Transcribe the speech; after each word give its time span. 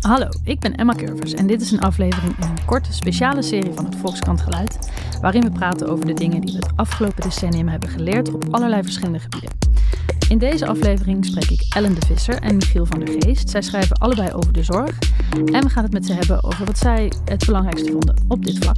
Hallo, 0.00 0.28
ik 0.44 0.60
ben 0.60 0.74
Emma 0.74 0.94
Curvers 0.94 1.34
en 1.34 1.46
dit 1.46 1.60
is 1.60 1.70
een 1.70 1.80
aflevering 1.80 2.36
in 2.38 2.48
een 2.48 2.64
korte 2.64 2.92
speciale 2.92 3.42
serie 3.42 3.72
van 3.72 3.84
het 3.84 3.96
Volkskrant 3.96 4.40
Geluid, 4.40 4.92
waarin 5.20 5.42
we 5.42 5.50
praten 5.50 5.88
over 5.88 6.06
de 6.06 6.14
dingen 6.14 6.40
die 6.40 6.52
we 6.52 6.58
het 6.66 6.76
afgelopen 6.76 7.22
decennium 7.22 7.68
hebben 7.68 7.88
geleerd 7.88 8.34
op 8.34 8.44
allerlei 8.50 8.82
verschillende 8.82 9.18
gebieden. 9.18 9.50
In 10.28 10.38
deze 10.38 10.66
aflevering 10.66 11.24
spreek 11.24 11.50
ik 11.50 11.66
Ellen 11.74 11.94
de 11.94 12.06
Visser 12.06 12.40
en 12.40 12.56
Michiel 12.56 12.86
van 12.86 13.00
der 13.00 13.14
Geest. 13.18 13.50
Zij 13.50 13.62
schrijven 13.62 13.96
allebei 13.96 14.32
over 14.32 14.52
de 14.52 14.62
zorg 14.62 14.98
en 15.30 15.62
we 15.62 15.68
gaan 15.68 15.82
het 15.82 15.92
met 15.92 16.06
ze 16.06 16.12
hebben 16.12 16.44
over 16.44 16.64
wat 16.64 16.78
zij 16.78 17.12
het 17.24 17.46
belangrijkste 17.46 17.90
vonden 17.90 18.16
op 18.28 18.44
dit 18.44 18.58
vlak. 18.58 18.76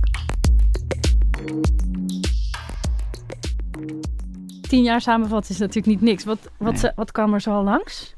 Tien 4.60 4.82
jaar 4.82 5.00
samenvatten 5.00 5.50
is 5.54 5.58
natuurlijk 5.58 5.86
niet 5.86 6.00
niks. 6.00 6.24
Wat, 6.24 6.50
wat, 6.58 6.82
Nee. 6.82 6.92
wat 6.96 7.12
kwam 7.12 7.34
er 7.34 7.40
zo 7.40 7.50
al 7.50 7.64
langs? 7.64 8.16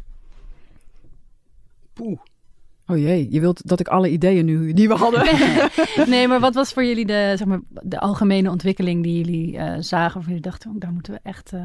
Poeh. 2.02 2.18
Oh 2.86 2.98
jee, 2.98 3.26
je 3.30 3.40
wilt 3.40 3.68
dat 3.68 3.80
ik 3.80 3.88
alle 3.88 4.10
ideeën 4.10 4.44
nu 4.44 4.72
die 4.72 4.88
we 4.88 4.94
hadden. 4.94 5.24
Nee, 6.10 6.28
maar 6.28 6.40
wat 6.40 6.54
was 6.54 6.72
voor 6.72 6.84
jullie 6.84 7.06
de, 7.06 7.32
zeg 7.36 7.44
maar, 7.46 7.60
de 7.68 8.00
algemene 8.00 8.50
ontwikkeling 8.50 9.02
die 9.02 9.16
jullie 9.16 9.56
eh, 9.58 9.76
zagen? 9.80 10.20
Of 10.20 10.26
jullie 10.26 10.40
dachten, 10.40 10.70
oh, 10.70 10.76
daar 10.80 10.92
moeten 10.92 11.12
we 11.12 11.20
echt 11.22 11.52
eh, 11.52 11.64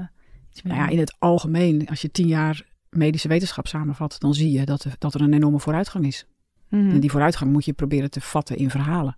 iets 0.51 0.61
mee 0.61 0.73
Nou 0.73 0.75
ja, 0.75 0.83
doen? 0.83 0.93
in 0.93 0.99
het 0.99 1.15
algemeen, 1.19 1.87
als 1.89 2.01
je 2.01 2.11
tien 2.11 2.27
jaar 2.27 2.65
medische 2.89 3.27
wetenschap 3.27 3.67
samenvat, 3.67 4.15
dan 4.19 4.33
zie 4.33 4.51
je 4.51 4.65
dat 4.65 4.83
er, 4.83 4.95
dat 4.99 5.13
er 5.13 5.21
een 5.21 5.33
enorme 5.33 5.59
vooruitgang 5.59 6.05
is. 6.05 6.25
Mhm. 6.69 6.89
En 6.89 6.99
die 6.99 7.11
vooruitgang 7.11 7.51
moet 7.51 7.65
je 7.65 7.73
proberen 7.73 8.09
te 8.09 8.21
vatten 8.21 8.57
in 8.57 8.69
verhalen. 8.69 9.17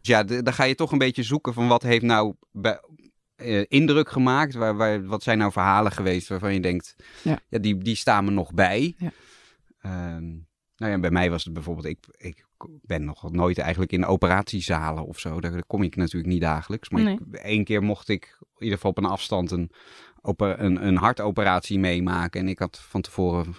Dus 0.00 0.08
ja, 0.10 0.22
de- 0.24 0.42
dan 0.42 0.52
ga 0.52 0.64
je 0.64 0.74
toch 0.74 0.92
een 0.92 0.98
beetje 0.98 1.22
zoeken 1.22 1.54
van 1.54 1.68
wat 1.68 1.82
heeft 1.82 2.02
nou 2.04 2.34
bij, 2.52 2.80
eh, 3.36 3.64
indruk 3.68 4.10
gemaakt. 4.10 4.54
Waar, 4.54 4.76
waar, 4.76 5.04
wat 5.06 5.22
zijn 5.22 5.38
nou 5.38 5.52
verhalen 5.52 5.92
geweest 5.92 6.28
waarvan 6.28 6.54
je 6.54 6.60
denkt, 6.60 6.96
Ja. 7.22 7.38
ja. 7.48 7.58
die, 7.58 7.78
die 7.78 7.96
staan 7.96 8.24
me 8.24 8.30
nog 8.30 8.52
bij. 8.54 8.94
Ja. 8.98 9.10
Ehm, 9.82 10.30
nou 10.76 10.92
ja, 10.92 10.98
bij 11.00 11.10
mij 11.10 11.30
was 11.30 11.44
het 11.44 11.52
bijvoorbeeld, 11.52 11.86
ik, 11.86 11.98
ik 12.16 12.46
ben 12.82 13.04
nog 13.04 13.32
nooit 13.32 13.58
eigenlijk 13.58 13.92
in 13.92 14.04
operatiezalen 14.06 15.06
of 15.06 15.18
zo. 15.18 15.40
Daar, 15.40 15.64
kom 15.66 15.82
ik 15.82 15.96
natuurlijk 15.96 16.32
niet 16.32 16.40
dagelijks. 16.40 16.88
Maar 16.90 17.02
Nee. 17.02 17.18
ik, 17.30 17.34
één 17.36 17.64
keer 17.64 17.82
mocht 17.82 18.08
ik 18.08 18.36
in 18.40 18.62
ieder 18.62 18.74
geval 18.76 18.90
op 18.90 18.98
een 18.98 19.04
afstand 19.04 19.50
een, 19.50 19.70
ope- 20.20 20.54
een, 20.58 20.86
een 20.86 20.96
hartoperatie 20.96 21.78
meemaken. 21.78 22.40
En 22.40 22.48
ik 22.48 22.58
had 22.58 22.78
van 22.78 23.00
tevoren 23.00 23.54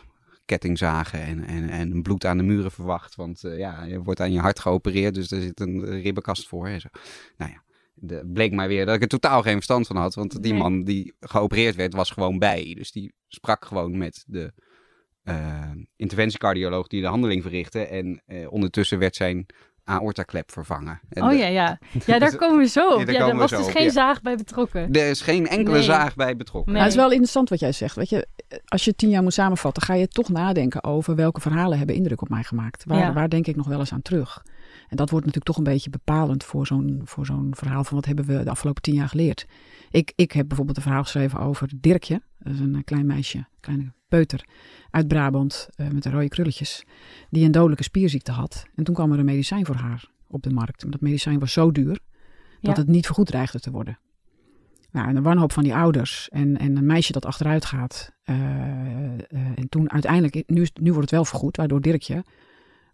kettingzagen 0.46 1.22
en, 1.22 1.44
en, 1.44 1.70
en 1.70 2.02
bloed 2.02 2.26
aan 2.26 2.38
de 2.38 2.44
muren 2.44 2.72
verwacht. 2.72 3.16
Want 3.16 3.44
eh, 3.44 3.58
ja, 3.58 3.84
je 3.84 4.02
wordt 4.02 4.20
aan 4.20 4.32
je 4.32 4.40
hart 4.40 4.60
geopereerd, 4.60 5.14
dus 5.14 5.32
er 5.32 5.42
zit 5.42 5.60
een 5.60 5.86
ribbenkast 6.02 6.48
voor. 6.48 6.68
En 6.68 6.82
zo. 6.82 6.88
Nou 7.38 7.52
ja, 7.52 7.64
de, 7.94 8.30
bleek 8.34 8.52
maar 8.54 8.68
weer 8.68 8.86
dat 8.86 8.96
ik 8.96 9.02
er 9.02 9.08
totaal 9.08 9.42
geen 9.42 9.54
verstand 9.54 9.88
van 9.88 9.96
had. 9.96 10.16
Want 10.16 10.44
die 10.44 10.52
Nee. 10.52 10.62
man 10.62 10.84
die 10.84 11.14
geopereerd 11.20 11.76
werd, 11.76 11.94
was 11.94 12.10
gewoon 12.12 12.40
bij. 12.40 12.74
Dus 12.78 12.92
die 12.92 13.14
sprak 13.28 13.66
gewoon 13.66 13.98
met 13.98 14.24
de 14.28 14.54
eh, 15.24 15.70
interventiecardioloog 15.96 16.88
die 16.88 17.02
de 17.02 17.08
handeling 17.08 17.42
verrichtte. 17.42 17.80
En 17.86 18.22
eh, 18.26 18.52
ondertussen 18.52 19.00
werd 19.00 19.16
zijn 19.16 19.46
aortaklep 19.86 20.52
vervangen. 20.52 21.00
En 21.10 21.24
Oh 21.24 21.30
de- 21.30 21.36
ja, 21.36 21.48
ja. 21.48 21.80
Ja, 22.06 22.20
daar 22.20 22.36
komen 22.36 22.58
we 22.58 22.68
zo 22.68 22.90
op. 22.94 23.00
Ja, 23.00 23.06
daar 23.06 23.16
Ja, 23.16 23.32
we 23.32 23.36
was 23.38 23.50
zo 23.50 23.58
dus 23.58 23.66
op, 23.66 23.72
geen 23.72 23.84
ja. 23.84 23.92
zaag 23.92 24.22
bij 24.22 24.36
betrokken. 24.36 24.92
Er 24.92 25.10
is 25.10 25.22
geen 25.22 25.48
enkele 25.48 25.76
Nee. 25.76 25.84
zaag 25.86 26.16
bij 26.16 26.36
betrokken. 26.36 26.72
Nee. 26.74 26.82
Nou, 26.82 26.86
het 26.86 26.94
is 26.98 27.02
wel 27.02 27.12
interessant 27.12 27.50
wat 27.50 27.60
jij 27.60 27.72
zegt. 27.72 27.96
Weet 27.96 28.10
je, 28.10 28.28
als 28.66 28.86
je 28.86 28.96
tien 28.96 29.10
jaar 29.10 29.24
moet 29.24 29.34
samenvatten, 29.34 29.84
ga 29.84 29.94
je 29.94 30.08
toch 30.08 30.30
nadenken 30.30 30.84
over 30.84 31.16
welke 31.16 31.42
verhalen 31.42 31.78
hebben 31.78 31.96
indruk 31.96 32.22
op 32.22 32.30
mij 32.30 32.44
gemaakt. 32.44 32.84
Waar, 32.86 32.98
Ja. 32.98 33.14
waar 33.14 33.30
denk 33.30 33.48
ik 33.48 33.56
nog 33.56 33.68
wel 33.68 33.80
eens 33.80 33.94
aan 33.94 34.02
terug? 34.02 34.44
En 34.88 34.96
dat 34.98 35.10
wordt 35.10 35.26
natuurlijk 35.26 35.46
toch 35.46 35.58
een 35.58 35.74
beetje 35.74 35.90
bepalend 35.90 36.44
voor 36.44 36.68
zo'n, 36.68 37.02
voor 37.04 37.26
zo'n 37.26 37.52
verhaal 37.56 37.84
van 37.84 37.96
wat 37.96 38.06
hebben 38.06 38.26
we 38.26 38.44
de 38.44 38.50
afgelopen 38.50 38.82
tien 38.82 38.94
jaar 38.96 39.10
geleerd. 39.10 39.46
Ik, 39.92 40.14
ik 40.16 40.32
heb 40.32 40.48
bijvoorbeeld 40.48 40.78
een 40.78 40.84
verhaal 40.84 41.04
geschreven 41.04 41.40
over 41.40 41.70
Dirkje. 41.78 42.22
Dat 42.40 42.54
is 42.54 42.60
een 42.60 42.76
eh, 42.76 42.82
klein 42.84 43.06
meisje, 43.06 43.38
een 43.38 43.46
kleine 43.60 43.94
peuter 44.08 44.46
uit 44.90 45.08
Brabant 45.08 45.70
eh, 45.76 45.88
met 45.90 46.04
de 46.04 46.10
rode 46.10 46.28
krulletjes. 46.28 46.84
Die 47.30 47.46
een 47.46 47.52
dodelijke 47.52 47.84
spierziekte 47.84 48.32
had. 48.32 48.66
En 48.76 48.84
toen 48.84 48.96
kwam 48.96 49.12
er 49.12 49.20
een 49.20 49.26
medicijn 49.26 49.66
voor 49.66 49.76
haar 49.76 50.10
op 50.28 50.44
de 50.44 50.50
markt. 50.54 50.82
Maar 50.84 50.92
dat 50.92 51.02
medicijn 51.02 51.40
was 51.40 51.54
zo 51.54 51.72
duur 51.72 52.00
dat 52.62 52.76
Ja. 52.76 52.82
het 52.82 52.88
niet 52.92 53.06
vergoed 53.06 53.28
dreigde 53.28 53.60
te 53.60 53.72
worden. 53.72 54.00
Nou, 54.92 55.08
en 55.08 55.16
de 55.16 55.22
wanhoop 55.22 55.52
van 55.52 55.64
die 55.64 55.76
ouders 55.76 56.30
en, 56.30 56.58
en 56.58 56.78
een 56.78 56.86
meisje 56.86 57.12
dat 57.12 57.26
achteruit 57.26 57.66
gaat. 57.66 58.12
eh, 58.24 58.36
en 59.56 59.70
toen 59.70 59.92
uiteindelijk, 59.92 60.44
nu, 60.48 60.68
nu 60.74 60.88
wordt 60.90 61.02
het 61.02 61.12
wel 61.12 61.26
vergoed, 61.26 61.58
waardoor 61.58 61.82
Dirkje 61.82 62.24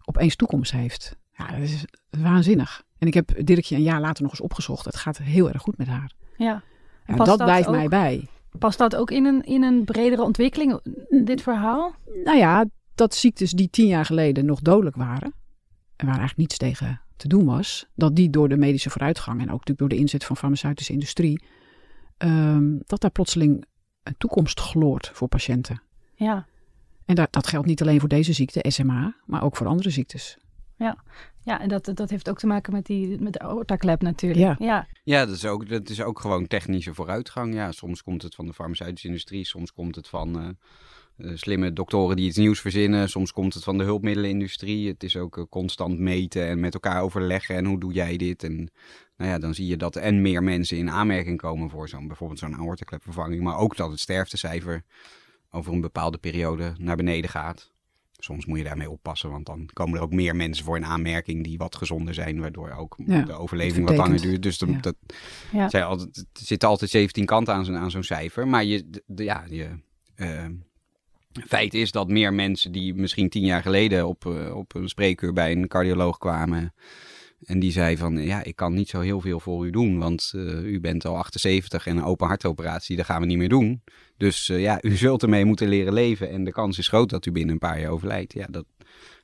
opeens 0.04 0.36
toekomst 0.36 0.72
heeft. 0.72 1.16
Ja, 1.48 1.52
dat 1.52 1.60
is 1.68 1.84
waanzinnig. 2.10 2.82
En 2.98 3.06
ik 3.06 3.14
heb 3.14 3.46
Dirkje 3.46 3.76
een 3.76 3.82
jaar 3.82 4.00
later 4.00 4.22
nog 4.22 4.32
eens 4.32 4.40
opgezocht. 4.40 4.84
Het 4.84 4.96
gaat 4.96 5.18
heel 5.18 5.48
erg 5.50 5.62
goed 5.62 5.76
met 5.78 5.86
haar. 5.86 6.12
Ja. 6.36 6.52
En 6.52 6.62
Ja, 7.06 7.14
past 7.14 7.28
dat 7.28 7.38
dat 7.38 7.46
blijft 7.46 7.68
ook? 7.68 7.74
mij 7.74 7.88
bij. 7.88 8.26
Past 8.58 8.78
dat 8.78 8.96
ook 8.96 9.10
in 9.10 9.24
een, 9.24 9.42
in 9.42 9.62
een 9.62 9.84
bredere 9.84 10.22
ontwikkeling, 10.22 10.80
dit 11.24 11.42
verhaal? 11.42 11.94
Nou 12.24 12.38
ja, 12.38 12.64
dat 12.94 13.14
ziektes 13.14 13.50
die 13.50 13.70
tien 13.70 13.86
jaar 13.86 14.04
geleden 14.04 14.44
nog 14.44 14.60
dodelijk 14.60 14.96
waren. 14.96 15.32
En 15.96 16.06
waar 16.06 16.18
eigenlijk 16.18 16.36
niets 16.36 16.56
tegen 16.56 17.00
te 17.16 17.28
doen 17.28 17.44
was. 17.44 17.86
Dat 17.94 18.16
die 18.16 18.30
door 18.30 18.48
de 18.48 18.56
medische 18.56 18.90
vooruitgang 18.90 19.36
en 19.40 19.44
ook 19.44 19.50
natuurlijk 19.58 19.78
door 19.78 19.88
de 19.88 19.96
inzet 19.96 20.24
van 20.24 20.36
farmaceutische 20.36 20.92
industrie. 20.92 21.42
ehm, 22.16 22.76
dat 22.86 23.00
daar 23.00 23.10
plotseling 23.10 23.64
een 24.02 24.14
toekomst 24.18 24.60
gloort 24.60 25.10
voor 25.14 25.28
patiënten. 25.28 25.82
Ja. 26.14 26.46
En 27.04 27.14
dat, 27.14 27.32
dat 27.32 27.46
geldt 27.46 27.66
niet 27.66 27.80
alleen 27.82 28.00
voor 28.00 28.08
deze 28.08 28.32
ziekte, 28.32 28.64
SMA, 28.68 29.14
maar 29.26 29.42
ook 29.42 29.56
voor 29.56 29.66
andere 29.66 29.90
ziektes. 29.90 30.38
Ja, 31.44 31.60
en 31.60 31.68
dat, 31.68 31.90
dat 31.94 32.10
heeft 32.10 32.28
ook 32.28 32.38
te 32.38 32.46
maken 32.46 32.72
met, 32.72 32.86
die, 32.86 33.20
met 33.20 33.32
de 33.32 33.38
aortaklep 33.38 34.02
natuurlijk. 34.02 34.40
Ja. 34.40 34.66
ja. 34.66 34.86
Ja, 35.04 35.26
dat 35.26 35.34
is, 35.34 35.46
ook, 35.46 35.68
dat 35.68 35.88
is 35.88 36.02
ook 36.02 36.20
gewoon 36.20 36.46
technische 36.46 36.94
vooruitgang. 36.94 37.54
Ja, 37.54 37.72
soms 37.72 38.02
komt 38.02 38.22
het 38.22 38.34
van 38.34 38.46
de 38.46 38.52
farmaceutische 38.52 39.06
industrie, 39.06 39.44
soms 39.44 39.72
komt 39.72 39.96
het 39.96 40.08
van 40.08 40.40
eh, 40.40 40.48
eh, 41.16 41.36
slimme 41.36 41.72
doktoren 41.72 42.16
die 42.16 42.26
iets 42.26 42.36
nieuws 42.36 42.60
verzinnen, 42.60 43.08
soms 43.08 43.32
komt 43.32 43.54
het 43.54 43.64
van 43.64 43.78
de 43.78 43.84
hulpmiddelenindustrie. 43.84 44.88
Het 44.88 45.02
is 45.02 45.16
ook 45.16 45.38
eh, 45.38 45.44
constant 45.50 45.98
meten 45.98 46.46
en 46.46 46.60
met 46.60 46.74
elkaar 46.74 47.02
overleggen 47.02 47.56
en 47.56 47.64
hoe 47.64 47.80
doe 47.80 47.92
jij 47.92 48.16
dit? 48.16 48.42
En 48.42 48.70
nou 49.16 49.30
ja, 49.30 49.38
dan 49.38 49.54
zie 49.54 49.66
je 49.66 49.76
dat 49.76 49.96
en 49.96 50.22
meer 50.22 50.42
mensen 50.42 50.76
in 50.76 50.90
aanmerking 50.90 51.40
komen 51.40 51.70
voor 51.70 51.88
zo'n 51.88 52.06
bijvoorbeeld 52.06 52.38
zo'n 52.38 52.56
aortaklepvervanging, 52.56 53.42
maar 53.42 53.56
ook 53.56 53.76
dat 53.76 53.90
het 53.90 54.00
sterftecijfer 54.00 54.84
over 55.50 55.72
een 55.72 55.80
bepaalde 55.80 56.18
periode 56.18 56.74
naar 56.78 56.96
beneden 56.96 57.30
gaat. 57.30 57.72
Soms 58.20 58.46
moet 58.46 58.58
je 58.58 58.64
daarmee 58.64 58.90
oppassen, 58.90 59.30
want 59.30 59.46
dan 59.46 59.68
komen 59.72 59.96
er 59.98 60.02
ook 60.04 60.12
meer 60.12 60.36
mensen 60.36 60.64
voor 60.64 60.76
in 60.76 60.84
aanmerking 60.84 61.44
die 61.44 61.58
wat 61.58 61.76
gezonder 61.76 62.14
zijn, 62.14 62.40
waardoor 62.40 62.70
ook 62.70 62.98
Ja, 63.06 63.22
de 63.22 63.32
overleving 63.32 63.86
wat 63.86 63.96
langer 63.96 64.20
duurt. 64.20 64.42
Dus 64.42 64.58
dan, 64.58 64.70
Ja. 64.70 64.78
dat, 64.80 64.96
Ja. 65.52 65.68
zijn 65.68 65.84
altijd, 65.84 66.16
er 66.16 66.24
zitten 66.44 66.68
altijd 66.68 66.90
17 66.90 67.24
kanten 67.24 67.54
aan 67.54 67.64
zo'n, 67.64 67.76
aan 67.76 67.90
zo'n 67.90 68.02
cijfer. 68.02 68.48
Maar 68.48 68.64
je, 68.64 68.90
de, 68.90 69.02
de- 69.06 69.24
ja, 69.24 69.44
je, 69.48 69.68
eh, 70.14 70.46
feit 71.46 71.74
is 71.74 71.90
dat 71.92 72.08
meer 72.08 72.34
mensen 72.34 72.72
die 72.72 72.94
misschien 72.94 73.28
tien 73.28 73.44
jaar 73.44 73.62
geleden 73.62 74.06
op, 74.06 74.26
eh, 74.26 74.56
op 74.56 74.74
een 74.74 74.88
spreekuur 74.88 75.32
bij 75.32 75.52
een 75.52 75.68
cardioloog 75.68 76.18
kwamen. 76.18 76.74
En 77.44 77.58
die 77.58 77.72
zei 77.72 77.96
van, 77.96 78.16
ja, 78.16 78.42
ik 78.42 78.56
kan 78.56 78.74
niet 78.74 78.88
zo 78.88 79.00
heel 79.00 79.20
veel 79.20 79.40
voor 79.40 79.66
u 79.66 79.70
doen, 79.70 79.98
want 79.98 80.32
eh, 80.34 80.64
u 80.64 80.80
bent 80.80 81.04
al 81.04 81.16
78 81.16 81.86
en 81.86 81.96
een 81.96 82.04
open 82.04 82.26
hartoperatie, 82.26 82.96
dat 82.96 83.06
gaan 83.06 83.20
we 83.20 83.26
niet 83.26 83.38
meer 83.38 83.48
doen. 83.48 83.82
Dus 84.16 84.48
eh, 84.48 84.60
ja, 84.60 84.78
u 84.82 84.96
zult 84.96 85.22
ermee 85.22 85.44
moeten 85.44 85.68
leren 85.68 85.92
leven 85.92 86.30
en 86.30 86.44
de 86.44 86.52
kans 86.52 86.78
is 86.78 86.88
groot 86.88 87.10
dat 87.10 87.26
u 87.26 87.32
binnen 87.32 87.52
een 87.52 87.58
paar 87.58 87.80
jaar 87.80 87.90
overlijdt. 87.90 88.32
Ja, 88.32 88.46
dat, 88.50 88.64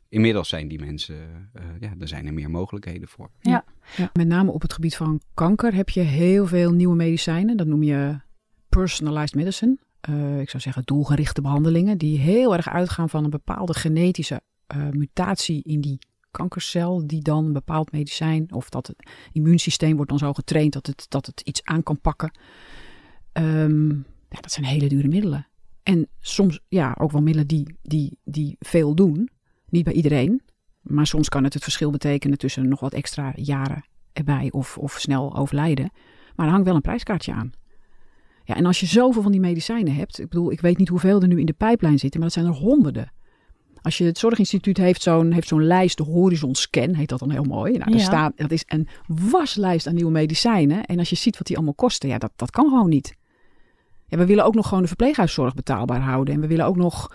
inmiddels 0.08 0.48
zijn 0.48 0.68
die 0.68 0.78
mensen, 0.78 1.50
eh, 1.52 1.62
ja, 1.80 1.94
er 1.98 2.08
zijn 2.08 2.26
er 2.26 2.34
meer 2.34 2.50
mogelijkheden 2.50 3.08
voor. 3.08 3.30
Ja, 3.40 3.64
met 4.12 4.26
name 4.26 4.50
op 4.50 4.62
het 4.62 4.72
gebied 4.72 4.96
van 4.96 5.20
kanker 5.34 5.74
heb 5.74 5.88
je 5.88 6.00
heel 6.00 6.46
veel 6.46 6.72
nieuwe 6.72 6.96
medicijnen. 6.96 7.56
Dat 7.56 7.66
noem 7.66 7.82
je 7.82 8.20
personalized 8.68 9.34
medicine. 9.34 9.78
Eh, 10.00 10.40
ik 10.40 10.50
zou 10.50 10.62
zeggen 10.62 10.82
doelgerichte 10.84 11.40
behandelingen 11.40 11.98
die 11.98 12.18
heel 12.18 12.54
erg 12.54 12.68
uitgaan 12.68 13.08
van 13.08 13.24
een 13.24 13.30
bepaalde 13.30 13.74
genetische 13.74 14.40
eh, 14.66 14.88
mutatie 14.90 15.62
in 15.62 15.80
die 15.80 15.98
kankercel 16.36 17.06
die 17.06 17.22
dan 17.22 17.44
een 17.44 17.52
bepaald 17.52 17.92
medicijn 17.92 18.52
of 18.52 18.68
dat 18.68 18.86
het 18.86 19.10
immuunsysteem 19.32 19.96
wordt 19.96 20.10
dan 20.10 20.18
zo 20.18 20.32
getraind 20.32 20.72
dat 20.72 20.86
het, 20.86 21.06
dat 21.08 21.26
het 21.26 21.40
iets 21.40 21.64
aan 21.64 21.82
kan 21.82 22.00
pakken. 22.00 22.30
Ehm, 23.32 23.88
ja, 24.28 24.40
dat 24.40 24.52
zijn 24.52 24.66
hele 24.66 24.88
dure 24.88 25.08
middelen. 25.08 25.46
En 25.82 26.08
soms 26.20 26.60
ja, 26.68 26.96
ook 26.98 27.12
wel 27.12 27.22
middelen 27.22 27.46
die, 27.46 27.76
die, 27.82 28.18
die 28.24 28.56
veel 28.58 28.94
doen. 28.94 29.28
Niet 29.68 29.84
bij 29.84 29.92
iedereen. 29.92 30.42
Maar 30.80 31.06
soms 31.06 31.28
kan 31.28 31.44
het 31.44 31.54
het 31.54 31.62
verschil 31.62 31.90
betekenen 31.90 32.38
tussen 32.38 32.68
nog 32.68 32.80
wat 32.80 32.92
extra 32.92 33.32
jaren 33.34 33.84
erbij 34.12 34.48
of, 34.50 34.78
of 34.78 34.92
snel 34.92 35.36
overlijden. 35.36 35.90
Maar 36.34 36.46
er 36.46 36.52
hangt 36.52 36.66
wel 36.66 36.76
een 36.76 36.80
prijskaartje 36.80 37.32
aan. 37.32 37.52
Ja, 38.44 38.54
en 38.54 38.66
als 38.66 38.80
je 38.80 38.86
zoveel 38.86 39.22
van 39.22 39.32
die 39.32 39.40
medicijnen 39.40 39.94
hebt, 39.94 40.20
ik 40.20 40.28
bedoel, 40.28 40.52
ik 40.52 40.60
weet 40.60 40.78
niet 40.78 40.88
hoeveel 40.88 41.22
er 41.22 41.28
nu 41.28 41.40
in 41.40 41.46
de 41.46 41.52
pijplijn 41.52 41.98
zitten, 41.98 42.20
maar 42.20 42.28
dat 42.28 42.38
zijn 42.38 42.54
er 42.54 42.60
honderden. 42.60 43.12
Als 43.86 43.98
je 43.98 44.04
het 44.04 44.18
Zorginstituut 44.18 44.76
heeft 44.76 45.02
zo'n 45.02 45.32
heeft 45.32 45.48
zo'n 45.48 45.64
lijst, 45.66 45.96
de 45.96 46.02
Horizon 46.02 46.54
Scan, 46.54 46.94
heet 46.94 47.08
dat 47.08 47.18
dan 47.18 47.30
heel 47.30 47.44
mooi. 47.44 47.72
Nou, 47.72 47.90
daar 47.90 48.00
Ja. 48.00 48.04
staat, 48.04 48.32
dat 48.36 48.50
is 48.50 48.64
een 48.66 48.88
waslijst 49.06 49.86
aan 49.86 49.94
nieuwe 49.94 50.10
medicijnen. 50.10 50.84
En 50.84 50.98
als 50.98 51.10
je 51.10 51.16
ziet 51.16 51.38
wat 51.38 51.46
die 51.46 51.56
allemaal 51.56 51.74
kosten, 51.74 52.08
ja, 52.08 52.18
dat, 52.18 52.30
dat 52.36 52.50
kan 52.50 52.68
gewoon 52.68 52.88
niet. 52.88 53.16
Ja, 54.06 54.18
we 54.18 54.26
willen 54.26 54.44
ook 54.44 54.54
nog 54.54 54.66
gewoon 54.66 54.82
de 54.82 54.88
verpleeghuiszorg 54.88 55.54
betaalbaar 55.54 56.00
houden. 56.00 56.34
En 56.34 56.40
we 56.40 56.46
willen 56.46 56.64
ook 56.66 56.76
nog 56.76 57.14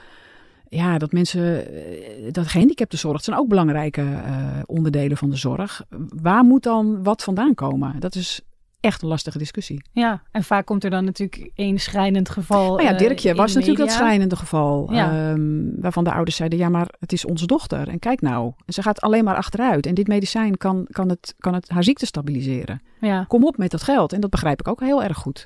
ja, 0.70 0.98
dat 0.98 1.12
mensen, 1.12 1.74
eh, 1.74 2.32
dat 2.32 2.48
gehandicaptenzorg, 2.48 3.24
zijn 3.24 3.38
ook 3.38 3.48
belangrijke 3.48 4.02
eh, 4.02 4.60
onderdelen 4.66 5.18
van 5.18 5.30
de 5.30 5.36
zorg. 5.36 5.84
Waar 6.22 6.44
moet 6.44 6.64
dan 6.64 7.04
wat 7.04 7.24
vandaan 7.24 7.54
komen? 7.54 8.00
Dat 8.00 8.16
is, 8.16 8.42
echt 8.82 9.02
een 9.02 9.08
lastige 9.08 9.38
discussie. 9.38 9.84
Ja, 9.92 10.22
en 10.32 10.44
vaak 10.44 10.66
komt 10.66 10.84
er 10.84 10.90
dan 10.90 11.06
natuurlijk 11.06 11.52
één 11.56 11.80
schrijnend 11.80 12.30
geval. 12.30 12.76
Maar 12.76 12.84
ja, 12.84 12.92
eh, 12.92 12.98
Dirkje 12.98 13.36
was 13.36 13.54
natuurlijk 13.54 13.80
dat 13.80 13.92
schrijnende 13.92 14.36
geval. 14.36 14.94
Ja. 14.94 15.30
ehm, 15.32 15.82
waarvan 15.82 16.04
de 16.04 16.12
ouders 16.12 16.36
zeiden, 16.36 16.60
ja, 16.60 16.70
maar 16.70 16.88
het 17.00 17.12
is 17.14 17.26
onze 17.26 17.46
dochter. 17.46 17.88
En 17.88 18.00
kijk 18.00 18.22
nou, 18.22 18.54
ze 18.68 18.82
gaat 18.82 19.02
alleen 19.02 19.24
maar 19.24 19.36
achteruit. 19.36 19.86
En 19.86 19.94
dit 19.94 20.08
medicijn 20.08 20.58
kan, 20.58 20.88
kan, 20.90 21.10
het, 21.10 21.36
kan 21.40 21.54
het, 21.54 21.70
haar 21.70 21.84
ziekte 21.84 22.06
stabiliseren. 22.06 22.82
Ja, 23.02 23.24
Kom 23.28 23.46
op 23.46 23.58
met 23.58 23.72
dat 23.72 23.84
geld. 23.84 24.14
En 24.14 24.22
dat 24.22 24.30
begrijp 24.30 24.60
ik 24.60 24.68
ook 24.68 24.80
heel 24.80 25.04
erg 25.04 25.18
goed. 25.18 25.46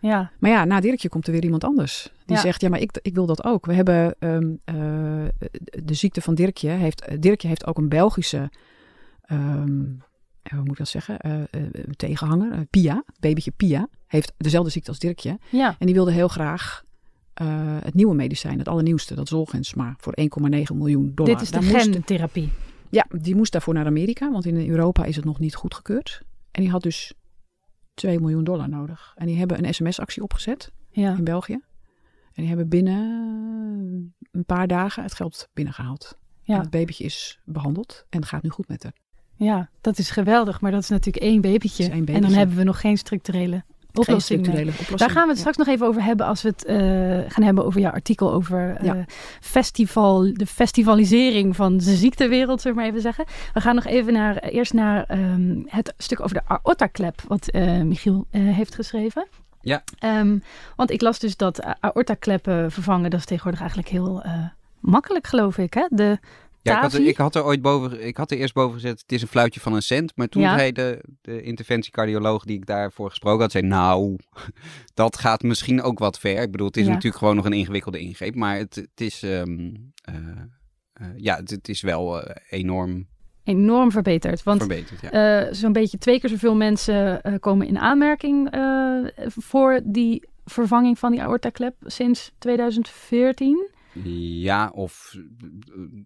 ja, 0.00 0.30
Maar 0.38 0.50
ja, 0.50 0.64
na 0.64 0.80
Dirkje 0.80 1.08
komt 1.08 1.26
er 1.26 1.32
weer 1.32 1.44
iemand 1.44 1.64
anders. 1.64 2.12
Die 2.26 2.36
Ja. 2.36 2.42
zegt, 2.42 2.60
ja, 2.60 2.68
maar 2.68 2.80
ik, 2.80 2.98
ik 3.02 3.14
wil 3.14 3.26
dat 3.26 3.44
ook. 3.44 3.66
We 3.66 3.72
hebben 3.74 4.14
ehm, 4.18 4.50
eh, 4.64 4.74
de 5.84 5.94
ziekte 5.94 6.20
van 6.20 6.34
Dirkje. 6.34 6.68
Heeft, 6.68 7.22
Dirkje 7.22 7.48
heeft 7.48 7.66
ook 7.66 7.78
een 7.78 7.88
Belgische, 7.88 8.50
ehm, 9.22 9.80
eh, 9.80 10.04
hoe 10.50 10.58
moet 10.62 10.70
ik 10.70 10.76
dat 10.78 10.88
zeggen, 10.88 11.18
Eh, 11.18 11.42
eh, 11.42 11.48
tegenhanger. 11.96 12.52
eh, 12.52 12.60
Pia, 12.70 13.04
babytje 13.20 13.50
Pia, 13.50 13.88
heeft 14.06 14.32
dezelfde 14.36 14.70
ziekte 14.70 14.88
als 14.90 14.98
Dirkje. 14.98 15.38
ja. 15.50 15.76
En 15.78 15.86
die 15.86 15.94
wilde 15.94 16.12
heel 16.12 16.28
graag 16.28 16.84
eh, 17.34 17.76
het 17.82 17.94
nieuwe 17.94 18.14
medicijn, 18.14 18.58
het 18.58 18.68
allernieuwste, 18.68 19.14
dat 19.14 19.28
Zolgensma, 19.28 19.94
voor 19.98 20.12
1,9 20.16 20.76
miljoen 20.76 21.12
dollar. 21.14 21.32
Dit 21.32 21.42
is 21.42 21.50
de 21.50 21.60
moest- 21.60 21.92
gentherapie. 21.92 22.50
ja, 22.90 23.06
die 23.08 23.34
moest 23.36 23.52
daarvoor 23.52 23.74
naar 23.74 23.86
Amerika, 23.86 24.30
want 24.30 24.46
in 24.46 24.68
Europa 24.68 25.04
is 25.04 25.16
het 25.16 25.24
nog 25.24 25.38
niet 25.38 25.54
goedgekeurd. 25.54 26.22
En 26.50 26.62
die 26.62 26.70
had 26.70 26.82
dus 26.82 27.12
2 27.94 28.20
miljoen 28.20 28.44
dollar 28.44 28.68
nodig. 28.68 29.12
En 29.16 29.26
die 29.26 29.36
hebben 29.36 29.64
een 29.66 29.74
sms-actie 29.74 30.22
opgezet 30.22 30.72
Ja, 30.90 31.16
in 31.16 31.24
België. 31.24 31.52
En 32.32 32.42
die 32.42 32.46
hebben 32.48 32.68
binnen 32.68 33.00
een 34.30 34.44
paar 34.44 34.66
dagen 34.66 35.02
het 35.02 35.14
geld 35.14 35.48
binnengehaald. 35.54 36.18
En 36.44 36.54
ja, 36.54 36.60
het 36.60 36.70
babytje 36.70 37.04
is 37.04 37.40
behandeld 37.44 38.06
en 38.08 38.20
het 38.20 38.28
gaat 38.28 38.42
nu 38.42 38.48
goed 38.50 38.68
met 38.68 38.82
haar. 38.82 38.92
Ja, 39.36 39.68
dat 39.80 39.98
is 39.98 40.10
geweldig. 40.10 40.60
Maar 40.60 40.70
dat 40.70 40.82
is 40.82 40.88
natuurlijk 40.88 41.24
één 41.24 41.40
babytje. 41.40 41.88
En 41.90 42.04
dan 42.22 42.32
hebben 42.32 42.56
we 42.56 42.62
nog 42.62 42.80
geen 42.80 42.96
structurele 42.98 43.62
oplossing. 43.94 44.22
structurele 44.22 44.70
oplossing. 44.70 44.98
Daar 44.98 45.10
gaan 45.10 45.22
we 45.22 45.28
het 45.28 45.36
Ja. 45.36 45.40
straks 45.40 45.56
nog 45.56 45.66
even 45.66 45.86
over 45.86 46.02
hebben 46.04 46.26
als 46.26 46.42
we 46.42 46.48
het 46.48 46.64
eh, 46.64 46.76
gaan 47.32 47.44
hebben 47.44 47.64
over 47.64 47.80
jouw 47.80 47.92
artikel 47.92 48.32
over 48.32 48.76
eh, 48.76 48.84
Ja. 48.84 49.04
festival, 49.40 50.32
de 50.32 50.46
festivalisering 50.46 51.56
van 51.56 51.76
de 51.76 51.94
ziektewereld, 51.96 52.60
zullen 52.60 52.76
we 52.76 52.82
maar 52.82 52.90
even 52.90 53.02
zeggen. 53.02 53.24
We 53.54 53.60
gaan 53.60 53.74
nog 53.74 53.84
even 53.84 54.12
naar, 54.12 54.36
eerst 54.38 54.72
naar 54.72 55.04
ehm, 55.04 55.62
het 55.66 55.94
stuk 55.98 56.20
over 56.20 56.34
de 56.36 56.58
aortaklep, 56.62 57.22
wat 57.28 57.48
eh, 57.48 57.80
Michiel 57.82 58.26
eh, 58.30 58.40
heeft 58.42 58.74
geschreven. 58.74 59.26
Ja. 59.60 59.82
Ehm, 59.98 60.38
want 60.76 60.90
ik 60.90 61.00
las 61.00 61.18
dus 61.18 61.36
dat 61.36 61.62
aortakleppen 61.80 62.70
vervangen, 62.72 63.10
dat 63.10 63.18
is 63.20 63.26
tegenwoordig 63.26 63.60
eigenlijk 63.60 63.90
heel 63.90 64.22
eh, 64.22 64.32
makkelijk, 64.80 65.26
geloof 65.26 65.58
ik. 65.58 65.74
Hè? 65.74 65.86
De 65.90 66.18
Ja, 66.70 66.76
ik 66.76 66.82
had, 66.82 66.92
er, 66.92 66.98
TAVI? 66.98 67.10
ik 67.10 67.16
had 67.16 67.34
er 67.34 67.44
ooit 67.44 67.62
boven, 67.62 68.06
ik 68.06 68.16
had 68.16 68.30
er 68.30 68.38
eerst 68.38 68.54
boven 68.54 68.74
gezet, 68.74 69.00
het 69.00 69.12
is 69.12 69.22
een 69.22 69.28
fluitje 69.28 69.60
van 69.60 69.72
een 69.74 69.82
cent. 69.82 70.12
Maar 70.16 70.28
toen 70.28 70.42
Ja. 70.42 70.58
zei 70.58 70.72
de, 70.72 71.00
de 71.20 71.42
interventiecardioloog 71.42 72.44
die 72.44 72.56
ik 72.56 72.66
daarvoor 72.66 73.08
gesproken 73.08 73.40
had, 73.40 73.52
zei 73.52 73.66
nou, 73.66 74.16
dat 74.94 75.18
gaat 75.18 75.42
misschien 75.42 75.82
ook 75.82 75.98
wat 75.98 76.18
ver. 76.18 76.42
Ik 76.42 76.50
bedoel, 76.50 76.66
het 76.66 76.76
is 76.76 76.86
Ja. 76.86 76.92
natuurlijk 76.92 77.16
gewoon 77.16 77.36
nog 77.36 77.44
een 77.44 77.52
ingewikkelde 77.52 77.98
ingreep, 77.98 78.34
maar 78.34 78.56
het, 78.56 78.74
het 78.74 79.00
is, 79.00 79.22
ehm, 79.22 79.74
eh, 80.02 80.14
eh, 80.92 81.06
ja, 81.16 81.36
het, 81.36 81.50
het 81.50 81.68
is 81.68 81.80
wel 81.80 82.22
eh, 82.22 82.36
enorm 82.60 83.06
enorm 83.44 83.90
verbeterd. 83.90 84.42
Want 84.42 84.58
verbeterd. 84.58 85.00
Ja. 85.00 85.52
Zo'n 85.52 85.72
beetje 85.72 85.98
twee 85.98 86.20
keer 86.20 86.30
zoveel 86.30 86.54
mensen 86.54 87.20
komen 87.40 87.66
in 87.66 87.78
aanmerking 87.78 88.48
voor 89.26 89.80
die 89.84 90.28
vervanging 90.44 90.98
van 90.98 91.10
die 91.10 91.22
aortaklep 91.22 91.74
sinds 91.84 92.32
2014. 92.38 93.68
Ja, 94.04 94.70
of 94.74 95.14
eh, 95.14 95.20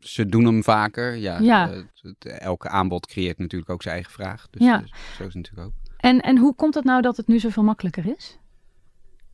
ze 0.00 0.26
doen 0.26 0.44
hem 0.44 0.62
vaker. 0.62 1.14
Ja, 1.16 1.38
Ja. 1.38 1.70
eh, 1.70 1.76
het- 1.76 2.16
het- 2.18 2.38
elke 2.38 2.68
aanbod 2.68 3.06
creëert 3.06 3.38
natuurlijk 3.38 3.70
ook 3.70 3.82
zijn 3.82 3.94
eigen 3.94 4.12
vraag. 4.12 4.46
Dus, 4.50 4.62
Ja. 4.66 4.78
dus 4.78 4.90
zo 4.90 5.22
is 5.26 5.34
het 5.34 5.34
natuurlijk 5.34 5.66
ook. 5.66 5.72
En, 5.96 6.20
en 6.20 6.38
hoe 6.38 6.54
komt 6.54 6.74
het 6.74 6.84
nou 6.84 7.02
dat 7.02 7.16
het 7.16 7.26
nu 7.26 7.38
zoveel 7.38 7.62
makkelijker 7.62 8.06
is? 8.16 8.38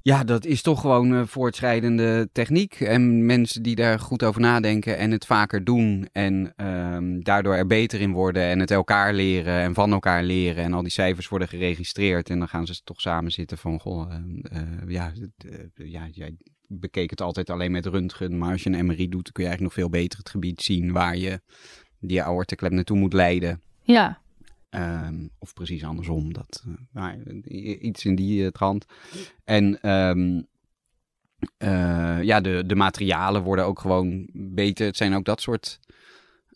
Ja, 0.02 0.24
dat 0.24 0.44
is 0.44 0.62
toch 0.62 0.80
gewoon 0.80 1.14
eh, 1.14 1.22
voortschrijdende 1.26 2.28
techniek. 2.32 2.80
En 2.80 3.26
mensen 3.26 3.62
die 3.62 3.74
daar 3.74 3.98
goed 4.00 4.22
over 4.22 4.40
nadenken 4.40 4.98
en 4.98 5.10
het 5.10 5.26
vaker 5.26 5.64
doen. 5.64 6.08
En 6.12 6.52
ehm, 6.56 7.20
daardoor 7.20 7.54
er 7.54 7.66
beter 7.66 8.00
in 8.00 8.12
worden. 8.12 8.42
En 8.42 8.58
het 8.60 8.70
elkaar 8.70 9.14
leren 9.14 9.60
en 9.60 9.74
van 9.74 9.92
elkaar 9.92 10.22
leren. 10.24 10.64
En 10.64 10.72
al 10.72 10.82
die 10.82 10.90
cijfers 10.90 11.28
worden 11.28 11.48
geregistreerd. 11.48 12.30
En 12.30 12.38
dan 12.38 12.48
gaan 12.48 12.66
ze 12.66 12.80
toch 12.84 13.00
samen 13.00 13.30
zitten 13.30 13.58
van... 13.58 13.80
Goh, 13.80 14.12
eh, 14.12 14.60
eh, 14.60 14.66
ja, 14.86 15.12
eh, 15.38 15.90
ja, 15.90 16.06
jij 16.12 16.36
bekeek 16.68 17.10
het 17.10 17.20
altijd 17.20 17.50
alleen 17.50 17.70
met 17.70 17.86
röntgen. 17.86 18.38
Maar 18.38 18.52
als 18.52 18.62
je 18.62 18.70
een 18.70 18.86
MRI 18.86 19.08
doet, 19.08 19.24
dan 19.24 19.32
kun 19.32 19.42
je 19.44 19.48
eigenlijk 19.48 19.60
nog 19.60 19.72
veel 19.72 20.00
beter 20.00 20.18
het 20.18 20.30
gebied 20.30 20.62
zien... 20.62 20.92
waar 20.92 21.16
je 21.16 21.40
die 22.00 22.22
aorteklep 22.22 22.72
naartoe 22.72 22.98
moet 22.98 23.12
leiden. 23.12 23.62
Ja, 23.82 24.24
Ehm, 24.70 25.26
of 25.38 25.52
precies 25.52 25.84
andersom. 25.84 26.32
Dat, 26.32 26.64
eh, 26.66 26.72
maar, 26.92 27.16
i- 27.50 27.78
iets 27.78 28.04
in 28.04 28.14
die 28.14 28.44
eh, 28.44 28.50
trant. 28.50 28.84
En 29.44 29.80
ehm, 29.80 30.42
eh, 31.56 32.22
ja, 32.22 32.40
de, 32.40 32.62
de 32.66 32.74
materialen 32.74 33.42
worden 33.42 33.64
ook 33.64 33.78
gewoon 33.80 34.28
beter. 34.32 34.86
Het 34.86 34.96
zijn 34.96 35.14
ook 35.14 35.24
dat 35.24 35.40
soort 35.40 35.80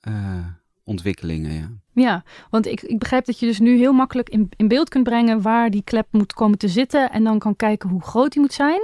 eh, 0.00 0.46
ontwikkelingen. 0.84 1.52
Ja. 1.52 1.70
ja. 1.92 2.24
want 2.50 2.66
ik, 2.66 2.82
ik 2.82 2.98
begrijp 2.98 3.24
dat 3.24 3.38
je 3.38 3.46
dus 3.46 3.58
nu 3.60 3.76
heel 3.76 3.92
makkelijk 3.92 4.28
in, 4.28 4.48
in 4.56 4.68
beeld 4.68 4.88
kunt 4.88 5.04
brengen 5.04 5.42
waar 5.42 5.70
die 5.70 5.82
klep 5.84 6.06
moet 6.10 6.32
komen 6.32 6.58
te 6.58 6.68
zitten. 6.68 7.10
En 7.10 7.24
dan 7.24 7.38
kan 7.38 7.56
kijken 7.56 7.88
hoe 7.88 8.02
groot 8.02 8.32
die 8.32 8.40
moet 8.40 8.52
zijn. 8.52 8.80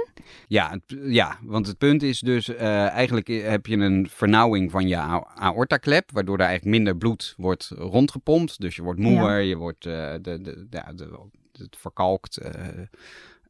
Ja, 0.47 0.69
het- 0.69 0.99
ja, 1.03 1.37
want 1.43 1.67
het 1.67 1.77
punt 1.77 2.03
is 2.03 2.19
dus, 2.19 2.47
eh, 2.55 2.87
eigenlijk 2.89 3.27
heb 3.27 3.65
je 3.65 3.75
een 3.77 4.07
vernauwing 4.09 4.71
van 4.71 4.87
je 4.87 4.95
aortaklep, 5.35 6.11
waardoor 6.11 6.37
er 6.37 6.45
eigenlijk 6.45 6.75
minder 6.77 6.97
bloed 6.97 7.33
wordt 7.37 7.71
rondgepompt. 7.75 8.59
Dus 8.61 8.75
je 8.75 8.81
wordt 8.81 8.99
moeer, 8.99 9.39
je 9.41 9.55
wordt 9.55 9.85
eh, 9.85 10.13
de, 10.21 10.41
de, 10.41 10.65
de, 10.69 11.19
het 11.57 11.75
verkalkt. 11.79 12.37
eh, 12.37 12.51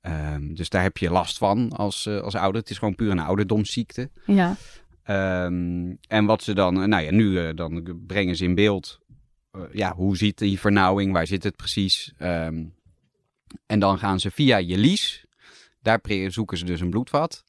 ehm, 0.01 0.53
dus 0.53 0.69
daar 0.69 0.81
heb 0.81 0.97
je 0.97 1.09
last 1.11 1.37
van 1.37 1.69
als, 1.71 2.05
eh, 2.05 2.19
als 2.21 2.35
ouder. 2.35 2.61
Het 2.61 2.69
is 2.69 2.77
gewoon 2.77 2.95
puur 2.95 3.11
een 3.11 3.19
ouderdomsziekte. 3.19 4.09
Ja, 4.25 4.55
Ehm, 5.03 5.93
en 6.07 6.25
wat 6.25 6.43
ze 6.43 6.53
dan, 6.53 6.81
eh, 6.81 6.87
nou 6.87 7.03
ja, 7.03 7.11
nu 7.11 7.39
eh, 7.39 7.55
dan 7.55 7.97
brengen 8.07 8.35
ze 8.35 8.43
in 8.43 8.55
beeld, 8.55 8.99
eh, 9.51 9.61
ja, 9.71 9.93
hoe 9.95 10.17
ziet 10.17 10.37
die 10.37 10.59
vernauwing, 10.59 11.13
waar 11.13 11.27
zit 11.27 11.43
het 11.43 11.55
precies? 11.55 12.13
Ehm, 12.17 12.63
en 13.65 13.79
dan 13.79 13.97
gaan 13.99 14.19
ze 14.19 14.31
via 14.31 14.57
je 14.57 14.77
lies, 14.77 15.25
daar 15.87 16.31
zoeken 16.31 16.57
ze 16.57 16.65
dus 16.65 16.81
een 16.81 16.89
bloedvat. 16.89 17.43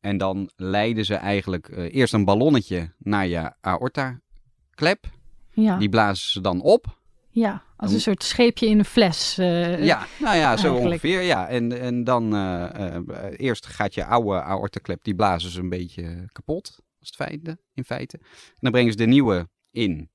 En 0.00 0.16
dan 0.16 0.50
leiden 0.56 1.04
ze 1.04 1.14
eigenlijk 1.14 1.68
eh, 1.68 1.94
eerst 1.94 2.12
een 2.14 2.24
ballonnetje 2.24 2.92
naar 2.98 3.26
je 3.26 3.52
aorta-klep. 3.60 5.04
ja, 5.50 5.76
Die 5.78 5.88
blazen 5.88 6.30
ze 6.30 6.40
dan 6.40 6.60
op. 6.60 6.98
ja. 7.30 7.62
als 7.76 7.92
een 7.92 8.00
soort 8.00 8.22
scheepje 8.22 8.66
in 8.66 8.78
een 8.78 8.84
fles. 8.84 9.38
eh, 9.38 9.84
Ja, 9.84 10.06
nou 10.20 10.36
ja, 10.36 10.56
zo 10.56 10.62
eigenlijk. 10.66 10.84
ongeveer. 10.84 11.20
Ja. 11.22 11.48
En, 11.48 11.80
en 11.80 12.04
dan 12.04 12.34
eh, 12.34 13.32
eerst 13.36 13.66
gaat 13.66 13.94
je 13.94 14.04
oude 14.04 14.42
aortaklep, 14.42 15.04
die 15.04 15.14
blazen 15.14 15.50
ze 15.50 15.60
een 15.60 15.68
beetje 15.68 16.24
kapot, 16.32 16.78
als 17.00 17.08
het 17.08 17.16
feite, 17.16 17.58
in 17.74 17.84
feite. 17.84 18.16
En 18.22 18.58
dan 18.60 18.72
brengen 18.72 18.90
ze 18.92 18.98
de 18.98 19.06
nieuwe 19.06 19.48
in. 19.70 20.10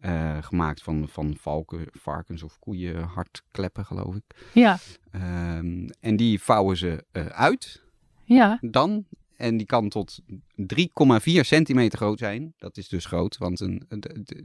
Eh, 0.00 0.38
gemaakt 0.42 0.82
van, 0.82 1.08
van 1.08 1.36
valken, 1.40 1.86
varkens 1.92 2.42
of 2.42 2.58
koeien 2.58 3.02
hartkleppen, 3.02 3.84
geloof 3.84 4.14
ik. 4.14 4.22
ja, 4.54 4.78
Ehm, 5.10 5.88
en 6.00 6.16
die 6.16 6.40
vouwen 6.42 6.76
ze 6.76 7.04
eh, 7.12 7.26
uit 7.26 7.84
ja, 8.24 8.58
dan. 8.60 9.04
En 9.36 9.56
die 9.56 9.66
kan 9.66 9.88
tot 9.88 10.18
3,4 10.56 11.40
centimeter 11.40 11.98
groot 11.98 12.18
zijn. 12.18 12.54
Dat 12.58 12.76
is 12.76 12.88
dus 12.88 13.04
groot, 13.04 13.36
want 13.38 13.60
een, 13.60 13.82
een- 13.88 14.04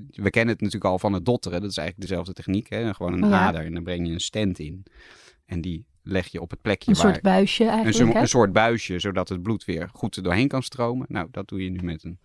we 0.10 0.30
kennen 0.30 0.54
het 0.54 0.62
natuurlijk 0.64 0.92
al 0.92 1.00
van 1.00 1.14
het 1.14 1.26
dotteren. 1.26 1.62
Dat 1.62 1.70
is 1.70 1.78
eigenlijk 1.78 2.10
dezelfde 2.10 2.34
techniek. 2.34 2.70
Hè? 2.70 2.94
Gewoon 2.94 3.14
een 3.24 3.30
Ja. 3.30 3.40
ader 3.48 3.66
en 3.66 3.74
dan 3.74 3.84
breng 3.84 4.08
je 4.08 4.14
een 4.14 4.20
stent 4.20 4.60
in. 4.60 4.84
En 5.46 5.62
die 5.62 5.86
leg 6.04 6.28
je 6.28 6.42
op 6.42 6.50
het 6.50 6.62
plekje 6.62 6.92
een 6.92 6.98
waar... 6.98 7.12
soort 7.12 7.22
buisje 7.24 7.64
een, 7.64 7.70
eigenlijk. 7.70 7.98
zo- 7.98 8.14
hè? 8.14 8.22
een 8.22 8.28
soort 8.28 8.54
buisje, 8.54 9.00
zodat 9.00 9.30
het 9.30 9.42
bloed 9.42 9.66
weer 9.66 9.90
goed 9.94 10.16
er 10.16 10.24
doorheen 10.24 10.48
kan 10.48 10.64
stromen. 10.64 11.06
Nou, 11.10 11.28
dat 11.32 11.48
doe 11.48 11.64
je 11.64 11.70
nu 11.70 11.80
met 11.82 12.04
een, 12.04 12.20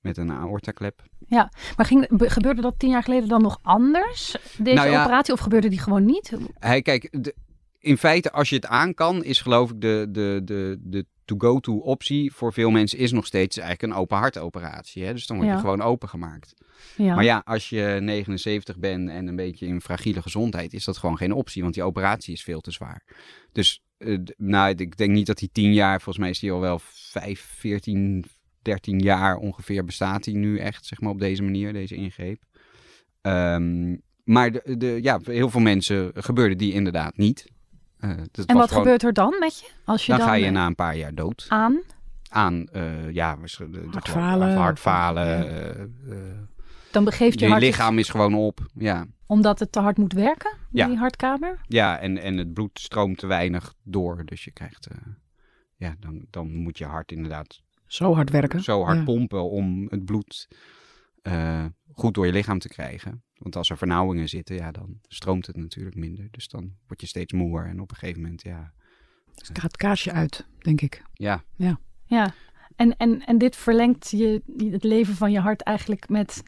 met 0.00 0.16
een 0.16 0.32
aortaklep. 0.32 1.02
Maar 1.76 1.86
ging, 1.86 2.16
be- 2.16 2.30
gebeurde 2.30 2.60
dat 2.60 2.78
tien 2.78 2.90
jaar 2.90 3.02
geleden 3.02 3.28
dan 3.28 3.42
nog 3.42 3.58
anders, 3.62 4.36
deze 4.58 4.76
Nou 4.76 4.90
ja. 4.90 5.00
operatie? 5.02 5.32
Of 5.34 5.40
gebeurde 5.40 5.68
die 5.68 5.78
gewoon 5.80 6.04
niet? 6.04 6.32
Hij, 6.58 6.82
kijk, 6.82 7.08
de- 7.22 7.34
in 7.78 7.96
feite, 7.98 8.32
als 8.32 8.48
je 8.48 8.54
het 8.56 8.66
aan 8.66 8.94
kan, 8.94 9.24
is 9.24 9.40
geloof 9.40 9.70
ik 9.70 9.80
de, 9.80 10.06
de, 10.10 10.40
de, 10.44 10.78
de 10.82 11.06
to-go-to 11.24 11.76
optie 11.76 12.32
voor 12.32 12.52
veel 12.52 12.70
mensen 12.70 12.98
is 12.98 13.12
nog 13.12 13.26
steeds 13.26 13.58
eigenlijk 13.58 13.92
een 13.92 13.98
open 14.00 14.16
hartoperatie. 14.18 15.04
Hè? 15.04 15.12
Dus 15.12 15.26
dan 15.26 15.36
word 15.36 15.48
je 15.48 15.54
Ja. 15.54 15.60
gewoon 15.60 15.82
opengemaakt. 15.82 16.54
Ja, 16.96 17.14
Maar 17.14 17.24
ja, 17.24 17.42
als 17.44 17.68
je 17.68 17.98
79 18.00 18.78
bent 18.78 19.08
en 19.08 19.26
een 19.26 19.36
beetje 19.36 19.66
in 19.66 19.80
fragiele 19.80 20.22
gezondheid, 20.22 20.72
is 20.72 20.84
dat 20.84 20.96
gewoon 20.98 21.16
geen 21.16 21.32
optie, 21.32 21.62
want 21.62 21.74
die 21.74 21.82
operatie 21.82 22.32
is 22.34 22.42
veel 22.42 22.60
te 22.60 22.70
zwaar. 22.70 23.02
Dus 23.52 23.82
eh, 23.98 24.18
nou, 24.36 24.74
ik 24.76 24.96
denk 24.96 25.10
niet 25.10 25.26
dat 25.26 25.38
die 25.38 25.50
10 25.52 25.72
jaar, 25.72 25.96
volgens 26.00 26.18
mij 26.18 26.30
is 26.30 26.38
die 26.38 26.52
al 26.52 26.60
wel 26.60 26.78
5, 26.82 27.40
14, 27.58 28.24
13 28.62 28.98
jaar 28.98 29.36
ongeveer 29.36 29.84
bestaat 29.84 30.24
die 30.24 30.36
nu 30.36 30.58
echt, 30.58 30.86
zeg 30.86 31.00
maar 31.00 31.10
op 31.10 31.18
deze 31.18 31.42
manier, 31.42 31.72
deze 31.72 31.94
ingreep. 31.94 32.42
Ehm, 33.20 33.96
maar 34.24 34.52
de, 34.52 34.76
de, 34.78 34.98
ja, 35.02 35.20
heel 35.24 35.50
veel 35.50 35.60
mensen 35.60 36.10
gebeurde 36.14 36.56
die 36.56 36.72
inderdaad 36.72 37.16
niet. 37.16 37.46
Eh, 37.98 38.10
dat 38.30 38.46
en 38.46 38.54
was 38.54 38.56
wat 38.56 38.68
gewoon- 38.68 38.82
gebeurt 38.82 39.02
er 39.02 39.12
dan 39.12 39.36
met 39.40 39.58
je? 39.60 39.68
Als 39.84 40.06
je 40.06 40.10
Dan, 40.12 40.20
dan, 40.20 40.28
ga 40.28 40.34
je 40.34 40.44
eh, 40.46 40.52
na 40.52 40.66
een 40.66 40.74
paar 40.74 40.96
jaar 40.96 41.14
dood 41.14 41.46
aan? 41.48 41.80
aan, 42.28 42.66
eh, 42.68 43.10
ja, 43.10 43.36
de- 43.36 43.70
de- 43.70 43.86
Hartfalen. 43.90 44.56
hartfalen, 44.56 45.26
Ja. 45.26 45.86
Dan 46.90 47.04
begeeft 47.04 47.38
je, 47.38 47.44
je 47.44 47.50
hart 47.50 47.62
lichaam 47.62 47.98
is 47.98 48.08
gewoon 48.08 48.34
op. 48.34 48.66
Ja, 48.74 49.06
omdat 49.26 49.58
het 49.58 49.72
te 49.72 49.80
hard 49.80 49.96
moet 49.98 50.12
werken, 50.12 50.56
Ja. 50.70 50.86
die 50.86 50.96
hartkamer? 50.96 51.58
ja 51.68 51.98
en, 51.98 52.18
en 52.18 52.36
het 52.36 52.52
bloed 52.52 52.78
stroomt 52.80 53.18
te 53.18 53.26
weinig 53.26 53.74
door. 53.82 54.24
Dus 54.24 54.44
je 54.44 54.50
krijgt, 54.50 54.86
eh, 54.86 54.96
ja, 55.76 55.96
dan, 56.00 56.26
dan 56.30 56.54
moet 56.54 56.78
je 56.78 56.84
hart 56.84 57.12
inderdaad 57.12 57.60
Zo 57.92 58.14
hard 58.14 58.30
werken. 58.30 58.62
zo 58.62 58.82
hard 58.84 58.98
Ja. 58.98 59.04
pompen 59.04 59.50
om 59.50 59.86
het 59.88 60.04
bloed 60.04 60.48
eh, 61.22 61.64
goed 61.92 62.14
door 62.14 62.26
je 62.26 62.32
lichaam 62.32 62.58
te 62.58 62.68
krijgen. 62.68 63.22
Want 63.36 63.56
als 63.56 63.70
er 63.70 63.76
vernauwingen 63.78 64.28
zitten, 64.28 64.56
ja, 64.56 64.70
dan 64.70 65.00
stroomt 65.08 65.46
het 65.46 65.56
natuurlijk 65.56 65.96
minder. 65.96 66.28
Dus 66.30 66.48
dan 66.48 66.72
word 66.86 67.00
je 67.00 67.06
steeds 67.06 67.32
moer 67.32 67.66
en 67.66 67.80
op 67.80 67.90
een 67.90 67.96
gegeven 67.96 68.22
moment, 68.22 68.42
ja, 68.42 68.72
Dus 69.34 69.48
het 69.48 69.58
gaat 69.58 69.72
het 69.72 69.76
kaarsje 69.76 70.12
uit, 70.12 70.46
denk 70.58 70.80
ik. 70.80 71.02
ja, 71.12 71.42
Ja. 72.04 72.34
En, 72.76 72.96
en, 72.96 73.24
en 73.26 73.38
dit 73.38 73.56
verlengt 73.56 74.10
je, 74.10 74.42
het 74.70 74.84
leven 74.84 75.14
van 75.14 75.32
je 75.32 75.40
hart 75.40 75.62
eigenlijk 75.62 76.08
met... 76.08 76.42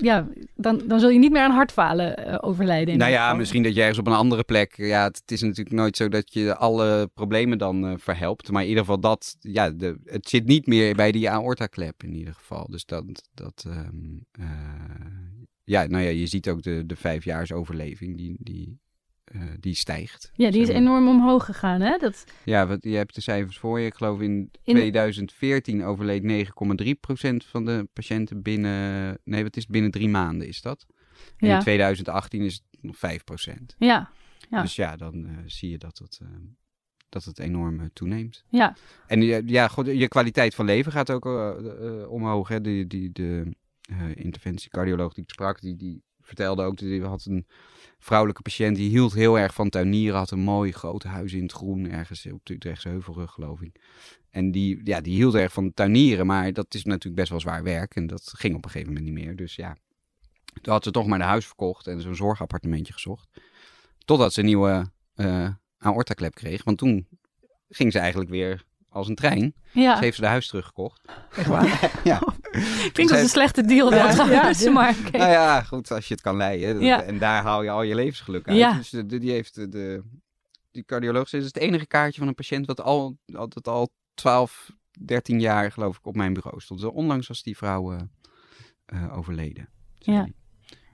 Ja, 0.00 0.28
dan, 0.54 0.82
dan 0.86 1.00
zul 1.00 1.08
je 1.08 1.18
niet 1.18 1.32
meer 1.32 1.42
aan 1.42 1.50
hartfalen 1.50 2.16
eh, 2.16 2.38
overlijden. 2.40 2.98
Nou 2.98 3.10
ja, 3.10 3.34
misschien 3.34 3.62
dat 3.62 3.74
je 3.74 3.80
ergens 3.80 3.98
op 3.98 4.06
een 4.06 4.12
andere 4.12 4.44
plek. 4.44 4.76
Ja, 4.76 5.04
het, 5.04 5.16
het 5.16 5.30
is 5.30 5.40
natuurlijk 5.40 5.76
nooit 5.76 5.96
zo 5.96 6.08
dat 6.08 6.32
je 6.32 6.56
alle 6.56 7.10
problemen 7.14 7.58
dan 7.58 7.86
eh, 7.86 7.92
verhelpt. 7.96 8.50
Maar 8.50 8.62
in 8.62 8.68
ieder 8.68 8.84
geval 8.84 9.00
dat. 9.00 9.36
Ja, 9.40 9.70
de, 9.70 9.98
het 10.04 10.28
zit 10.28 10.46
niet 10.46 10.66
meer 10.66 10.94
bij 10.94 11.12
die 11.12 11.30
aorta-klep 11.30 12.02
in 12.02 12.14
ieder 12.14 12.34
geval. 12.34 12.66
Dus 12.70 12.84
dat. 12.84 13.04
dat 13.34 13.64
ehm, 13.66 14.18
eh, 14.32 14.46
ja, 15.64 15.86
nou 15.86 16.04
ja, 16.04 16.10
je 16.10 16.26
ziet 16.26 16.48
ook 16.48 16.62
de, 16.62 16.86
de 16.86 16.96
vijfjaars 16.96 17.52
overleving. 17.52 18.16
Die, 18.16 18.36
die, 18.38 18.78
eh, 19.30 19.40
die 19.60 19.74
stijgt. 19.74 20.30
Ja, 20.34 20.50
die 20.50 20.60
is 20.62 20.68
enorm 20.68 21.08
omhoog 21.08 21.44
gegaan, 21.44 21.80
hè? 21.80 21.96
Dat, 21.98 22.24
Ja, 22.44 22.66
wat, 22.66 22.78
je 22.84 22.96
hebt 22.96 23.14
de 23.14 23.20
cijfers 23.20 23.58
voor 23.58 23.80
je. 23.80 23.86
Ik 23.86 23.94
geloof 23.94 24.20
in 24.20 24.50
In- 24.64 24.74
2014 24.74 25.84
overleed 25.84 26.22
9,3% 26.22 27.46
van 27.46 27.64
de 27.64 27.88
patiënten 27.92 28.42
binnen. 28.42 29.18
Nee, 29.24 29.42
wat 29.42 29.56
is 29.56 29.62
het? 29.62 29.72
Binnen 29.72 29.90
drie 29.90 30.08
maanden 30.08 30.48
is 30.48 30.60
dat. 30.60 30.86
En 31.36 31.48
Ja. 31.48 31.54
in 31.54 31.60
2018 31.60 32.42
is 32.42 32.54
het 32.54 32.82
nog 32.82 32.96
5%. 32.96 33.74
ja, 33.78 34.10
Ja. 34.50 34.62
Dus 34.62 34.76
ja, 34.76 34.96
dan 34.96 35.26
eh, 35.26 35.32
zie 35.46 35.70
je 35.70 35.78
dat 35.78 35.98
het, 35.98 36.18
eh, 36.22 36.28
dat 37.08 37.24
het 37.24 37.38
enorm 37.38 37.90
toeneemt. 37.92 38.44
ja, 38.48 38.76
En 39.06 39.22
ja, 39.48 39.68
goed, 39.68 39.86
je 39.86 40.08
kwaliteit 40.08 40.54
van 40.54 40.64
leven 40.64 40.92
gaat 40.92 41.10
ook 41.10 41.24
omhoog. 42.08 42.48
Hè. 42.48 42.60
Die, 42.60 42.86
die, 42.86 43.12
de 43.12 43.54
interventiecardioloog 44.14 45.14
die 45.14 45.24
ik 45.24 45.30
sprak, 45.30 45.60
die, 45.60 45.76
die 45.76 46.02
vertelde 46.30 46.62
ook... 46.62 46.76
Die 46.76 47.02
had 47.02 47.24
een 47.24 47.46
vrouwelijke 47.98 48.42
patiënt, 48.42 48.76
die 48.76 48.88
hield 48.88 49.12
heel 49.12 49.38
erg 49.38 49.54
van 49.54 49.68
tuinieren. 49.68 50.18
Had 50.18 50.30
een 50.30 50.40
mooi 50.40 50.72
groot 50.72 51.02
huis 51.02 51.32
in 51.32 51.42
het 51.42 51.52
groen, 51.52 51.90
ergens 51.90 52.26
op 52.26 52.40
de 52.42 52.54
Utrechtse 52.54 52.88
Heuvelrug, 52.88 53.30
geloof 53.30 53.60
ik. 53.60 53.80
En 54.30 54.50
die, 54.50 54.80
ja, 54.84 55.00
die 55.00 55.14
hield 55.14 55.34
erg 55.34 55.52
van 55.52 55.74
tuinieren, 55.74 56.26
maar 56.26 56.52
dat 56.52 56.74
is 56.74 56.84
natuurlijk 56.84 57.16
best 57.16 57.30
wel 57.30 57.40
zwaar 57.40 57.62
werk. 57.62 57.94
En 57.94 58.06
dat 58.06 58.32
ging 58.36 58.54
op 58.56 58.64
een 58.64 58.70
gegeven 58.70 58.92
moment 58.92 59.14
niet 59.14 59.24
meer. 59.24 59.36
Dus 59.36 59.54
ja, 59.54 59.76
toen 60.62 60.72
had 60.72 60.84
ze 60.84 60.90
toch 60.90 61.06
maar 61.06 61.18
de 61.18 61.24
huis 61.24 61.46
verkocht 61.46 61.86
en 61.86 62.00
zo'n 62.00 62.14
zorgappartementje 62.14 62.92
gezocht. 62.92 63.28
Totdat 64.04 64.32
ze 64.32 64.40
een 64.40 64.46
nieuwe 64.46 64.90
eh 65.14 65.48
aortaklep 65.80 66.34
kreeg. 66.34 66.64
Want 66.64 66.78
toen 66.78 67.06
ging 67.68 67.92
ze 67.92 67.98
eigenlijk 67.98 68.30
weer 68.30 68.64
als 68.88 69.08
een 69.08 69.14
trein. 69.14 69.54
ja. 69.72 69.96
Ze 69.96 70.02
heeft 70.02 70.16
ze 70.16 70.22
de 70.22 70.28
huis 70.28 70.48
teruggekocht. 70.48 71.00
Echt 71.36 71.46
waar? 71.46 71.90
ja. 72.04 72.22
Klinkt 72.92 73.12
als 73.12 73.20
een 73.22 73.28
slechte 73.28 73.62
deal. 73.64 73.92
Ja, 73.94 74.06
dat 74.06 74.16
ja, 74.16 74.24
trouwens, 74.24 74.62
ja. 74.62 74.70
maar 74.70 74.94
oké. 75.06 75.16
Nou 75.16 75.30
ja, 75.30 75.62
goed, 75.62 75.90
als 75.90 76.08
je 76.08 76.14
het 76.14 76.22
kan 76.22 76.36
leiden. 76.36 76.74
Dat- 76.74 76.82
Ja. 76.82 77.02
En 77.02 77.18
daar 77.18 77.42
haal 77.42 77.62
je 77.62 77.70
al 77.70 77.82
je 77.82 77.94
levensgeluk 77.94 78.48
uit. 78.48 78.56
Ja. 78.56 78.72
Dus 78.72 78.90
de, 78.90 79.06
die 79.18 79.30
heeft 79.30 79.54
de, 79.54 79.68
de 79.68 80.02
die 80.70 80.84
cardioloog 80.84 81.32
is 81.32 81.44
het 81.44 81.56
enige 81.56 81.86
kaartje 81.86 82.18
van 82.18 82.28
een 82.28 82.34
patiënt 82.34 82.66
wat 82.66 82.80
al, 82.80 83.16
dat 83.26 83.68
al 83.68 83.92
12, 84.14 84.70
13 85.04 85.40
jaar 85.40 85.72
geloof 85.72 85.96
ik 85.96 86.06
op 86.06 86.16
mijn 86.16 86.32
bureau 86.32 86.60
stond. 86.60 86.80
Dus 86.80 86.90
onlangs 86.90 87.26
was 87.28 87.42
die 87.42 87.56
vrouw 87.56 87.92
eh, 87.92 88.00
eh, 88.86 89.16
overleden. 89.16 89.68
Ja. 89.98 90.28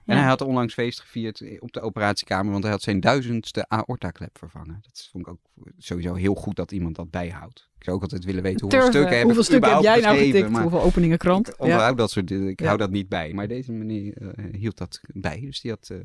En 0.07 0.15
Ja. 0.15 0.21
hij 0.21 0.29
had 0.29 0.41
onlangs 0.41 0.73
feest 0.73 0.99
gevierd 0.99 1.43
op 1.59 1.71
de 1.71 1.81
operatiekamer, 1.81 2.51
want 2.51 2.63
hij 2.63 2.71
had 2.71 2.81
zijn 2.81 2.99
duizendste 2.99 3.69
aortaklep 3.69 4.37
vervangen. 4.37 4.79
Dat 4.81 5.07
vond 5.11 5.27
ik 5.27 5.33
ook 5.33 5.39
sowieso 5.77 6.13
heel 6.13 6.35
goed 6.35 6.55
dat 6.55 6.71
iemand 6.71 6.95
dat 6.95 7.09
bijhoudt. 7.11 7.69
Ik 7.77 7.83
zou 7.83 7.95
ook 7.95 8.01
altijd 8.01 8.25
willen 8.25 8.43
weten 8.43 8.61
hoeveel 8.61 8.79
Turven. 8.79 8.95
stukken 8.99 9.15
heb 9.17 9.25
Hoeveel 9.25 9.43
stukken 9.43 9.73
heb 9.73 9.81
jij 9.83 9.99
nou 9.99 10.17
getikt? 10.17 10.49
maar- 10.49 10.61
Hoeveel 10.61 10.81
openingen 10.81 11.17
krant? 11.17 11.47
ik 11.49 11.65
Ja. 11.65 11.93
dat 11.93 12.11
soort. 12.11 12.31
Ik 12.31 12.59
Ja. 12.59 12.65
hou 12.65 12.77
dat 12.77 12.91
niet 12.91 13.09
bij. 13.09 13.33
Maar 13.33 13.47
deze 13.47 13.71
meneer 13.71 14.17
eh, 14.35 14.45
hield 14.59 14.77
dat 14.77 14.99
bij. 15.13 15.39
Dus 15.41 15.61
die 15.61 15.71
had 15.71 15.89
eh, 15.89 15.97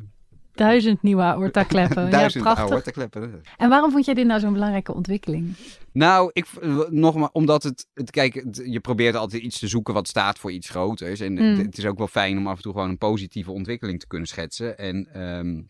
Duizend 0.54 1.02
nieuwe 1.02 1.22
aorta-kleppen. 1.22 2.04
ja, 2.10 2.10
duizend 2.10 2.44
prachtig. 2.44 2.70
aortakleppen. 2.70 3.42
En 3.56 3.68
waarom 3.68 3.90
vond 3.90 4.04
jij 4.04 4.14
dit 4.14 4.26
nou 4.26 4.40
zo'n 4.40 4.52
belangrijke 4.52 4.94
ontwikkeling? 4.94 5.54
Nou, 5.92 6.30
ik, 6.32 6.46
nogmaals, 6.90 7.32
omdat 7.32 7.62
het, 7.62 7.86
het 7.94 8.10
kijk, 8.10 8.34
het- 8.34 8.62
je 8.64 8.80
probeert 8.80 9.14
altijd 9.14 9.42
iets 9.42 9.58
te 9.58 9.68
zoeken 9.68 9.94
wat 9.94 10.08
staat 10.08 10.38
voor 10.38 10.52
iets 10.52 10.68
groters. 10.70 11.20
En 11.20 11.32
Mm. 11.32 11.38
het, 11.38 11.58
het 11.58 11.78
is 11.78 11.86
ook 11.86 11.98
wel 11.98 12.06
fijn 12.06 12.38
om 12.38 12.46
af 12.46 12.56
en 12.56 12.62
toe 12.62 12.72
gewoon 12.72 12.88
een 12.88 12.98
positieve 12.98 13.50
ontwikkeling 13.52 14.00
te 14.00 14.06
kunnen 14.06 14.28
schetsen. 14.28 14.78
En 14.78 15.08
ehm, 15.12 15.60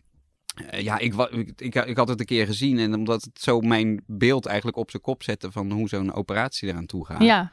eh, 0.69 0.81
ja, 0.81 0.97
ik, 0.99 1.13
ik, 1.57 1.75
ik 1.75 1.97
had 1.97 2.07
het 2.07 2.19
een 2.19 2.25
keer 2.25 2.45
gezien 2.45 2.79
en 2.79 2.93
omdat 2.93 3.23
het 3.23 3.41
zo 3.41 3.59
mijn 3.59 4.03
beeld 4.07 4.45
eigenlijk 4.45 4.77
op 4.77 4.89
zijn 4.89 5.01
kop 5.01 5.23
zette 5.23 5.51
van 5.51 5.71
hoe 5.71 5.87
zo'n 5.87 6.13
operatie 6.13 6.69
eraan 6.69 6.85
toe 6.85 7.05
gaat. 7.05 7.21
Ja. 7.21 7.51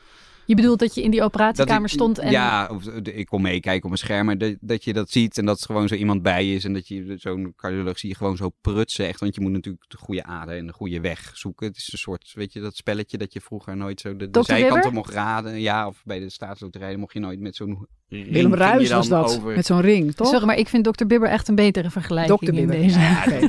Je 0.51 0.57
bedoelt 0.57 0.79
dat 0.79 0.95
je 0.95 1.03
in 1.03 1.11
die 1.11 1.23
operatiekamer 1.23 1.83
ik- 1.89 1.95
stond 1.95 2.19
en... 2.19 2.31
Ja, 2.31 2.69
of, 2.73 2.83
de- 2.85 3.15
ik 3.15 3.27
kon 3.27 3.43
meekijken 3.43 3.85
op 3.85 3.91
een 3.91 3.99
scherm, 3.99 4.27
maar 4.27 4.39
dat, 4.39 4.55
dat 4.61 4.85
je 4.85 4.93
dat 4.93 5.11
ziet 5.11 5.39
en 5.39 5.45
dat 5.45 5.61
er 5.61 5.67
gewoon 5.67 5.89
zo 5.89 5.95
iemand 5.95 6.23
bij 6.23 6.55
is. 6.55 6.65
En 6.65 6.73
dat 6.73 6.89
je 6.89 7.15
zo'n 7.17 7.53
cardioloog 7.57 7.99
zie 7.99 8.09
je 8.09 8.15
gewoon 8.15 8.37
zo 8.37 8.51
prutsen 8.61 9.07
echt. 9.07 9.21
Want 9.21 9.35
je 9.35 9.41
moet 9.41 9.53
natuurlijk 9.53 9.85
de 9.89 9.97
goede 9.97 10.25
ader 10.25 10.57
en 10.57 10.67
de 10.67 10.73
goede 10.73 11.01
weg 11.01 11.31
zoeken. 11.35 11.67
Het 11.67 11.77
is 11.77 11.93
een 11.93 11.99
soort, 11.99 12.33
weet 12.35 12.53
je, 12.53 12.61
dat 12.61 12.77
spelletje 12.77 13.19
dat 13.19 13.33
je 13.33 13.41
vroeger 13.41 13.77
nooit 13.77 14.01
zo 14.01 14.17
de, 14.17 14.31
de 14.31 14.41
Dr. 14.41 14.45
zijkanten 14.45 14.93
mocht 14.93 15.13
raden. 15.13 15.61
Ja, 15.61 15.87
of 15.87 16.03
bij 16.05 16.19
de 16.19 16.31
staatsloterij 16.31 16.97
mocht 16.97 17.13
je 17.13 17.21
nooit 17.21 17.41
met 17.41 17.57
zo'n 17.57 17.87
ring 18.09 18.31
Willem 18.31 18.55
Ruijs 18.55 18.89
dan 18.89 18.97
was 18.99 19.09
dat, 19.09 19.37
Over... 19.39 19.55
met 19.57 19.67
zo'n 19.67 19.81
ring, 19.81 20.15
toch? 20.15 20.29
Sorry, 20.29 20.47
maar 20.47 20.59
ik 20.59 20.69
vind 20.69 20.85
Dr. 20.85 21.07
Bibber 21.07 21.29
echt 21.29 21.49
een 21.49 21.55
betere 21.55 21.91
vergelijking 21.91 22.39
Dokter 22.39 22.59
in 22.59 22.67
Bibber. 22.67 22.83
deze. 22.87 22.99
Ja, 23.01 23.25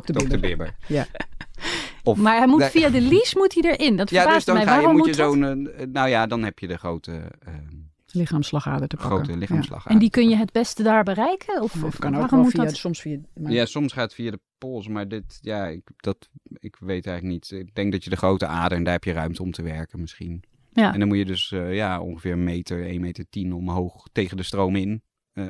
Dr. 0.00 0.12
Bibber. 0.12 0.40
Bibber. 0.40 0.74
Ja. 0.88 1.06
Of, 2.04 2.18
Maar 2.18 2.36
hij 2.36 2.46
moet 2.46 2.64
via 2.64 2.88
de 2.90 3.00
lies 3.00 3.34
moet 3.34 3.54
hij 3.54 3.72
erin. 3.76 3.96
Dat 3.96 4.10
ja, 4.10 4.16
verbaast 4.22 4.46
dus 4.46 4.54
dan 4.54 4.54
mij. 4.54 4.64
ga 4.64 4.74
je, 4.74 4.80
Waarom 4.80 4.96
moet 4.96 5.06
je 5.06 5.14
zo'n, 5.14 5.68
eh, 5.68 5.86
nou 5.86 6.08
ja, 6.08 6.26
dan 6.26 6.42
heb 6.42 6.58
je 6.58 6.66
de 6.66 6.76
grote, 6.78 7.12
eh, 7.40 7.54
Lichaamsslagader 8.14 8.88
te 8.88 8.96
pakken. 8.96 9.14
grote 9.24 9.36
lichaamslag. 9.38 9.86
En 9.86 9.98
die 9.98 10.10
kun 10.10 10.28
je 10.28 10.36
het 10.36 10.52
beste 10.52 10.82
daar 10.82 11.04
bereiken? 11.04 11.62
Of, 11.62 11.74
Ja. 11.80 11.86
of 11.86 11.98
kan 11.98 12.14
ook 12.14 12.20
waarom 12.20 12.40
wel 12.42 12.50
via, 12.50 12.64
dat? 12.64 12.76
soms 12.76 13.00
via... 13.00 13.18
maar- 13.34 13.52
Ja, 13.52 13.66
soms 13.66 13.92
gaat 13.92 14.02
het 14.04 14.14
via 14.14 14.30
de 14.30 14.40
pols, 14.58 14.88
maar 14.88 15.08
dit, 15.08 15.38
ja, 15.40 15.66
ik, 15.66 15.82
dat, 15.96 16.28
ik 16.58 16.76
weet 16.80 17.06
eigenlijk 17.06 17.36
niet. 17.36 17.60
Ik 17.60 17.74
denk 17.74 17.92
dat 17.92 18.04
je 18.04 18.10
de 18.10 18.16
grote 18.16 18.46
ader 18.46 18.78
en 18.78 18.84
daar 18.84 18.92
heb 18.92 19.04
je 19.04 19.12
ruimte 19.12 19.42
om 19.42 19.50
te 19.52 19.62
werken 19.62 20.00
misschien. 20.00 20.42
Ja. 20.72 20.92
En 20.92 20.98
dan 20.98 21.08
moet 21.08 21.16
je 21.16 21.24
dus 21.24 21.52
eh, 21.52 21.74
ja, 21.74 22.00
ongeveer 22.00 22.32
een 22.32 22.44
meter, 22.44 22.86
1 22.86 23.00
meter 23.00 23.24
10 23.30 23.52
omhoog 23.52 24.06
tegen 24.12 24.36
de 24.36 24.42
stroom 24.42 24.76
in. 24.76 25.02
Eh, 25.32 25.44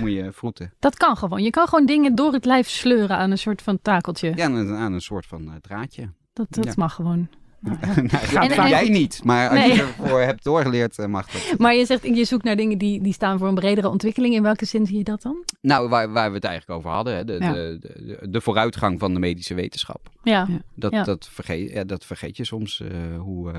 moet 0.00 0.12
je 0.12 0.32
vroeten. 0.32 0.72
Dat 0.78 0.96
kan 0.96 1.16
gewoon. 1.16 1.42
Je 1.42 1.50
kan 1.50 1.68
gewoon 1.68 1.86
dingen 1.86 2.14
door 2.14 2.32
het 2.32 2.44
lijf 2.44 2.68
sleuren 2.68 3.16
aan 3.16 3.30
een 3.30 3.38
soort 3.38 3.62
van 3.62 3.78
takeltje. 3.82 4.32
Ja, 4.36 4.44
aan 4.44 4.54
een, 4.54 4.74
aan 4.74 4.92
een 4.92 5.00
soort 5.00 5.26
van 5.26 5.48
eh, 5.48 5.54
draadje. 5.60 6.10
Dat, 6.32 6.46
dat 6.50 6.64
Ja. 6.64 6.72
mag 6.76 6.94
gewoon. 6.94 7.28
nou, 7.60 7.76
En- 7.82 8.08
dat 8.32 8.40
en- 8.58 8.68
jij 8.68 8.88
niet, 8.88 9.24
maar 9.24 9.48
als 9.48 9.58
Nee. 9.58 9.74
je 9.74 9.80
ervoor 9.98 10.20
hebt 10.20 10.44
doorgeleerd, 10.44 10.98
eh, 10.98 11.06
mag 11.06 11.30
dat. 11.30 11.58
Maar 11.58 11.74
je 11.74 11.84
zegt, 11.84 12.02
je 12.02 12.24
zoekt 12.24 12.44
naar 12.44 12.56
dingen 12.56 12.78
die, 12.78 13.02
die 13.02 13.12
staan 13.12 13.38
voor 13.38 13.48
een 13.48 13.54
bredere 13.54 13.88
ontwikkeling. 13.88 14.34
In 14.34 14.42
welke 14.42 14.64
zin 14.64 14.86
zie 14.86 14.96
je 14.98 15.04
dat 15.04 15.22
dan? 15.22 15.44
Nou, 15.60 15.88
waar, 15.88 16.12
waar 16.12 16.28
we 16.28 16.34
het 16.34 16.44
eigenlijk 16.44 16.78
over 16.78 16.90
hadden, 16.90 17.14
hè, 17.16 17.24
de, 17.24 17.32
Ja. 17.32 17.52
de, 17.52 17.78
de, 17.80 18.26
de 18.30 18.40
vooruitgang 18.40 18.98
van 18.98 19.14
de 19.14 19.20
medische 19.20 19.54
wetenschap. 19.54 20.08
Ja, 20.22 20.46
Ja. 20.48 20.60
Dat, 20.74 20.92
Ja. 20.92 21.02
dat, 21.04 21.28
vergeet, 21.32 21.70
ja, 21.70 21.84
dat 21.84 22.04
vergeet 22.04 22.36
je 22.36 22.44
soms 22.44 22.80
eh, 22.80 22.88
hoe, 23.18 23.52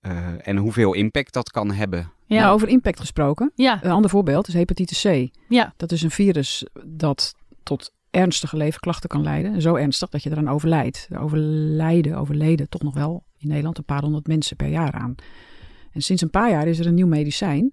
eh, 0.00 0.48
en 0.48 0.56
hoeveel 0.56 0.94
impact 0.94 1.32
dat 1.32 1.50
kan 1.50 1.70
hebben. 1.72 2.12
ja, 2.26 2.40
Nou, 2.40 2.54
over 2.54 2.68
impact 2.68 3.00
gesproken. 3.00 3.52
ja, 3.54 3.84
Een 3.84 3.90
ander 3.90 4.10
voorbeeld 4.10 4.48
is 4.48 4.54
hepatitis 4.54 5.02
C. 5.02 5.28
ja. 5.48 5.74
Dat 5.76 5.92
is 5.92 6.02
een 6.02 6.10
virus 6.10 6.66
dat 6.86 7.34
tot 7.62 7.92
ernstige 8.10 8.56
leverklachten 8.56 9.08
kan 9.08 9.22
leiden. 9.22 9.60
Zo 9.62 9.74
ernstig 9.74 10.08
dat 10.08 10.22
je 10.22 10.30
eraan 10.30 10.48
overlijdt. 10.48 11.06
Er 11.10 11.18
overlijden, 11.20 12.16
overleden 12.16 12.68
toch 12.68 12.82
nog 12.82 12.94
wel 12.94 13.24
in 13.38 13.48
Nederland 13.48 13.78
een 13.78 13.84
paar 13.84 14.02
honderd 14.02 14.26
mensen 14.26 14.56
per 14.56 14.68
jaar 14.68 14.92
aan. 14.92 15.14
En 15.92 16.00
sinds 16.02 16.22
een 16.22 16.30
paar 16.30 16.50
jaar 16.50 16.66
is 16.66 16.78
er 16.78 16.86
een 16.86 16.94
nieuw 16.94 17.06
medicijn 17.06 17.72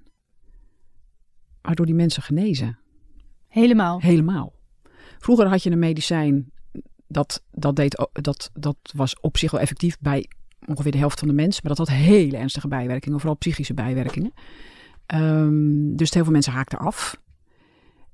waardoor 1.61 1.85
die 1.85 1.95
mensen 1.95 2.23
genezen. 2.23 2.79
helemaal. 3.47 3.99
Helemaal. 4.01 4.53
Vroeger 5.19 5.47
had 5.47 5.63
je 5.63 5.71
een 5.71 5.79
medicijn 5.79 6.51
dat, 7.07 7.43
dat, 7.51 7.75
deed, 7.75 8.07
dat, 8.11 8.49
dat 8.53 8.77
was 8.95 9.19
op 9.19 9.37
zich 9.37 9.51
wel 9.51 9.61
effectief 9.61 9.97
bij 9.99 10.29
ongeveer 10.67 10.91
de 10.91 10.97
helft 10.97 11.19
van 11.19 11.27
de 11.27 11.33
mensen. 11.33 11.61
Maar 11.65 11.75
dat 11.75 11.87
had 11.87 11.97
hele 11.97 12.37
ernstige 12.37 12.67
bijwerkingen, 12.67 13.19
vooral 13.19 13.37
psychische 13.37 13.73
bijwerkingen. 13.73 14.33
Ehm, 15.05 15.95
dus 15.95 16.13
heel 16.13 16.23
veel 16.23 16.31
mensen 16.31 16.53
haakten 16.53 16.77
af. 16.79 17.21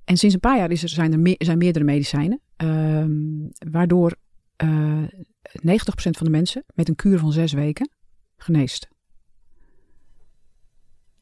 En 0.03 0.17
sinds 0.17 0.33
een 0.35 0.41
paar 0.41 0.57
jaar 0.57 0.71
is 0.71 0.83
er, 0.83 0.89
zijn 0.89 1.11
er 1.13 1.19
me- 1.19 1.35
zijn 1.37 1.57
meerdere 1.57 1.85
medicijnen. 1.85 2.39
ehm, 2.55 3.11
waardoor 3.71 4.15
eh 4.55 5.03
90% 5.61 6.17
van 6.17 6.25
de 6.25 6.29
mensen 6.31 6.63
met 6.73 6.89
een 6.89 6.95
kuur 6.95 7.19
van 7.19 7.31
zes 7.31 7.53
weken 7.53 7.89
geneest. 8.37 8.87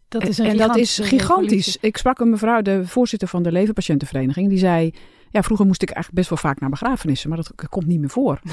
Dat 0.07 0.27
is 0.27 0.37
een 0.37 0.45
en 0.45 0.57
dat 0.57 0.77
is 0.77 0.99
gigantisch. 0.99 1.77
Ik 1.81 1.97
sprak 1.97 2.19
een 2.19 2.29
mevrouw, 2.29 2.61
de 2.61 2.87
voorzitter 2.87 3.27
van 3.27 3.43
de 3.43 3.51
Leverpatiëntenvereniging, 3.51 4.49
die 4.49 4.57
zei: 4.57 4.93
Ja, 5.29 5.41
vroeger 5.43 5.65
moest 5.65 5.81
ik 5.81 5.89
eigenlijk 5.89 6.17
best 6.27 6.29
wel 6.29 6.51
vaak 6.51 6.59
naar 6.59 6.69
begrafenissen, 6.69 7.29
maar 7.29 7.37
dat 7.37 7.69
komt 7.69 7.85
niet 7.85 7.99
meer 7.99 8.09
voor. 8.09 8.39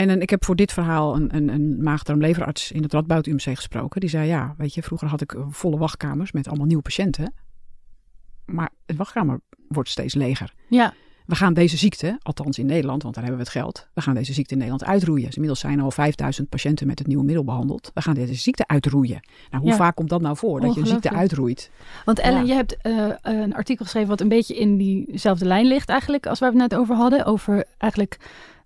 en 0.00 0.08
een- 0.08 0.20
ik 0.20 0.30
heb 0.30 0.44
voor 0.44 0.56
dit 0.56 0.72
verhaal 0.72 1.16
een, 1.16 1.36
een, 1.36 1.48
een 1.48 1.82
maagdarm-leverarts 1.82 2.72
in 2.72 2.82
het 2.82 2.92
Radboud 2.92 3.26
UMC 3.26 3.42
gesproken. 3.42 4.00
Die 4.00 4.10
zei: 4.10 4.28
Ja, 4.28 4.54
weet 4.58 4.74
je, 4.74 4.82
vroeger 4.82 5.08
had 5.08 5.20
ik 5.20 5.32
eh, 5.32 5.42
volle 5.48 5.78
wachtkamers 5.78 6.32
met 6.32 6.48
allemaal 6.48 6.66
nieuwe 6.66 6.82
patiënten. 6.82 7.32
maar 8.46 8.70
het 8.86 8.96
wachtkamer 8.96 9.40
wordt 9.68 9.88
steeds 9.88 10.14
leger. 10.14 10.52
Ja, 10.68 10.94
We 11.26 11.36
gaan 11.36 11.54
deze 11.54 11.76
ziekte, 11.76 12.18
althans 12.22 12.58
in 12.58 12.66
Nederland, 12.66 13.02
want 13.02 13.14
daar 13.14 13.24
hebben 13.24 13.42
we 13.42 13.48
het 13.50 13.56
geld. 13.60 13.88
We 13.94 14.00
gaan 14.00 14.14
deze 14.14 14.32
ziekte 14.32 14.52
in 14.52 14.58
Nederland 14.58 14.84
uitroeien. 14.90 15.24
Dus 15.24 15.34
inmiddels 15.34 15.60
zijn 15.60 15.80
al 15.80 15.90
5000 15.90 16.48
patiënten 16.48 16.86
met 16.86 16.98
het 16.98 17.08
nieuwe 17.08 17.24
middel 17.24 17.44
behandeld. 17.44 17.90
We 17.94 18.00
gaan 18.02 18.14
deze 18.14 18.34
ziekte 18.34 18.66
uitroeien. 18.66 19.20
Nou, 19.50 19.62
hoe 19.62 19.70
Ja. 19.72 19.76
vaak 19.76 19.96
komt 19.96 20.08
dat 20.08 20.20
nou 20.20 20.36
voor, 20.36 20.60
dat 20.60 20.74
je 20.74 20.80
een 20.80 20.86
ziekte 20.86 21.10
uitroeit? 21.10 21.70
want 22.04 22.18
Ellen, 22.18 22.40
Ja. 22.40 22.46
je 22.46 22.52
hebt 22.54 22.76
eh, 22.76 23.08
een 23.22 23.54
artikel 23.54 23.84
geschreven 23.84 24.08
wat 24.08 24.20
een 24.20 24.28
beetje 24.28 24.56
in 24.56 24.76
diezelfde 24.76 25.44
lijn 25.44 25.66
ligt 25.66 25.88
eigenlijk, 25.88 26.26
als 26.26 26.38
waar 26.38 26.52
we 26.52 26.60
het 26.60 26.70
net 26.70 26.80
over 26.80 26.94
hadden. 26.96 27.24
Over 27.24 27.64
eigenlijk 27.78 28.16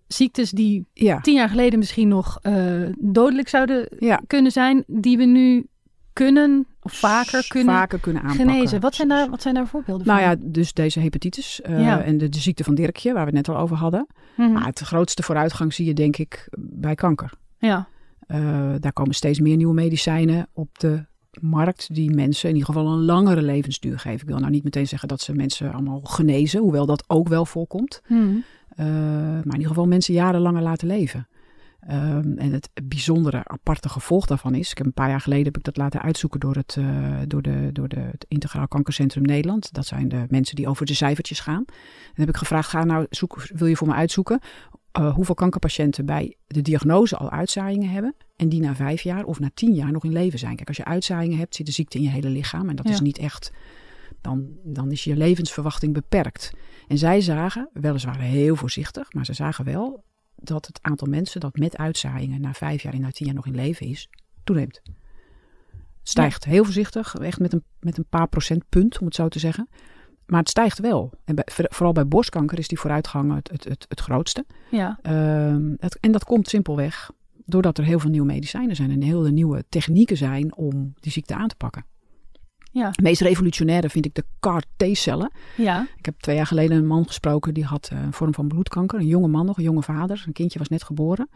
ziektes 0.06 0.50
die 0.50 0.87
Ja, 0.92 1.20
tien 1.20 1.34
jaar 1.34 1.49
geleden 1.49 1.78
misschien 1.78 2.08
nog 2.08 2.38
eh, 2.42 2.82
dodelijk 2.99 3.49
zouden 3.49 3.88
ja. 3.99 4.20
kunnen 4.26 4.52
zijn, 4.52 4.84
die 4.87 5.16
we 5.16 5.25
nu 5.25 5.66
kunnen 6.12 6.66
of 6.82 6.92
vaker 6.92 7.44
kunnen 7.49 7.75
vaker 7.75 7.99
kunnen 8.00 8.23
aanpakken. 8.23 8.46
genezen. 8.52 8.80
Wat 8.80 8.94
zijn 8.94 9.08
daar, 9.08 9.30
wat 9.30 9.42
zijn 9.42 9.54
daar 9.54 9.66
voorbeelden 9.66 10.06
Nou 10.06 10.20
van? 10.20 10.28
ja, 10.30 10.37
dus 10.40 10.73
deze 10.73 11.00
hepatitis 11.00 11.61
eh, 11.61 11.80
Ja. 11.84 12.02
en 12.02 12.18
de, 12.18 12.28
de 12.28 12.38
ziekte 12.38 12.64
van 12.64 12.75
Dirkje, 12.75 13.12
waar 13.12 13.26
we 13.26 13.37
het 13.37 13.46
net 13.46 13.56
al 13.56 13.62
over 13.62 13.76
hadden. 13.76 14.06
Mhm. 14.37 14.52
Maar 14.52 14.66
het 14.66 14.78
grootste 14.80 15.23
vooruitgang 15.23 15.75
zie 15.75 15.87
je 15.87 15.94
denk 15.94 16.16
ik 16.16 16.49
bij 16.58 16.94
kanker. 16.94 17.32
Ja, 17.58 17.88
Eh, 18.26 18.75
daar 18.80 18.92
komen 18.92 19.14
steeds 19.14 19.40
meer 19.40 19.56
nieuwe 19.56 19.75
medicijnen 19.75 20.46
op 20.52 20.78
de 20.78 21.04
markt 21.40 21.94
die 21.94 22.11
mensen 22.14 22.49
in 22.49 22.54
ieder 22.56 22.75
geval 22.75 22.92
een 22.92 23.04
langere 23.04 23.42
levensduur 23.42 23.99
geven. 23.99 24.20
Ik 24.20 24.26
wil 24.28 24.38
nou 24.38 24.50
niet 24.50 24.64
meteen 24.64 24.88
zeggen 24.88 25.08
dat 25.08 25.20
ze 25.20 25.32
mensen 25.34 25.73
allemaal 25.73 26.00
genezen, 26.02 26.61
hoewel 26.61 26.87
dat 26.87 27.04
ook 27.06 27.28
wel 27.28 27.46
voorkomt. 27.46 28.00
Mhm. 28.08 28.37
Maar 28.76 29.45
in 29.45 29.52
ieder 29.52 29.69
geval 29.69 29.87
mensen 29.87 30.14
jarenlanger 30.14 30.62
laten 30.62 30.87
leven. 30.88 31.28
Ehm, 31.81 32.38
en 32.38 32.52
het 32.52 32.71
bijzondere, 32.85 33.40
aparte 33.45 33.88
gevolg 33.88 34.26
daarvan 34.26 34.54
is, 34.54 34.71
ik 34.71 34.76
heb 34.78 34.87
een 34.87 34.93
paar 34.93 35.09
jaar 35.09 35.21
geleden 35.21 35.45
heb 35.45 35.57
ik 35.57 35.64
dat 35.64 35.76
laten 35.76 36.02
uitzoeken 36.02 36.40
door 36.40 36.54
het, 36.54 36.76
eh, 36.78 37.16
door 37.26 37.43
de, 37.43 37.71
door 37.73 37.88
de, 37.88 38.00
het 38.00 38.25
Integraal 38.28 38.69
Kankercentrum 38.69 39.23
Nederland. 39.23 39.73
Dat 39.73 39.87
zijn 39.87 40.09
de 40.09 40.25
mensen 40.28 40.57
die 40.57 40.69
over 40.69 40.87
de 40.87 40.95
cijfertjes 40.95 41.40
gaan. 41.40 41.64
Dan 41.66 41.75
heb 42.14 42.28
ik 42.28 42.37
gevraagd, 42.37 42.69
ga 42.69 42.85
nou 42.85 43.07
zoek, 43.11 43.47
wil 43.54 43.66
je 43.66 43.76
voor 43.76 43.88
me 43.88 43.95
uitzoeken 43.95 44.38
eh, 44.93 45.14
hoeveel 45.14 45.35
kankerpatiënten 45.35 46.07
bij 46.07 46.37
de 46.47 46.62
diagnose 46.62 47.16
al 47.16 47.31
uitzaaiingen 47.31 47.88
hebben. 47.88 48.14
En 48.37 48.49
die 48.49 48.61
na 48.61 48.75
vijf 48.75 49.02
jaar 49.02 49.25
of 49.25 49.40
na 49.40 49.50
tien 49.54 49.75
jaar 49.75 49.93
nog 49.93 50.04
in 50.04 50.12
leven 50.12 50.38
zijn. 50.38 50.57
Kijk, 50.57 50.69
als 50.69 50.76
je 50.76 50.85
uitzaaiingen 50.85 51.38
hebt, 51.38 51.54
zit 51.54 51.66
de 51.66 51.73
ziekte 51.73 51.99
in 51.99 52.04
je 52.04 52.11
hele 52.11 52.28
lichaam. 52.28 52.69
En 52.69 52.76
dat 52.76 52.87
Ja. 52.88 52.93
is 52.93 53.00
niet 53.00 53.19
echt, 53.19 53.52
dan, 54.25 54.49
dan 54.62 54.90
is 54.90 55.04
je 55.04 55.16
levensverwachting 55.16 55.93
beperkt. 55.93 56.52
En 56.88 56.99
zij 56.99 57.21
zagen, 57.21 57.69
weliswaar 57.73 58.21
heel 58.21 58.57
voorzichtig, 58.57 59.12
maar 59.12 59.25
ze 59.25 59.33
zagen 59.33 59.64
wel 59.64 60.04
dat 60.35 60.66
het 60.66 60.78
aantal 60.83 61.09
mensen 61.09 61.40
dat 61.40 61.57
met 61.57 61.76
uitzaaiingen 61.76 62.40
na 62.40 62.52
vijf 62.52 62.83
jaar 62.83 62.93
en 62.93 63.00
na 63.00 63.11
tien 63.11 63.26
jaar 63.26 63.35
nog 63.35 63.47
in 63.47 63.54
leven 63.54 63.87
is, 63.87 64.09
toeneemt. 64.45 64.83
Stijgt 66.02 66.45
heel 66.45 66.64
voorzichtig, 66.64 67.14
echt 67.14 67.38
met 67.38 67.52
een, 67.52 67.64
met 67.81 67.99
een 67.99 68.07
paar 68.09 68.28
procentpunt, 68.28 68.99
om 68.99 69.07
het 69.07 69.14
zo 69.14 69.28
te 69.28 69.38
zeggen. 69.38 69.69
Maar 70.26 70.40
het 70.40 70.49
stijgt 70.49 70.78
wel. 70.78 71.12
En 71.25 71.35
bij, 71.35 71.45
vooral 71.47 71.93
bij 71.93 72.07
borstkanker 72.07 72.59
is 72.59 72.69
die 72.69 72.78
vooruitgang 72.78 73.35
het, 73.35 73.50
het, 73.50 73.64
het, 73.64 73.85
het 73.88 74.00
grootste. 74.00 74.45
ja, 74.71 74.99
Ehm, 75.02 75.75
het, 75.78 75.99
en 76.00 76.12
dat 76.12 76.25
komt 76.25 76.49
simpelweg 76.49 77.11
doordat 77.47 77.78
er 77.78 77.85
heel 77.85 77.99
veel 77.99 78.11
nieuwe 78.11 78.26
medicijnen 78.26 78.76
zijn 78.76 78.90
en 78.90 79.02
heel 79.02 79.23
veel 79.23 79.33
nieuwe 79.33 79.64
technieken 79.69 80.16
zijn 80.16 80.57
om 80.57 80.95
die 81.00 81.12
ziekte 81.12 81.35
aan 81.35 81.49
te 81.49 81.57
pakken. 81.57 81.85
Ja, 82.75 82.87
Het 82.87 83.02
meest 83.02 83.21
revolutionaire 83.21 83.88
vind 83.90 84.07
ik 84.07 84.14
de 84.14 84.25
CAR-T-cellen. 84.40 85.31
ja. 85.57 85.87
Ik 85.97 86.04
heb 86.04 86.21
twee 86.21 86.37
jaar 86.37 86.47
geleden 86.47 86.76
een 86.76 86.87
man 86.87 87.07
gesproken 87.07 87.54
die 87.54 87.64
had 87.64 87.88
eh, 87.93 88.02
een 88.02 88.12
vorm 88.12 88.35
van 88.35 88.49
bloedkanker. 88.49 88.99
Een 88.99 89.07
jonge 89.07 89.28
man 89.28 89.47
nog, 89.47 89.57
een 89.57 89.64
jonge 89.64 89.83
vader. 89.83 90.16
Zijn 90.16 90.33
kindje 90.33 90.59
was 90.59 90.69
net 90.69 90.83
geboren. 90.83 91.28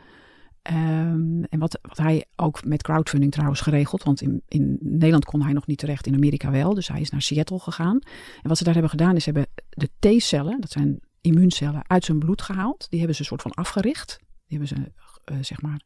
Ehm, 0.63 1.43
en 1.43 1.59
wat, 1.59 1.79
wat 1.83 1.99
hij 1.99 2.25
ook 2.37 2.65
met 2.65 2.83
crowdfunding 2.83 3.33
trouwens 3.33 3.61
geregeld. 3.61 4.03
Want 4.03 4.21
in, 4.21 4.43
in 4.49 4.79
Nederland 4.81 5.25
kon 5.25 5.43
hij 5.43 5.53
nog 5.53 5.67
niet 5.67 5.79
terecht, 5.79 6.07
in 6.07 6.15
Amerika 6.15 6.51
wel. 6.51 6.75
Dus 6.75 6.89
hij 6.89 7.01
is 7.01 7.11
naar 7.11 7.23
Seattle 7.23 7.59
gegaan. 7.59 7.99
En 8.43 8.49
wat 8.49 8.59
ze 8.59 8.65
daar 8.65 8.73
hebben 8.73 8.91
gedaan 8.91 9.17
is, 9.17 9.25
hebben 9.25 9.47
de 9.69 9.89
T-cellen, 9.99 10.61
dat 10.61 10.71
zijn 10.71 11.01
immuuncellen, 11.21 11.83
uit 11.87 12.05
zijn 12.05 12.19
bloed 12.19 12.43
gehaald. 12.43 12.87
Die 12.89 12.99
hebben 12.99 13.17
ze 13.17 13.23
een 13.23 13.29
soort 13.29 13.43
van 13.43 13.53
afgericht. 13.53 14.19
Die 14.47 14.59
hebben 14.59 14.69
ze, 14.69 14.93
eh, 15.25 15.37
zeg 15.41 15.63
maar, 15.63 15.81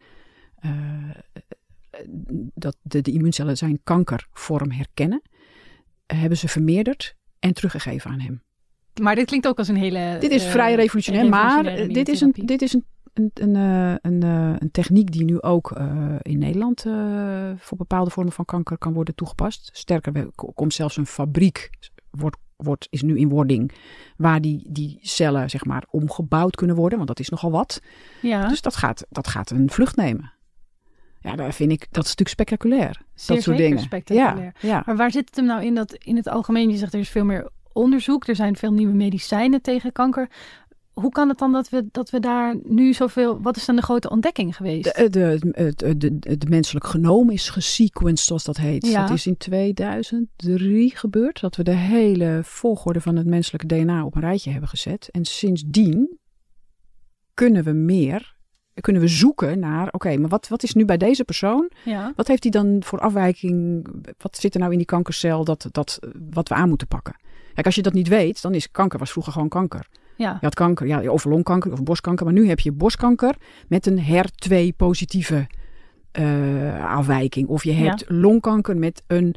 eh, 0.55 0.71
dat 2.55 2.77
de, 2.83 3.01
de 3.01 3.13
immuuncellen 3.13 3.57
zijn 3.57 3.81
kankervorm 3.85 4.71
herkennen. 4.71 5.23
hebben 6.07 6.39
ze 6.39 6.49
vermeerderd 6.49 7.15
en 7.39 7.55
teruggegeven 7.55 8.11
aan 8.11 8.21
hem. 8.21 8.43
Maar 9.01 9.15
dit 9.15 9.27
klinkt 9.27 9.47
ook 9.47 9.59
als 9.59 9.69
een 9.69 9.77
hele... 9.77 10.17
Dit 10.21 10.31
is 10.31 10.45
eh, 10.45 10.51
vrij 10.51 10.75
revolutionair, 10.75 11.29
maar 11.29 11.63
dit 11.89 12.09
is, 12.09 12.21
een, 12.21 12.33
dit 12.45 12.63
is 12.63 12.73
een, 12.73 12.85
een, 13.13 13.31
een, 13.35 13.57
eh, 13.57 13.95
een, 14.01 14.23
eh, 14.23 14.55
een 14.59 14.71
techniek 14.71 15.13
die 15.13 15.25
nu 15.25 15.41
ook 15.41 15.71
in 16.23 16.39
Nederland 16.39 16.83
voor 17.57 17.77
bepaalde 17.77 18.11
vormen 18.11 18.33
van 18.33 18.45
kanker 18.45 18.79
kan 18.79 18.93
worden 18.93 19.15
toegepast. 19.15 19.71
Sterker, 19.73 20.17
er 20.17 20.31
komt 20.35 20.75
zelfs 20.75 20.97
een 20.97 21.07
fabriek, 21.07 21.71
wordt, 22.11 22.37
wordt, 22.57 22.87
is 22.91 23.03
nu 23.03 23.19
in 23.19 23.29
wording, 23.29 23.73
waar 24.17 24.41
die, 24.41 24.69
die 24.71 24.99
cellen 25.01 25.51
zeg 25.51 25.65
maar 25.65 25.85
omgebouwd 25.91 26.57
kunnen 26.57 26.77
worden, 26.77 26.97
want 26.97 27.11
dat 27.11 27.21
is 27.21 27.29
nogal 27.29 27.51
wat. 27.51 27.81
Ja, 28.23 28.49
Dus 28.49 28.61
dat 28.61 28.77
gaat, 28.77 29.07
dat 29.11 29.29
gaat 29.29 29.51
een 29.51 29.71
vlucht 29.71 29.97
nemen. 29.97 30.33
Ja, 31.23 31.37
daar 31.37 31.53
vind 31.55 31.73
ik, 31.73 31.79
dat 31.81 32.05
is 32.05 32.11
natuurlijk 32.17 32.29
spectaculair. 32.29 33.01
zeer 33.15 33.35
dat 33.37 33.45
soort 33.45 33.57
dingen. 33.57 33.79
spectaculair. 33.79 34.53
Ja, 34.61 34.69
ja. 34.69 34.83
Maar 34.87 34.97
waar 34.97 35.11
zit 35.11 35.27
het 35.27 35.37
hem 35.37 35.45
nou 35.47 35.65
in 35.65 35.75
dat 35.75 35.93
in 35.95 36.17
het 36.17 36.29
algemeen, 36.29 36.71
je 36.71 36.77
zegt 36.77 36.93
er 36.95 37.01
is 37.01 37.09
veel 37.09 37.25
meer 37.25 37.51
onderzoek, 37.73 38.27
er 38.27 38.37
zijn 38.37 38.57
veel 38.57 38.73
nieuwe 38.73 38.93
medicijnen 38.95 39.63
tegen 39.63 39.93
kanker. 39.93 40.31
Hoe 40.93 41.11
kan 41.11 41.29
het 41.29 41.39
dan 41.39 41.53
dat 41.53 41.69
we, 41.69 41.87
dat 41.91 42.11
we 42.11 42.21
daar 42.21 42.57
nu 42.63 42.93
zoveel, 42.93 43.43
wat 43.43 43.57
is 43.57 43.65
dan 43.65 43.77
de 43.77 43.83
grote 43.83 44.11
ontdekking 44.11 44.57
geweest? 44.57 44.97
De, 44.97 45.11
de, 45.11 45.53
het- 45.53 45.79
de, 45.79 46.19
de, 46.19 46.39
de 46.39 46.47
menselijk 46.49 46.87
genoom 46.87 47.31
is 47.31 47.49
gesequenced, 47.49 48.27
zoals 48.27 48.45
dat 48.45 48.57
heet. 48.57 48.87
Ja. 48.87 49.07
Dat 49.07 49.17
is 49.17 49.27
in 49.27 49.37
2003 49.37 50.97
gebeurd, 50.97 51.41
dat 51.41 51.57
we 51.57 51.63
de 51.63 51.75
hele 51.75 52.41
volgorde 52.45 53.01
van 53.01 53.17
het 53.17 53.27
menselijke 53.27 53.67
DNA 53.67 54.05
op 54.05 54.15
een 54.15 54.21
rijtje 54.21 54.51
hebben 54.51 54.69
gezet. 54.69 55.09
En 55.11 55.25
sindsdien 55.25 56.19
kunnen 57.35 57.65
we 57.65 57.73
meer, 57.73 58.35
kunnen 58.81 59.03
we 59.03 59.09
zoeken 59.09 59.59
naar, 59.59 59.89
oké, 59.91 60.17
maar 60.17 60.29
wat, 60.29 60.49
wat 60.49 60.63
is 60.63 60.75
nu 60.75 60.85
bij 60.85 60.97
deze 60.97 61.25
persoon? 61.25 61.71
ja, 61.85 62.13
Wat 62.17 62.29
heeft 62.29 62.43
hij 62.43 62.53
dan 62.53 62.83
voor 62.85 63.01
afwijking? 63.01 63.87
Wat 64.19 64.37
zit 64.37 64.55
er 64.55 64.61
nou 64.61 64.73
in 64.73 64.79
die 64.79 64.87
kankercel 64.87 65.45
dat, 65.45 65.69
dat, 65.71 65.99
wat 66.31 66.49
we 66.49 66.55
aan 66.55 66.69
moeten 66.69 66.87
pakken? 66.87 67.17
Kijk, 67.55 67.67
als 67.67 67.75
je 67.75 67.83
dat 67.83 67.93
niet 67.93 68.09
weet, 68.09 68.43
dan 68.43 68.55
is 68.55 68.71
kanker, 68.71 68.99
was 68.99 69.11
vroeger 69.11 69.33
gewoon 69.33 69.49
kanker. 69.49 69.87
ja, 70.17 70.31
Je 70.31 70.47
had 70.47 70.55
kanker, 70.55 70.87
ja, 70.87 71.11
of 71.11 71.25
longkanker 71.25 71.73
of 71.73 71.83
borstkanker. 71.83 72.25
Maar 72.25 72.35
nu 72.35 72.49
heb 72.49 72.61
je 72.61 72.73
borstkanker 72.73 73.35
met 73.69 73.87
een 73.87 73.99
HER2-positieve 73.99 75.47
eh, 76.13 76.97
afwijking. 76.97 77.49
Of 77.49 77.65
je 77.65 77.73
hebt 77.73 78.05
longkanker 78.09 78.77
met 78.77 79.03
een 79.07 79.35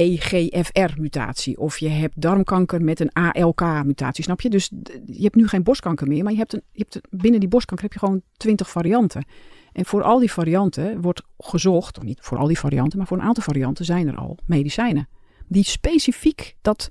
EGFR-mutatie. 0.00 1.58
Of 1.58 1.78
je 1.78 1.88
hebt 1.88 2.20
darmkanker 2.20 2.82
met 2.82 3.00
een 3.00 3.12
ALK-mutatie. 3.12 4.24
Snap 4.24 4.40
je? 4.40 4.50
Dus 4.50 4.70
je 5.06 5.22
hebt 5.22 5.34
nu 5.34 5.48
geen 5.48 5.62
borstkanker 5.62 6.08
meer. 6.08 6.22
Maar 6.22 6.32
je 6.32 6.38
hebt, 6.38 6.52
een, 6.52 6.62
je 6.72 6.86
hebt 6.88 7.08
binnen 7.10 7.40
die 7.40 7.48
borstkanker 7.48 7.84
heb 7.84 7.94
je 7.94 8.06
gewoon 8.06 8.22
twintig 8.36 8.70
varianten. 8.70 9.24
En 9.72 9.84
voor 9.84 10.02
al 10.02 10.18
die 10.18 10.32
varianten 10.32 11.00
wordt 11.00 11.22
gezocht, 11.38 11.98
of 11.98 12.04
niet 12.04 12.18
voor 12.20 12.38
al 12.38 12.46
die 12.46 12.58
varianten, 12.58 12.98
maar 12.98 13.06
voor 13.06 13.16
een 13.16 13.24
aantal 13.24 13.42
varianten 13.42 13.84
zijn 13.84 14.08
er 14.08 14.16
al 14.16 14.38
medicijnen. 14.46 15.08
Die 15.46 15.64
specifiek 15.64 16.56
dat, 16.60 16.90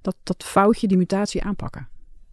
dat, 0.00 0.16
dat 0.22 0.44
foutje, 0.44 0.88
die 0.88 0.96
mutatie 0.96 1.42
aanpakken. 1.42 1.88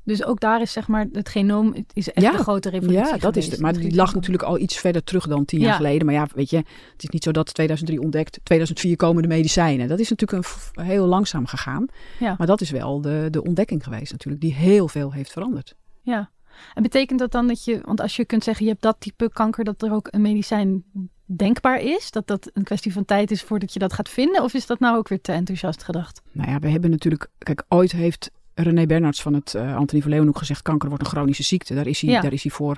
Dus 0.08 0.24
ook 0.24 0.40
daar 0.40 0.62
is 0.62 0.72
zeg 0.72 0.88
maar 0.88 1.06
het 1.12 1.30
genoom 1.30 1.74
het 1.74 1.92
is 1.94 2.12
echt 2.12 2.26
Ja, 2.26 2.32
de 2.32 2.38
grote 2.38 2.70
revolutie 2.70 3.06
Ja, 3.06 3.18
dat 3.18 3.36
is 3.36 3.48
het. 3.48 3.60
Maar 3.60 3.74
die 3.74 3.96
lag 3.96 4.14
natuurlijk 4.14 4.44
al 4.44 4.60
iets 4.60 4.78
verder 4.78 5.04
terug 5.04 5.28
dan 5.28 5.46
tien 5.46 5.60
Ja. 5.60 5.66
jaar 5.66 5.76
geleden. 5.76 6.06
Maar 6.06 6.16
ja, 6.16 6.28
weet 6.36 6.50
je, 6.50 6.58
het 6.58 7.04
is 7.04 7.10
niet 7.10 7.24
zo 7.24 7.32
dat 7.32 7.54
2003 7.54 8.02
ontdekt, 8.02 8.40
2004 8.44 8.96
komen 8.96 9.22
de 9.22 9.28
medicijnen. 9.28 9.88
Dat 9.88 10.00
is 10.00 10.10
natuurlijk 10.10 10.48
een, 10.74 10.84
heel 10.84 11.06
langzaam 11.06 11.46
gegaan. 11.46 11.86
Ja. 12.20 12.36
Maar 12.38 12.48
dat 12.48 12.62
is 12.62 12.70
wel 12.70 13.02
de, 13.02 13.28
de 13.32 13.44
ontdekking 13.44 13.84
geweest 13.84 14.12
natuurlijk, 14.12 14.42
die 14.42 14.54
heel 14.54 14.88
veel 14.88 15.14
heeft 15.14 15.32
veranderd. 15.32 15.76
Ja. 16.02 16.30
En 16.74 16.84
betekent 16.84 17.20
dat 17.20 17.32
dan 17.32 17.48
dat 17.48 17.64
je, 17.64 17.82
want 17.86 18.02
als 18.02 18.16
je 18.16 18.26
kunt 18.26 18.44
zeggen 18.44 18.66
je 18.66 18.72
hebt 18.72 18.84
dat 18.84 18.96
type 19.00 19.30
kanker, 19.34 19.64
dat 19.64 19.82
er 19.82 19.94
ook 19.94 20.08
een 20.12 20.22
medicijn 20.22 20.84
denkbaar 21.26 21.82
is? 21.82 22.12
Dat 22.12 22.28
dat 22.28 22.50
een 22.54 22.64
kwestie 22.64 22.94
van 22.94 23.06
tijd 23.06 23.32
is 23.32 23.42
voordat 23.42 23.74
je 23.74 23.80
dat 23.80 23.94
gaat 23.94 24.10
vinden? 24.10 24.44
Of 24.44 24.54
is 24.54 24.66
dat 24.66 24.80
nou 24.80 24.98
ook 24.98 25.08
weer 25.08 25.22
te 25.22 25.32
enthousiast 25.32 25.84
gedacht? 25.84 26.22
Nou 26.32 26.52
ja, 26.52 26.60
we 26.60 26.70
hebben 26.70 26.90
natuurlijk, 26.90 27.28
kijk, 27.38 27.64
ooit 27.68 27.92
heeft 27.92 28.32
René 28.64 28.86
Bernards 28.86 29.22
van 29.22 29.34
het 29.34 29.54
uh, 29.56 29.76
Antonie 29.76 30.02
van 30.02 30.12
Leeuwenhoek 30.12 30.38
gezegd, 30.38 30.62
kanker 30.62 30.90
wordt 30.90 31.04
een 31.04 31.10
chronische 31.10 31.44
ziekte. 31.44 31.74
Daar 31.76 31.88
is 31.88 32.02
hij, 32.02 32.10
Ja. 32.12 32.22
daar 32.22 32.34
is 32.34 32.44
hij 32.44 32.52
voor 32.52 32.78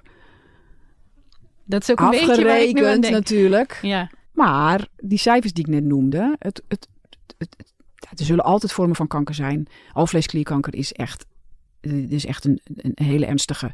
Dat 1.66 1.82
is 1.82 1.92
ook 1.92 2.00
een 2.00 2.10
beetje 2.10 2.26
waar 2.28 2.36
ik 2.62 2.78
afgerekend 2.78 3.10
natuurlijk. 3.10 3.80
Ja, 3.82 4.10
Maar 4.32 4.88
die 4.98 5.18
cijfers 5.18 5.54
die 5.54 5.66
ik 5.66 5.72
net 5.74 5.84
noemde, 5.84 6.36
het, 6.40 6.62
het, 6.68 6.88
het, 7.38 7.56
het- 7.58 8.20
er 8.20 8.26
zullen 8.26 8.44
altijd 8.44 8.72
vormen 8.72 8.96
van 8.96 9.08
kanker 9.08 9.36
zijn. 9.36 9.68
Alvleesklierkanker 9.94 10.76
is 10.76 10.94
echt, 10.94 11.26
eh, 11.82 12.10
is 12.12 12.26
echt 12.26 12.46
een, 12.46 12.60
een 12.76 12.92
hele 13.06 13.26
ernstige. 13.26 13.72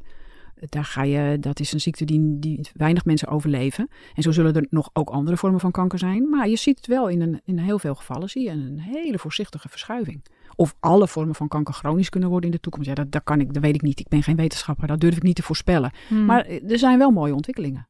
Daar 0.69 0.83
ga 0.85 1.03
je, 1.03 1.39
dat 1.39 1.59
is 1.59 1.71
een 1.73 1.81
ziekte 1.81 2.05
die, 2.05 2.39
die 2.39 2.61
weinig 2.73 3.05
mensen 3.05 3.27
overleven. 3.27 3.87
En 4.13 4.23
zo 4.23 4.31
zullen 4.31 4.55
er 4.55 4.67
nog 4.69 4.89
ook 4.93 5.09
andere 5.09 5.37
vormen 5.37 5.59
van 5.59 5.71
kanker 5.71 5.99
zijn. 5.99 6.29
Maar 6.29 6.47
je 6.49 6.55
ziet 6.55 6.77
het 6.77 6.87
wel 6.87 7.07
in, 7.07 7.21
een, 7.21 7.41
in 7.45 7.57
heel 7.57 7.79
veel 7.79 7.95
gevallen, 7.95 8.29
zie 8.29 8.43
je 8.43 8.49
een 8.49 8.79
hele 8.79 9.19
voorzichtige 9.19 9.69
verschuiving. 9.69 10.21
Of 10.55 10.75
alle 10.79 11.07
vormen 11.07 11.35
van 11.35 11.47
kanker 11.47 11.73
chronisch 11.73 12.09
kunnen 12.09 12.29
worden 12.29 12.49
in 12.49 12.55
de 12.55 12.61
toekomst. 12.61 12.87
Ja, 12.87 12.93
dat, 12.95 13.11
dat 13.11 13.23
kan 13.23 13.39
ik, 13.39 13.53
dat 13.53 13.63
weet 13.63 13.75
ik 13.75 13.81
niet. 13.81 13.99
Ik 13.99 14.07
ben 14.07 14.23
geen 14.23 14.35
wetenschapper, 14.35 14.87
dat 14.87 14.99
durf 14.99 15.15
ik 15.15 15.23
niet 15.23 15.35
te 15.35 15.43
voorspellen. 15.43 15.91
Hmm. 16.07 16.25
Maar 16.25 16.45
er 16.45 16.77
zijn 16.79 16.97
wel 16.97 17.11
mooie 17.11 17.33
ontwikkelingen. 17.33 17.87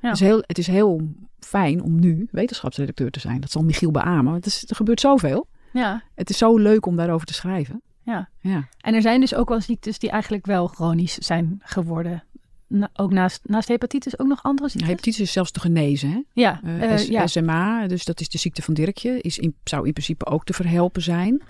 Ja. 0.00 0.08
Het, 0.08 0.20
is 0.20 0.26
heel, 0.26 0.42
het 0.46 0.58
is 0.58 0.66
heel 0.66 1.00
fijn 1.40 1.82
om 1.82 2.00
nu 2.00 2.28
wetenschapsredacteur 2.30 3.10
te 3.10 3.20
zijn. 3.20 3.40
Dat 3.40 3.50
zal 3.50 3.62
Michiel 3.62 3.90
beamen. 3.90 4.24
want 4.32 4.36
Het 4.44 4.46
is, 4.46 4.64
er 4.68 4.76
gebeurt 4.76 5.00
zoveel. 5.00 5.48
Ja, 5.72 6.02
Het 6.14 6.30
is 6.30 6.38
zo 6.38 6.56
leuk 6.56 6.86
om 6.86 6.96
daarover 6.96 7.26
te 7.26 7.34
schrijven. 7.34 7.82
ja. 8.02 8.28
Ja. 8.40 8.68
En 8.80 8.94
er 8.94 9.02
zijn 9.02 9.20
dus 9.20 9.34
ook 9.34 9.48
wel 9.48 9.60
ziektes 9.60 9.98
die 9.98 10.10
eigenlijk 10.10 10.46
wel 10.46 10.66
chronisch 10.66 11.14
zijn 11.14 11.60
geworden. 11.64 12.24
Na- 12.66 12.90
ook 12.94 13.12
naast, 13.12 13.40
naast 13.48 13.68
hepatitis 13.68 14.18
ook 14.18 14.26
nog 14.26 14.42
andere 14.42 14.68
ziektes? 14.68 14.88
Hepatitis 14.88 15.20
is 15.20 15.32
zelfs 15.32 15.50
te 15.50 15.60
genezen. 15.60 16.10
Hè? 16.10 16.20
Ja, 16.32 16.60
Eh, 16.64 16.92
eh, 16.92 16.98
S- 16.98 17.06
ja. 17.08 17.26
SMA, 17.26 17.86
dus 17.86 18.04
dat 18.04 18.20
is 18.20 18.28
de 18.28 18.38
ziekte 18.38 18.62
van 18.62 18.74
Dirkje, 18.74 19.20
is 19.20 19.38
in, 19.38 19.54
zou 19.64 19.86
in 19.86 19.92
principe 19.92 20.26
ook 20.26 20.44
te 20.44 20.52
verhelpen 20.52 21.02
zijn. 21.02 21.42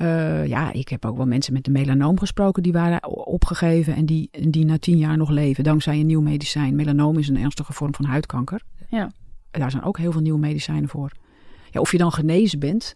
Eh, 0.00 0.46
ja, 0.46 0.72
ik 0.72 0.88
heb 0.88 1.04
ook 1.04 1.16
wel 1.16 1.26
mensen 1.26 1.52
met 1.52 1.66
een 1.66 1.72
melanoom 1.72 2.18
gesproken 2.18 2.62
die 2.62 2.72
waren 2.72 3.06
opgegeven 3.26 3.94
en 3.94 4.06
die, 4.06 4.30
die 4.48 4.64
na 4.64 4.78
tien 4.78 4.98
jaar 4.98 5.16
nog 5.16 5.30
leven 5.30 5.64
dankzij 5.64 6.00
een 6.00 6.06
nieuw 6.06 6.20
medicijn. 6.20 6.74
Melanoom 6.74 7.18
is 7.18 7.28
een 7.28 7.36
ernstige 7.36 7.72
vorm 7.72 7.94
van 7.94 8.04
huidkanker. 8.04 8.62
Ja. 8.88 9.10
En 9.50 9.60
daar 9.60 9.70
zijn 9.70 9.82
ook 9.82 9.98
heel 9.98 10.12
veel 10.12 10.20
nieuwe 10.20 10.38
medicijnen 10.38 10.88
voor. 10.88 11.12
Ja, 11.70 11.80
of 11.80 11.92
je 11.92 11.98
dan 11.98 12.12
genezen 12.12 12.58
bent, 12.58 12.94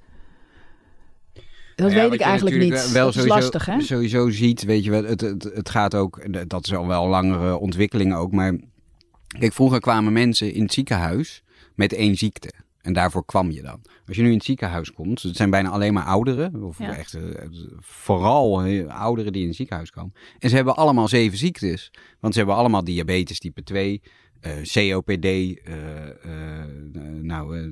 dat 1.33 1.43
Nou 1.77 1.91
ja, 1.91 2.03
weet 2.03 2.13
ik 2.13 2.21
eigenlijk 2.21 2.59
niet. 2.59 2.93
Wel 2.93 3.05
dat 3.05 3.15
is 3.15 3.21
sowieso, 3.21 3.39
lastig, 3.39 3.67
hè? 3.67 3.81
Sowieso 3.81 4.31
ziet, 4.31 4.65
weet 4.65 4.85
je 4.85 4.91
wel, 4.91 5.05
het, 5.05 5.21
het, 5.21 5.43
het 5.43 5.71
gaat 5.71 5.95
ook, 5.95 6.27
dat 6.49 6.65
is 6.65 6.75
al 6.75 6.87
wel 6.87 7.09
langere 7.09 7.59
ontwikkeling 7.59 8.15
ook, 8.15 8.33
maar 8.33 8.57
kijk, 9.39 9.53
vroeger 9.53 9.81
kwamen 9.81 10.13
mensen 10.13 10.53
in 10.53 10.63
het 10.63 10.73
ziekenhuis 10.73 11.43
met 11.75 11.93
één 11.93 12.17
ziekte. 12.17 12.53
En 12.85 12.93
daarvoor 12.93 13.25
kwam 13.25 13.51
je 13.51 13.63
dan. 13.63 13.81
Als 14.07 14.17
je 14.17 14.23
nu 14.23 14.29
in 14.29 14.35
het 14.37 14.45
ziekenhuis 14.45 14.93
komt, 14.93 15.23
het 15.23 15.37
zijn 15.37 15.51
bijna 15.51 15.69
alleen 15.71 15.93
maar 15.93 16.05
ouderen, 16.05 16.63
of 16.63 16.79
Ja. 16.79 16.97
echt 16.97 17.15
eh, 17.15 17.23
vooral 17.79 18.63
eh, 18.63 18.87
ouderen 19.01 19.33
die 19.33 19.43
in 19.43 19.49
het 19.49 19.57
ziekenhuis 19.57 19.91
komen. 19.91 20.13
En 20.39 20.49
ze 20.49 20.57
hebben 20.57 20.77
allemaal 20.77 21.09
zeven 21.09 21.39
ziektes. 21.39 21.93
Want 22.21 22.33
ze 22.33 22.39
hebben 22.39 22.57
allemaal 22.59 22.85
diabetes 22.85 23.39
type 23.39 23.63
2, 23.63 24.03
eh, 24.41 24.53
COPD, 24.63 25.61
nou, 27.23 27.69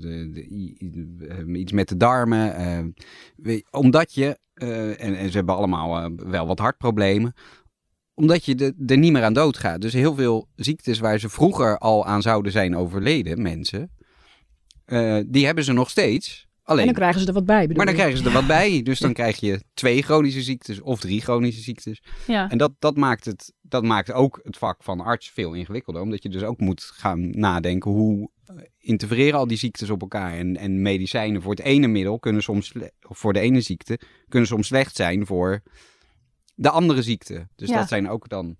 iets 1.54 1.72
met 1.72 1.88
de 1.88 1.96
darmen. 1.96 2.94
omdat 3.70 4.14
je, 4.14 4.38
en, 4.54 5.16
en 5.16 5.30
ze 5.30 5.36
hebben 5.36 5.56
allemaal 5.56 6.10
wel 6.16 6.46
wat 6.46 6.58
hartproblemen, 6.58 7.34
omdat 8.14 8.44
je 8.44 8.74
er 8.86 8.98
niet 8.98 9.12
meer 9.12 9.24
aan 9.24 9.32
doodgaat. 9.32 9.80
Dus 9.80 9.92
heel 9.92 10.14
veel 10.14 10.48
ziektes 10.56 10.98
waar 10.98 11.18
ze 11.18 11.28
vroeger 11.28 11.78
al 11.78 12.06
aan 12.06 12.22
zouden 12.22 12.52
zijn 12.52 12.76
overleden, 12.76 13.42
mensen, 13.42 13.90
eh, 14.92 15.18
die 15.26 15.44
hebben 15.46 15.64
ze 15.64 15.72
nog 15.72 15.90
steeds. 15.90 16.46
Alleen, 16.62 16.80
En 16.80 16.86
dan 16.86 16.94
krijgen 16.94 17.20
ze 17.20 17.26
er 17.26 17.32
wat 17.32 17.46
bij. 17.46 17.66
maar 17.66 17.74
dan 17.76 17.86
je? 17.86 17.92
krijgen 18.00 18.18
ze 18.18 18.24
er 18.24 18.32
wat 18.32 18.46
bij. 18.46 18.82
Dus 18.82 18.98
dan 18.98 19.12
krijg 19.12 19.40
je 19.40 19.62
twee 19.74 20.02
chronische 20.02 20.42
ziektes 20.42 20.80
of 20.80 21.00
drie 21.00 21.20
chronische 21.20 21.60
ziektes. 21.62 22.02
ja. 22.26 22.50
En 22.50 22.58
dat, 22.58 22.72
dat, 22.78 22.96
maakt 22.96 23.24
het, 23.24 23.52
dat 23.62 23.82
maakt 23.84 24.12
ook 24.12 24.40
het 24.42 24.56
vak 24.56 24.82
van 24.82 25.00
arts 25.00 25.30
veel 25.30 25.52
ingewikkelder. 25.54 26.02
Omdat 26.02 26.22
je 26.22 26.28
dus 26.28 26.42
ook 26.42 26.60
moet 26.60 26.82
gaan 26.82 27.30
nadenken 27.30 27.90
hoe 27.90 28.30
eh, 28.44 28.56
interfereren 28.78 29.38
al 29.38 29.46
die 29.46 29.56
ziektes 29.58 29.90
op 29.90 30.00
elkaar. 30.00 30.32
En, 30.32 30.56
en 30.56 30.82
medicijnen 30.82 31.42
voor 31.42 31.50
het 31.54 31.60
ene 31.64 31.86
middel 31.86 32.18
kunnen 32.18 32.42
soms, 32.42 32.72
of 33.08 33.18
voor 33.18 33.32
de 33.32 33.40
ene 33.40 33.60
ziekte, 33.60 33.98
kunnen 34.28 34.48
soms 34.48 34.66
slecht 34.66 34.96
zijn 34.96 35.26
voor 35.26 35.62
de 36.54 36.70
andere 36.70 37.02
ziekte. 37.02 37.48
Dus 37.56 37.68
Ja. 37.68 37.76
dat 37.78 37.88
zijn 37.88 38.08
ook 38.08 38.28
dan. 38.28 38.56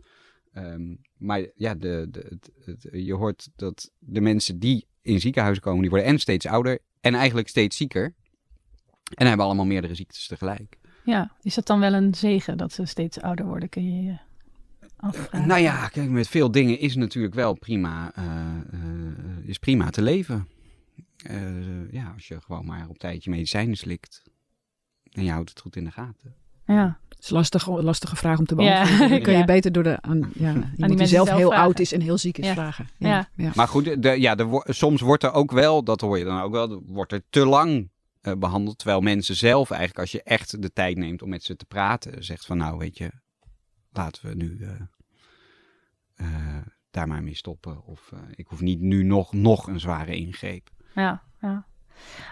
ehm, 0.52 0.94
maar 1.16 1.46
ja, 1.54 1.74
de, 1.74 2.06
de, 2.10 3.04
je 3.04 3.14
hoort 3.14 3.48
dat 3.56 3.90
de 3.98 4.20
mensen 4.20 4.58
die 4.58 4.86
in 5.02 5.20
ziekenhuizen 5.20 5.62
komen, 5.62 5.80
die 5.80 5.90
worden 5.90 6.08
en 6.08 6.18
steeds 6.18 6.46
ouder 6.46 6.78
en 7.00 7.14
eigenlijk 7.14 7.48
steeds 7.48 7.76
zieker. 7.76 8.14
En 9.14 9.26
hebben 9.26 9.46
allemaal 9.46 9.64
meerdere 9.64 9.94
ziektes 9.94 10.26
tegelijk. 10.26 10.78
ja, 11.04 11.32
is 11.42 11.54
dat 11.54 11.66
dan 11.66 11.80
wel 11.80 11.92
een 11.92 12.14
zegen 12.14 12.56
dat 12.56 12.72
ze 12.72 12.84
steeds 12.84 13.20
ouder 13.20 13.46
worden? 13.46 13.68
Kun 13.68 13.96
je 13.96 14.02
je 14.02 14.18
afvragen. 14.96 15.48
Nou 15.48 15.60
ja, 15.60 15.88
kijk, 15.88 16.10
met 16.10 16.28
veel 16.28 16.50
dingen 16.50 16.78
is 16.78 16.96
natuurlijk 16.96 17.34
wel 17.34 17.54
prima, 17.54 18.12
eh, 18.14 18.24
eh, 18.72 19.48
is 19.48 19.58
prima 19.58 19.90
te 19.90 20.02
leven. 20.02 20.48
Eh, 21.16 21.92
ja, 21.92 22.12
als 22.14 22.28
je 22.28 22.40
gewoon 22.40 22.66
maar 22.66 22.88
op 22.88 22.98
tijd 22.98 23.24
je 23.24 23.30
medicijnen 23.30 23.76
slikt. 23.76 24.22
En 25.10 25.24
je 25.24 25.30
houdt 25.30 25.48
het 25.48 25.60
goed 25.60 25.76
in 25.76 25.84
de 25.84 25.90
gaten. 25.90 26.34
Ja, 26.72 26.98
Het 27.08 27.18
is 27.22 27.30
lastig, 27.30 27.66
lastige 27.68 28.16
vraag 28.16 28.38
om 28.38 28.44
te 28.46 28.54
Ja, 28.62 28.82
beantwoorden. 28.82 29.08
Dan 29.16 29.22
kun 29.22 29.32
je 29.32 29.38
ja. 29.38 29.44
beter 29.44 29.72
door 29.72 29.82
de, 29.82 30.00
aan, 30.00 30.30
ja, 30.34 30.52
iemand 30.54 30.76
die, 30.76 30.86
mensen 30.88 31.06
zelf 31.08 31.26
zelf 31.26 31.38
heel 31.38 31.48
vragen. 31.48 31.64
oud 31.66 31.78
is 31.80 31.92
en 31.92 32.00
heel 32.00 32.18
ziek 32.18 32.38
is 32.38 32.46
Ja. 32.46 32.52
vragen. 32.52 32.88
Ja. 32.98 33.28
ja. 33.36 33.50
Maar 33.54 33.68
goed, 33.68 34.02
de, 34.02 34.20
ja, 34.20 34.36
wo- 34.46 34.62
soms 34.64 35.00
wordt 35.00 35.22
er 35.22 35.32
ook 35.32 35.50
wel, 35.52 35.82
dat 35.84 36.00
hoor 36.00 36.18
je 36.18 36.24
dan 36.24 36.40
ook 36.40 36.52
wel, 36.52 36.82
wordt 36.86 37.12
er 37.12 37.22
te 37.30 37.46
lang 37.46 37.90
eh, 38.20 38.32
behandeld. 38.38 38.78
Terwijl 38.78 39.00
mensen 39.00 39.36
zelf 39.36 39.70
eigenlijk, 39.70 40.00
als 40.00 40.12
je 40.12 40.22
echt 40.22 40.62
de 40.62 40.72
tijd 40.72 40.96
neemt 40.96 41.22
om 41.22 41.28
met 41.28 41.42
ze 41.42 41.56
te 41.56 41.64
praten, 41.64 42.24
zegt 42.24 42.46
van 42.46 42.56
nou, 42.56 42.78
weet 42.78 42.98
je, 42.98 43.10
laten 43.92 44.28
we 44.28 44.34
nu 44.34 44.58
eh, 44.60 44.70
eh, 46.14 46.62
daar 46.90 47.08
maar 47.08 47.22
mee 47.22 47.36
stoppen. 47.36 47.84
Of 47.84 48.10
eh, 48.12 48.18
ik 48.34 48.46
hoef 48.46 48.60
niet 48.60 48.80
nu 48.80 49.02
nog, 49.02 49.32
nog 49.32 49.66
een 49.66 49.80
zware 49.80 50.16
ingreep. 50.16 50.70
ja, 50.94 51.22
ja. 51.40 51.66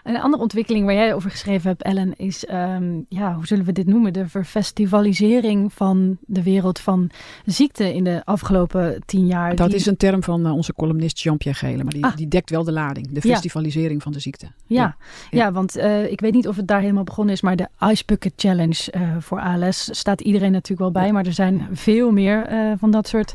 Een 0.05 0.21
andere 0.21 0.43
ontwikkeling 0.43 0.85
waar 0.85 0.95
jij 0.95 1.15
over 1.15 1.31
geschreven 1.31 1.69
hebt, 1.69 1.83
Ellen, 1.83 2.17
is, 2.17 2.47
ehm, 2.47 3.01
ja, 3.09 3.35
hoe 3.35 3.47
zullen 3.47 3.65
we 3.65 3.73
dit 3.73 3.87
noemen? 3.87 4.13
De 4.13 4.29
verfestivalisering 4.29 5.73
van 5.73 6.17
de 6.27 6.43
wereld 6.43 6.79
van 6.79 7.11
ziekte 7.45 7.95
in 7.95 8.05
de 8.05 8.23
afgelopen 8.25 9.03
tien 9.07 9.27
jaar. 9.27 9.55
Dat 9.57 9.67
Die- 9.69 9.77
is 9.77 9.87
een 9.87 9.97
term 9.97 10.23
van 10.23 10.47
eh, 10.47 10.53
onze 10.55 10.75
columnist 10.75 11.19
Jean-Pierre 11.21 11.59
Gele, 11.59 11.83
maar 11.83 11.93
die, 11.93 12.05
Ah. 12.05 12.17
die 12.17 12.29
dekt 12.29 12.51
wel 12.51 12.65
de 12.65 12.73
lading. 12.73 13.07
De 13.13 13.21
Ja. 13.29 13.33
festivalisering 13.33 14.03
van 14.03 14.13
de 14.13 14.21
ziekte. 14.21 14.47
Ja, 14.67 14.83
Ja. 14.83 14.97
ja. 15.31 15.53
want 15.53 15.77
eh, 15.77 16.11
ik 16.11 16.21
weet 16.21 16.33
niet 16.33 16.49
of 16.49 16.57
het 16.57 16.67
daar 16.69 16.81
helemaal 16.81 17.05
begonnen 17.05 17.35
is, 17.35 17.41
maar 17.41 17.57
de 17.57 17.69
Ice 17.91 18.03
Bucket 18.07 18.33
Challenge 18.37 18.91
eh, 18.91 19.17
voor 19.19 19.41
ALS 19.41 19.89
staat 19.93 20.21
iedereen 20.21 20.53
natuurlijk 20.53 20.81
wel 20.81 21.03
bij. 21.03 21.13
Maar 21.13 21.27
er 21.27 21.33
zijn 21.33 21.69
veel 21.73 22.11
meer 22.13 22.49
van 22.79 22.91
dat 22.91 23.09
soort 23.09 23.35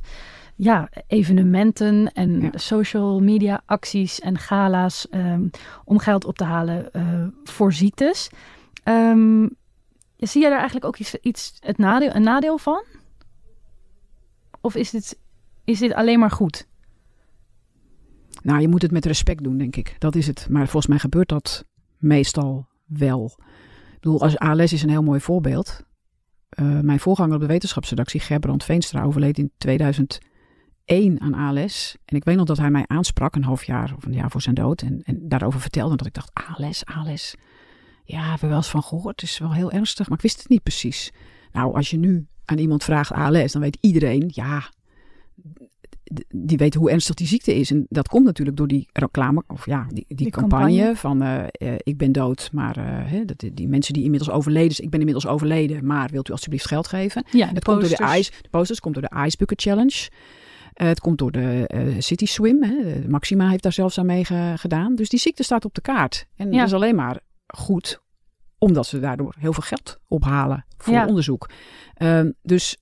ja, 0.56 0.90
evenementen 1.08 2.12
en 2.14 2.42
Ja. 2.42 2.50
social 2.54 3.20
media 3.20 3.62
acties 3.66 4.20
en 4.20 4.38
gala's 4.38 5.08
ehm, 5.10 5.48
om 5.84 6.00
geld 6.00 6.26
op 6.26 6.38
te 6.38 6.44
halen 6.44 6.94
eh, 6.94 7.28
voor 7.44 7.74
ziektes. 7.74 8.30
Ehm, 8.84 9.48
zie 10.18 10.42
jij 10.42 10.50
daar 10.50 10.60
eigenlijk 10.60 10.86
ook 10.86 10.98
iets, 10.98 11.16
iets 11.16 11.54
het 11.60 11.78
nadeel, 11.78 12.16
een 12.16 12.24
nadeel 12.24 12.58
van? 12.58 12.84
Of 14.62 14.76
is 14.76 14.90
dit, 14.90 15.20
is 15.64 15.80
dit 15.80 15.94
alleen 15.94 16.20
maar 16.20 16.32
goed? 16.32 16.68
Nou, 18.44 18.62
je 18.62 18.68
moet 18.68 18.82
het 18.82 18.92
met 18.92 19.06
respect 19.06 19.44
doen, 19.44 19.58
denk 19.58 19.76
ik. 19.76 19.96
Dat 20.00 20.16
is 20.16 20.28
het. 20.28 20.48
Maar 20.50 20.64
volgens 20.64 20.88
mij 20.88 21.00
gebeurt 21.00 21.30
dat 21.30 21.66
meestal 21.98 22.68
wel. 22.86 23.32
Ik 23.94 24.00
bedoel, 24.00 24.22
als 24.22 24.38
ALS 24.38 24.74
is 24.74 24.84
een 24.84 24.90
heel 24.90 25.04
mooi 25.04 25.20
voorbeeld. 25.20 25.84
Eh, 26.50 26.80
mijn 26.80 27.00
voorganger 27.00 27.36
op 27.36 27.42
de 27.42 27.48
wetenschapsredactie, 27.48 28.20
Gerbrand 28.20 28.64
Veenstra, 28.64 29.04
overleed 29.04 29.38
in 29.38 29.52
2001 30.86 31.22
aan 31.22 31.58
ALS. 31.58 31.96
En 32.06 32.16
ik 32.16 32.24
weet 32.24 32.36
nog 32.36 32.46
dat 32.46 32.58
hij 32.58 32.70
mij 32.72 32.84
aansprak, 32.88 33.36
een 33.36 33.44
half 33.44 33.64
jaar 33.64 33.94
of 33.98 34.06
een 34.06 34.14
jaar 34.14 34.32
voor 34.32 34.42
zijn 34.42 34.56
dood. 34.56 34.82
En, 34.82 35.02
en 35.04 35.20
daarover 35.22 35.60
vertelde 35.60 35.96
dat 35.96 36.08
ik 36.08 36.14
dacht, 36.14 36.32
ALS, 36.34 36.86
ALS. 36.86 37.36
Ja, 38.04 38.22
hebben 38.22 38.40
we 38.40 38.48
wel 38.48 38.58
eens 38.58 38.70
van 38.70 38.84
gehoord. 38.84 39.22
Het 39.22 39.30
is 39.30 39.38
wel 39.38 39.54
heel 39.54 39.72
ernstig, 39.72 40.08
maar 40.08 40.18
ik 40.18 40.24
wist 40.24 40.40
het 40.40 40.50
niet 40.50 40.64
precies. 40.64 41.12
Nou, 41.52 41.76
als 41.76 41.90
je 41.90 41.98
nu 41.98 42.28
aan 42.46 42.58
iemand 42.58 42.84
vraagt 42.84 43.12
ALS, 43.12 43.52
dan 43.52 43.62
weet 43.62 43.78
iedereen, 43.82 44.32
ja, 44.34 44.70
die 46.36 46.58
weten 46.58 46.80
hoe 46.80 46.92
ernstig 46.92 47.16
die 47.16 47.28
ziekte 47.28 47.56
is. 47.56 47.72
En 47.72 47.86
dat 47.90 48.08
komt 48.08 48.26
natuurlijk 48.26 48.58
door 48.58 48.68
die 48.68 48.88
reclame, 48.94 49.44
of 49.48 49.66
ja, 49.66 49.88
die, 49.90 50.06
die, 50.08 50.18
Die 50.18 50.30
campagne, 50.30 50.66
campagne. 50.66 50.96
van 50.96 51.22
eh, 51.22 51.74
eh, 51.74 51.80
ik 51.84 51.98
ben 51.98 52.12
dood, 52.12 52.50
maar 52.52 52.78
eh, 52.78 53.12
hè, 53.12 53.26
dat, 53.26 53.44
die 53.54 53.68
mensen 53.68 53.94
die 53.94 54.04
inmiddels 54.04 54.32
overleden 54.32 54.72
zijn, 54.72 54.86
ik 54.86 54.92
ben 54.92 55.00
inmiddels 55.00 55.28
overleden, 55.28 55.86
maar 55.86 56.10
wilt 56.10 56.30
u 56.30 56.32
alsjeblieft 56.32 56.68
geld 56.68 56.88
geven? 56.88 57.26
Ja, 57.32 57.48
de 57.48 57.54
Het 57.54 57.64
komt 57.64 57.82
door 57.82 57.90
de. 57.90 58.18
Ice, 58.18 58.32
de 58.42 58.50
posters 58.50 58.80
komt 58.80 58.94
door 58.94 59.04
de 59.10 59.24
Ice 59.26 59.38
Bucket 59.38 59.62
Challenge. 59.62 60.10
Eh, 60.76 60.88
het 60.88 61.00
komt 61.00 61.18
door 61.18 61.32
de 61.32 61.68
eh, 61.68 61.82
City 62.00 62.26
Swim. 62.26 62.64
Hè. 62.64 63.08
Maxima 63.08 63.50
heeft 63.50 63.64
daar 63.64 63.72
zelfs 63.74 63.98
aan 64.00 64.06
mee 64.06 64.26
ge- 64.26 64.54
gedaan. 64.56 64.96
Dus 64.96 65.10
die 65.10 65.20
ziekte 65.20 65.44
staat 65.44 65.66
op 65.66 65.74
de 65.74 65.82
kaart. 65.82 66.26
En 66.36 66.52
Ja. 66.52 66.58
dat 66.58 66.68
is 66.68 66.74
alleen 66.74 66.96
maar 66.96 67.20
goed, 67.48 68.02
omdat 68.58 68.86
ze 68.86 69.00
daardoor 69.00 69.36
heel 69.40 69.54
veel 69.54 69.64
geld 69.64 70.00
ophalen 70.08 70.66
voor 70.78 70.94
Ja. 70.94 71.06
onderzoek. 71.08 71.50
Ehm, 71.94 72.32
dus 72.42 72.78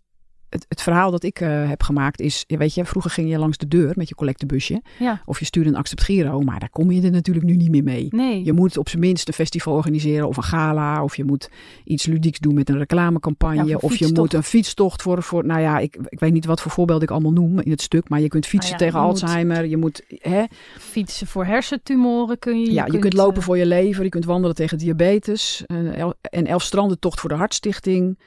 het, 0.53 0.65
het 0.69 0.81
verhaal 0.81 1.11
dat 1.11 1.23
ik 1.23 1.39
eh, 1.39 1.69
heb 1.69 1.83
gemaakt 1.83 2.19
is, 2.19 2.43
weet 2.47 2.73
je, 2.73 2.85
vroeger 2.85 3.11
ging 3.11 3.29
je 3.29 3.37
langs 3.37 3.57
de 3.57 3.67
deur 3.67 3.91
met 3.95 4.09
je 4.09 4.15
collectebusje. 4.15 4.81
Ja, 4.99 5.21
Of 5.25 5.39
je 5.39 5.45
stuurde 5.45 5.69
een 5.69 5.75
accept 5.75 6.01
Giro, 6.01 6.41
maar 6.41 6.59
daar 6.59 6.69
kom 6.69 6.91
je 6.91 7.01
er 7.01 7.11
natuurlijk 7.11 7.45
nu 7.45 7.55
niet 7.55 7.69
meer 7.69 7.83
mee. 7.83 8.07
nee. 8.11 8.45
Je 8.45 8.53
moet 8.53 8.77
op 8.77 8.89
zijn 8.89 9.01
minst 9.01 9.27
een 9.27 9.33
festival 9.33 9.73
organiseren 9.73 10.27
of 10.27 10.37
een 10.37 10.43
gala. 10.43 11.03
Of 11.03 11.15
je 11.15 11.23
moet 11.23 11.49
iets 11.83 12.05
ludieks 12.05 12.39
doen 12.39 12.53
met 12.53 12.69
een 12.69 12.77
reclamecampagne. 12.77 13.65
Ja, 13.65 13.77
of 13.77 13.95
je 13.95 14.09
moet 14.13 14.33
een 14.33 14.43
fietstocht 14.43 15.01
voor, 15.01 15.23
voor 15.23 15.45
nou 15.45 15.61
ja, 15.61 15.79
ik, 15.79 15.97
ik 16.09 16.19
weet 16.19 16.33
niet 16.33 16.45
wat 16.45 16.61
voor 16.61 16.71
voorbeeld 16.71 17.01
ik 17.01 17.11
allemaal 17.11 17.31
noem 17.31 17.59
in 17.59 17.71
het 17.71 17.81
stuk. 17.81 18.09
Maar 18.09 18.19
je 18.21 18.27
kunt 18.27 18.45
fietsen 18.45 18.71
Nou 18.71 18.83
ja, 18.83 18.89
tegen 18.91 19.05
je 19.07 19.11
moet- 19.13 19.21
Alzheimer. 19.23 19.65
Je 19.65 19.77
moet, 19.77 20.03
hè, 20.07 20.43
Fietsen 20.79 21.27
voor 21.27 21.45
hersentumoren 21.45 22.39
kun 22.39 22.59
je. 22.59 22.71
ja, 22.71 22.85
je 22.91 22.99
kunt 22.99 23.13
lopen 23.13 23.37
eh, 23.37 23.43
voor 23.43 23.57
je 23.57 23.65
lever. 23.65 24.03
Je 24.03 24.09
kunt 24.09 24.25
wandelen 24.25 24.55
tegen 24.55 24.77
diabetes. 24.77 25.63
En, 25.65 25.93
el, 25.95 26.13
en 26.21 26.45
elf 26.47 26.63
stranden 26.63 26.97
voor 26.99 27.29
de 27.29 27.35
Hartstichting. 27.35 28.17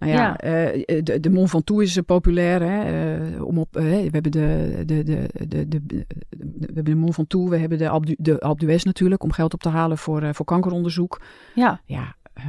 Nou 0.00 0.12
ja, 0.12 0.18
Ja. 0.18 0.36
eh, 0.36 1.02
de, 1.02 1.20
de 1.20 1.30
Mont 1.30 1.50
Ventoux 1.50 1.82
is 1.84 1.96
eh, 1.96 2.02
populair. 2.06 2.62
Hè, 2.62 3.24
eh, 3.34 3.44
om 3.46 3.58
op, 3.58 3.76
eh, 3.76 3.82
we 3.82 4.08
hebben 4.12 4.32
de, 4.32 4.82
de, 4.86 5.02
de, 5.04 5.26
de, 5.48 5.68
de, 5.68 5.86
de- 5.86 6.06
we 6.38 6.64
hebben 6.64 6.84
de 6.84 6.94
Mont 6.94 7.14
Ventoux. 7.14 7.50
We 7.50 7.56
hebben 7.56 7.78
de 7.78 7.88
Alpe 7.88 8.16
de 8.18 8.40
Alpe 8.40 8.60
d'Huez 8.64 8.82
natuurlijk. 8.82 9.22
Om 9.22 9.32
geld 9.32 9.54
op 9.54 9.62
te 9.62 9.68
halen 9.68 9.98
voor, 9.98 10.22
eh, 10.22 10.28
voor 10.32 10.44
kankeronderzoek. 10.46 11.20
Ja, 11.54 11.80
Ja, 11.84 12.14
ehm, 12.34 12.46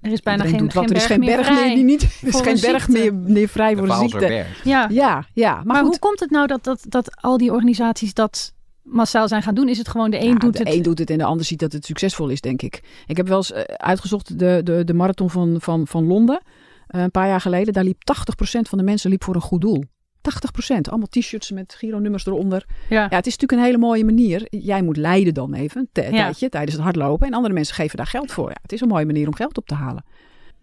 er 0.00 0.12
is 0.12 0.20
bijna 0.22 0.42
geen, 0.44 0.70
geen 0.70 0.82
er 0.84 0.84
is 0.84 0.92
berg 0.92 1.06
geen 1.06 1.18
meer 1.20 1.36
berg 1.36 1.46
vrij. 1.46 1.66
meer 1.66 1.74
die 1.74 1.84
niet. 1.84 2.02
Er 2.02 2.28
is 2.28 2.40
geen 2.40 2.54
een 2.54 2.60
berg 2.60 2.88
meer, 2.88 3.14
meer 3.14 3.48
vrij 3.48 3.70
De 3.74 3.76
voor 3.78 3.86
de 3.86 3.94
ziekte. 3.94 4.44
Ja, 4.64 4.86
Ja, 4.90 5.24
ja. 5.32 5.54
Maar, 5.54 5.64
maar 5.64 5.76
goed. 5.76 5.86
hoe 5.88 5.98
komt 5.98 6.20
het 6.20 6.30
nou 6.30 6.46
dat, 6.46 6.64
dat, 6.64 6.84
dat 6.88 7.16
al 7.20 7.36
die 7.38 7.52
organisaties 7.52 8.14
dat 8.14 8.54
massaal 8.82 9.28
zijn 9.28 9.42
gaan 9.42 9.54
doen? 9.54 9.68
Is 9.68 9.78
het 9.78 9.88
gewoon 9.88 10.10
de 10.10 10.20
een 10.20 10.28
Ja, 10.28 10.34
doet 10.34 10.52
de 10.52 10.58
het? 10.58 10.68
een 10.74 10.82
doet 10.82 10.98
het 10.98 11.10
en 11.10 11.18
de 11.18 11.24
ander 11.24 11.46
ziet 11.46 11.58
dat 11.58 11.72
het 11.72 11.84
succesvol 11.84 12.28
is, 12.28 12.40
denk 12.40 12.62
ik. 12.62 12.82
Ik 13.06 13.16
heb 13.16 13.28
wel 13.28 13.36
eens 13.36 13.52
eh, 13.52 13.62
uitgezocht 13.62 14.38
de, 14.38 14.60
de, 14.64 14.84
de 14.84 14.94
marathon 14.94 15.30
van, 15.30 15.56
van, 15.60 15.86
van 15.86 16.06
Londen. 16.06 16.40
Eh, 16.88 17.00
een 17.02 17.10
paar 17.10 17.28
jaar 17.28 17.40
geleden. 17.40 17.72
Daar 17.72 17.84
liep 17.84 18.02
80% 18.04 18.68
van 18.68 18.78
de 18.78 18.84
mensen 18.84 19.10
liep 19.10 19.24
voor 19.24 19.34
een 19.34 19.40
goed 19.40 19.60
doel. 19.60 19.84
80%. 20.20 20.88
Allemaal 20.88 21.06
t-shirts 21.10 21.50
met 21.50 21.74
Giro-nummers 21.78 22.26
eronder. 22.26 22.64
Ja. 22.88 23.06
Ja, 23.10 23.16
het 23.16 23.26
is 23.26 23.32
natuurlijk 23.32 23.52
een 23.60 23.66
hele 23.66 23.78
mooie 23.86 24.04
manier. 24.04 24.46
Jij 24.50 24.82
moet 24.82 24.96
leiden 24.96 25.34
dan 25.34 25.54
even, 25.54 25.88
een 25.92 26.02
Ja. 26.04 26.10
tijdje, 26.10 26.48
tijdens 26.48 26.72
het 26.74 26.82
hardlopen. 26.82 27.26
En 27.26 27.32
andere 27.34 27.54
mensen 27.54 27.74
geven 27.74 27.96
daar 27.96 28.06
geld 28.06 28.32
voor. 28.32 28.48
Ja, 28.48 28.56
het 28.62 28.72
is 28.72 28.80
een 28.80 28.88
mooie 28.88 29.06
manier 29.06 29.26
om 29.26 29.34
geld 29.34 29.58
op 29.58 29.66
te 29.66 29.74
halen. 29.74 30.04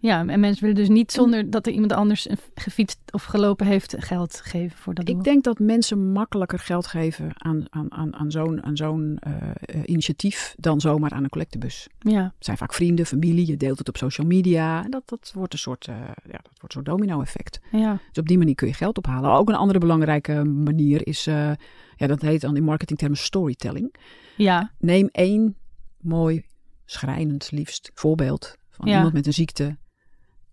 Ja, 0.06 0.26
en 0.26 0.40
mensen 0.40 0.60
willen 0.60 0.76
dus 0.76 0.88
niet 0.88 1.12
zonder 1.12 1.50
dat 1.50 1.66
er 1.66 1.72
iemand 1.72 1.92
anders 1.92 2.26
gefietst 2.54 2.98
of 3.10 3.24
gelopen 3.24 3.66
heeft 3.66 3.94
geld 3.98 4.40
geven 4.44 4.78
voor 4.78 4.94
dat 4.94 5.06
doel. 5.06 5.16
Ik 5.18 5.24
denk 5.24 5.44
dat 5.44 5.58
mensen 5.58 6.12
makkelijker 6.12 6.58
geld 6.58 6.86
geven 6.86 7.30
aan, 7.34 7.64
aan, 7.70 7.92
aan, 7.92 8.14
aan 8.14 8.30
zo'n 8.30 8.62
aan 8.64 8.76
zo'n 8.76 9.16
eh, 9.20 9.32
eh, 9.60 9.80
initiatief 9.84 10.54
dan 10.58 10.80
zomaar 10.80 11.10
aan 11.10 11.22
een 11.22 11.28
collectebus. 11.30 11.88
Ja, 11.98 12.22
Het 12.22 12.44
zijn 12.44 12.56
vaak 12.56 12.72
vrienden, 12.74 13.06
familie, 13.06 13.46
je 13.46 13.56
deelt 13.56 13.78
het 13.78 13.88
op 13.88 13.96
social 13.96 14.26
media. 14.26 14.84
En 14.84 14.90
dat, 14.90 15.02
dat 15.08 15.30
wordt 15.34 15.52
een 15.52 15.58
soort, 15.58 15.86
eh, 15.86 15.94
ja, 16.24 16.38
dat 16.42 16.58
wordt 16.60 16.74
een 16.74 16.84
soort 16.84 16.84
domino-effect. 16.84 17.60
ja, 17.72 17.98
Dus 18.08 18.18
op 18.18 18.28
die 18.28 18.38
manier 18.38 18.54
kun 18.54 18.66
je 18.68 18.74
geld 18.74 18.98
ophalen. 18.98 19.30
Ook 19.30 19.48
een 19.48 19.54
andere 19.54 19.78
belangrijke 19.78 20.44
manier 20.44 21.06
is, 21.06 21.24
ja, 21.24 22.06
dat 22.06 22.20
heet 22.20 22.40
dan 22.40 22.56
in 22.56 22.64
marketingtermen 22.64 23.18
storytelling. 23.18 23.94
ja, 24.36 24.70
Neem 24.78 25.08
één 25.12 25.56
mooi, 26.00 26.44
schrijnend 26.84 27.50
liefst 27.50 27.90
voorbeeld 27.94 28.56
van 28.70 28.86
Ja. 28.88 28.94
iemand 28.96 29.12
met 29.12 29.26
een 29.26 29.32
ziekte 29.32 29.76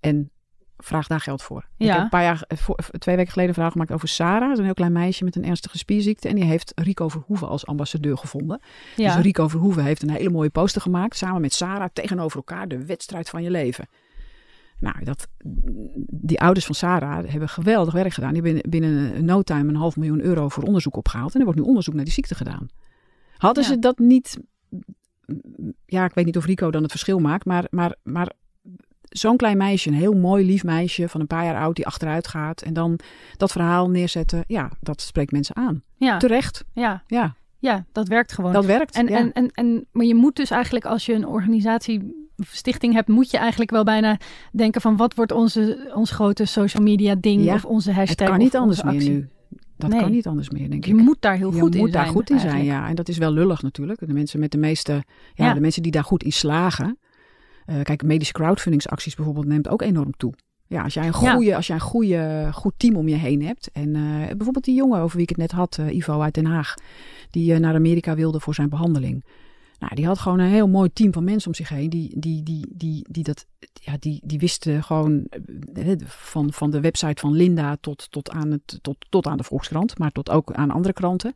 en 0.04 0.32
vraag 0.78 1.08
daar 1.08 1.20
geld 1.20 1.42
voor. 1.42 1.66
Ik 1.78 1.86
Ja. 1.88 1.94
heb 1.94 2.04
een 2.04 2.10
paar 2.10 2.24
jaar, 2.24 2.44
eh, 2.48 2.58
voor, 2.58 2.76
twee 2.98 3.16
weken 3.16 3.32
geleden 3.32 3.48
een 3.50 3.54
verhaal 3.56 3.72
gemaakt 3.72 3.92
over 3.92 4.08
Sarah. 4.08 4.42
Dat 4.42 4.52
is 4.52 4.58
een 4.58 4.64
heel 4.66 4.74
klein 4.74 4.92
meisje 4.92 5.24
met 5.24 5.36
een 5.36 5.46
ernstige 5.46 5.78
spierziekte. 5.78 6.28
En 6.28 6.36
die 6.36 6.44
heeft 6.44 6.72
Rico 6.76 7.08
Verhoeven 7.08 7.48
als 7.48 7.66
ambassadeur 7.66 8.18
gevonden. 8.18 8.62
ja. 8.96 9.16
Dus 9.16 9.24
Rico 9.24 9.48
Verhoeven 9.48 9.84
heeft 9.84 10.02
een 10.02 10.10
hele 10.10 10.30
mooie 10.30 10.50
poster 10.50 10.82
gemaakt. 10.82 11.16
Samen 11.18 11.42
met 11.42 11.54
Sarah 11.54 11.90
tegenover 11.94 12.38
elkaar. 12.38 12.68
De 12.68 12.86
wedstrijd 12.86 13.30
van 13.30 13.44
je 13.44 13.52
leven. 13.52 13.88
Nou, 14.80 15.04
dat, 15.04 15.28
die 16.08 16.40
ouders 16.42 16.66
van 16.66 16.76
Sarah 16.76 17.30
hebben 17.30 17.50
geweldig 17.50 17.94
werk 17.94 18.14
gedaan. 18.14 18.34
Die 18.34 18.42
hebben 18.42 18.70
binnen, 18.70 18.92
binnen 19.10 19.26
no 19.26 19.42
time 19.42 19.70
een 19.70 19.76
half 19.76 19.96
miljoen 19.98 20.22
euro 20.22 20.50
voor 20.50 20.64
onderzoek 20.64 20.96
opgehaald. 20.96 21.34
En 21.34 21.40
er 21.40 21.46
wordt 21.46 21.60
nu 21.60 21.66
onderzoek 21.66 21.94
naar 21.94 22.04
die 22.04 22.14
ziekte 22.14 22.36
gedaan. 22.36 22.68
Hadden 23.38 23.64
Ja. 23.64 23.70
ze 23.70 23.80
dat 23.80 23.98
niet... 24.00 24.40
Ja, 25.86 26.06
ik 26.06 26.14
weet 26.14 26.26
niet 26.26 26.38
of 26.38 26.46
Rico 26.46 26.72
dan 26.72 26.82
het 26.82 26.92
verschil 26.92 27.20
maakt. 27.20 27.46
Maar, 27.46 27.68
maar, 27.70 27.96
maar 28.04 28.32
zo'n 29.18 29.38
klein 29.38 29.58
meisje, 29.58 29.90
een 29.90 29.96
heel 29.96 30.14
mooi 30.14 30.46
lief 30.46 30.64
meisje 30.64 31.10
van 31.10 31.22
een 31.22 31.28
paar 31.28 31.44
jaar 31.46 31.58
oud... 31.62 31.76
die 31.76 31.86
achteruit 31.86 32.28
gaat 32.28 32.62
en 32.62 32.74
dan 32.74 33.00
dat 33.38 33.52
verhaal 33.52 33.90
neerzetten. 33.90 34.44
Ja, 34.48 34.72
dat 34.82 35.02
spreekt 35.02 35.32
mensen 35.32 35.56
aan. 35.56 35.84
ja, 35.98 36.18
Terecht. 36.18 36.64
ja, 36.74 37.04
Ja, 37.08 37.36
ja, 37.60 37.86
dat 37.92 38.08
werkt 38.08 38.34
gewoon. 38.34 38.54
dat 38.54 38.66
werkt. 38.66 38.96
En, 38.96 39.08
ja. 39.08 39.18
en, 39.18 39.32
en, 39.34 39.50
en, 39.54 39.86
maar 39.92 40.06
je 40.06 40.16
moet 40.16 40.36
dus 40.36 40.52
eigenlijk, 40.52 40.86
als 40.86 41.06
je 41.06 41.14
een 41.14 41.28
organisatie 41.28 42.28
of 42.38 42.48
stichting 42.52 42.94
hebt, 42.94 43.08
moet 43.08 43.32
je 43.32 43.38
eigenlijk 43.38 43.72
wel 43.72 43.84
bijna 43.84 44.18
denken 44.52 44.82
van 44.82 44.98
wat 44.98 45.16
wordt 45.16 45.32
onze, 45.32 45.92
ons 45.96 46.12
grote 46.12 46.46
social 46.46 46.84
media 46.84 47.16
ding 47.16 47.44
Ja, 47.44 47.54
of 47.54 47.66
onze 47.66 47.92
hashtag. 47.92 48.20
Het 48.20 48.30
kan 48.30 48.38
niet 48.44 48.56
anders 48.56 48.84
meer 48.84 49.10
nu. 49.10 49.28
Dat 49.78 49.90
Nee. 49.90 50.00
kan 50.00 50.12
niet 50.12 50.28
anders 50.28 50.50
meer, 50.50 50.70
denk 50.70 50.86
Je 50.86 50.92
ik. 50.94 51.02
moet 51.02 51.18
daar 51.22 51.36
heel 51.36 51.54
Je 51.54 51.60
goed 51.60 51.74
in 51.76 51.80
moet 51.82 51.92
zijn. 51.92 52.04
daar 52.04 52.14
goed 52.14 52.30
in 52.30 52.40
zijn, 52.40 52.64
ja. 52.64 52.88
En 52.88 52.96
dat 52.96 53.08
is 53.10 53.18
wel 53.18 53.32
lullig 53.32 53.62
natuurlijk. 53.62 54.00
De 54.08 54.14
mensen 54.14 54.40
met 54.40 54.52
de 54.52 54.58
meeste, 54.58 54.92
ja, 55.34 55.46
Ja. 55.46 55.54
de 55.54 55.60
mensen 55.60 55.82
die 55.84 55.92
daar 55.92 56.04
goed 56.04 56.24
in 56.24 56.32
slagen. 56.32 56.98
Eh, 57.66 57.82
kijk, 57.82 58.04
medische 58.04 58.34
crowdfundingsacties 58.34 59.16
bijvoorbeeld 59.16 59.46
neemt 59.46 59.68
ook 59.68 59.82
enorm 59.82 60.14
toe. 60.18 60.34
Ja, 60.68 60.84
als 60.84 60.94
jij 60.94 61.08
een 61.08 61.14
Ja. 61.22 61.34
goede, 61.34 61.56
als 61.56 61.68
jij 61.68 61.76
een 61.76 61.82
goede, 61.82 62.50
goed 62.54 62.74
team 62.78 62.96
om 62.96 63.08
je 63.08 63.16
heen 63.16 63.44
hebt. 63.44 63.70
En 63.72 63.96
eh, 63.96 64.28
bijvoorbeeld 64.28 64.66
die 64.66 64.76
jongen 64.76 65.00
over 65.00 65.14
wie 65.14 65.24
ik 65.24 65.30
het 65.30 65.38
net 65.38 65.52
had, 65.52 65.78
eh, 65.78 65.96
Ivo 65.96 66.22
uit 66.22 66.34
Den 66.34 66.46
Haag, 66.46 66.74
die 67.30 67.60
naar 67.60 67.76
Amerika 67.76 68.16
wilde 68.16 68.40
voor 68.40 68.54
zijn 68.54 68.70
behandeling. 68.70 69.26
Nou, 69.80 69.96
die 69.96 70.06
had 70.06 70.20
gewoon 70.20 70.40
een 70.40 70.50
heel 70.50 70.68
mooi 70.68 70.94
team 70.94 71.14
van 71.14 71.24
mensen 71.24 71.48
om 71.48 71.54
zich 71.54 71.70
heen. 71.70 71.90
Die, 71.90 72.20
die, 72.20 72.44
die, 72.44 72.66
die, 72.70 73.06
die, 73.10 73.24
dat, 73.24 73.46
ja, 73.74 73.96
die, 74.00 74.22
die 74.24 74.40
wisten 74.40 74.84
gewoon 74.84 75.28
van, 76.06 76.54
van 76.54 76.72
de 76.72 76.80
website 76.80 77.22
van 77.22 77.34
Linda 77.34 77.78
tot, 77.82 78.12
tot, 78.12 78.30
aan 78.30 78.52
het, 78.52 78.80
tot, 78.82 78.96
tot 79.10 79.28
aan 79.28 79.38
de 79.38 79.44
Volkskrant, 79.44 79.98
maar 79.98 80.12
tot 80.12 80.30
ook 80.30 80.54
aan 80.54 80.72
andere 80.72 80.94
kranten. 80.94 81.36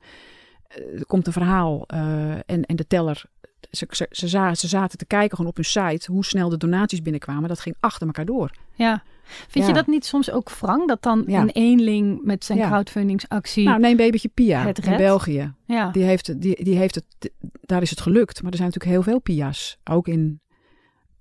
Er 0.67 1.05
komt 1.05 1.27
een 1.27 1.33
verhaal 1.33 1.85
en, 1.85 2.65
en 2.65 2.75
de 2.75 2.87
teller. 2.87 3.25
Ze, 3.71 3.87
ze, 3.89 4.07
ze, 4.11 4.27
za- 4.27 4.55
ze 4.55 4.67
zaten 4.67 4.97
te 4.97 5.05
kijken 5.05 5.35
gewoon 5.35 5.51
op 5.51 5.55
hun 5.55 5.65
site 5.65 6.11
hoe 6.11 6.25
snel 6.25 6.49
de 6.49 6.57
donaties 6.57 7.01
binnenkwamen. 7.01 7.49
Dat 7.49 7.59
ging 7.59 7.75
achter 7.79 8.07
elkaar 8.07 8.25
door. 8.25 8.51
Ja. 8.75 9.03
Vind 9.47 9.67
je 9.67 9.73
dat 9.73 9.87
niet 9.87 10.05
soms 10.05 10.31
ook 10.31 10.49
wrang? 10.51 10.87
Dat 10.87 11.01
dan 11.03 11.23
Ja. 11.27 11.41
een 11.41 11.49
eenling 11.49 12.19
met 12.23 12.45
zijn 12.45 12.57
Ja. 12.57 12.67
crowdfundingsactie... 12.67 13.63
Nou, 13.65 13.79
neem 13.79 13.97
babytje 13.97 14.27
Pia 14.27 14.65
Het 14.65 14.85
in. 14.85 14.97
België. 14.97 15.53
ja. 15.65 15.91
Die 15.91 16.03
heeft, 16.03 16.41
die, 16.41 16.63
die 16.63 16.75
heeft 16.77 16.95
het, 16.95 17.31
daar 17.61 17.81
is 17.81 17.89
het 17.89 18.01
gelukt. 18.01 18.41
Maar 18.41 18.51
er 18.51 18.57
zijn 18.57 18.69
natuurlijk 18.69 18.95
heel 18.95 19.11
veel 19.11 19.19
Pia's. 19.21 19.77
Ook 19.83 20.07
in, 20.07 20.39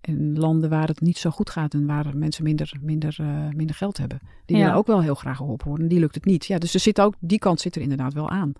in 0.00 0.38
landen 0.38 0.70
waar 0.70 0.88
het 0.88 1.00
niet 1.00 1.18
zo 1.18 1.30
goed 1.30 1.50
gaat 1.50 1.74
en 1.74 1.86
waar 1.86 2.16
mensen 2.16 2.44
minder, 2.44 2.72
minder, 2.80 3.16
eh, 3.20 3.48
minder 3.56 3.76
geld 3.76 3.96
hebben. 3.96 4.20
Die 4.44 4.56
willen 4.56 4.74
ook 4.74 4.86
wel 4.86 5.02
heel 5.02 5.14
graag 5.14 5.36
geholpen 5.36 5.68
worden. 5.68 5.88
Die 5.88 5.98
lukt 5.98 6.14
het 6.14 6.24
niet. 6.24 6.46
Ja, 6.46 6.58
dus 6.58 6.74
er 6.74 6.80
zit 6.80 7.00
ook, 7.00 7.14
die 7.20 7.38
kant 7.38 7.60
zit 7.60 7.76
er 7.76 7.82
inderdaad 7.82 8.12
wel 8.12 8.30
aan. 8.30 8.52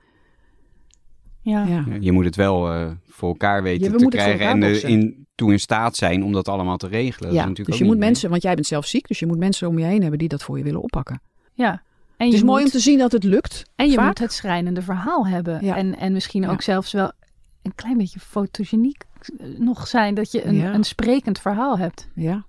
Ja. 1.51 1.85
Je 2.01 2.13
moet 2.13 2.25
het 2.25 2.37
wel 2.37 2.73
eh, 2.73 2.91
voor 3.09 3.29
elkaar 3.29 3.63
weten 3.63 3.85
Ja, 3.87 3.93
we 3.93 3.99
te 3.99 4.07
krijgen 4.09 4.47
en 4.49 4.63
er 4.63 4.85
in, 4.85 5.27
toe 5.35 5.53
in 5.53 5.61
staat 5.61 5.97
zijn 5.97 6.25
om 6.25 6.33
dat 6.33 6.49
allemaal 6.49 6.77
te 6.77 6.87
regelen. 6.89 7.29
Dat 7.35 7.39
is 7.39 7.45
Ja, 7.47 7.53
dus 7.55 7.69
ook 7.69 7.75
je 7.75 7.85
moet 7.85 7.99
mensen, 7.99 8.31
want 8.31 8.43
jij 8.43 8.55
bent 8.55 8.67
zelf 8.67 8.87
ziek, 8.87 9.09
dus 9.09 9.19
je 9.19 9.27
moet 9.27 9.39
mensen 9.39 9.69
om 9.69 9.79
je 9.79 9.85
heen 9.85 10.01
hebben 10.01 10.19
die 10.19 10.29
dat 10.29 10.43
voor 10.43 10.59
je 10.59 10.65
willen 10.65 10.83
oppakken. 10.83 11.21
ja. 11.55 11.83
En 12.17 12.27
Het 12.27 12.35
is 12.35 12.43
mooi 12.43 12.65
om 12.65 12.71
te 12.71 12.79
zien 12.79 12.99
dat 12.99 13.13
het 13.13 13.25
lukt. 13.25 13.63
En 13.75 13.89
je 13.91 13.95
vaak. 13.97 14.07
moet 14.07 14.19
het 14.19 14.33
schrijnende 14.33 14.83
verhaal 14.83 15.27
hebben. 15.27 15.65
Ja. 15.65 15.77
En, 15.77 15.97
en 15.99 16.13
misschien 16.13 16.43
Ja. 16.43 16.51
ook 16.51 16.63
zelfs 16.63 16.93
wel 16.93 17.13
een 17.63 17.75
klein 17.75 17.97
beetje 17.97 18.21
fotogeniek 18.21 19.05
eh, 19.39 19.47
nog 19.59 19.87
zijn. 19.87 20.15
Dat 20.15 20.33
je 20.33 20.45
een, 20.47 20.55
Ja. 20.55 20.75
een 20.75 20.85
sprekend 20.85 21.39
verhaal 21.41 21.79
hebt. 21.79 22.09
Ja. 22.15 22.45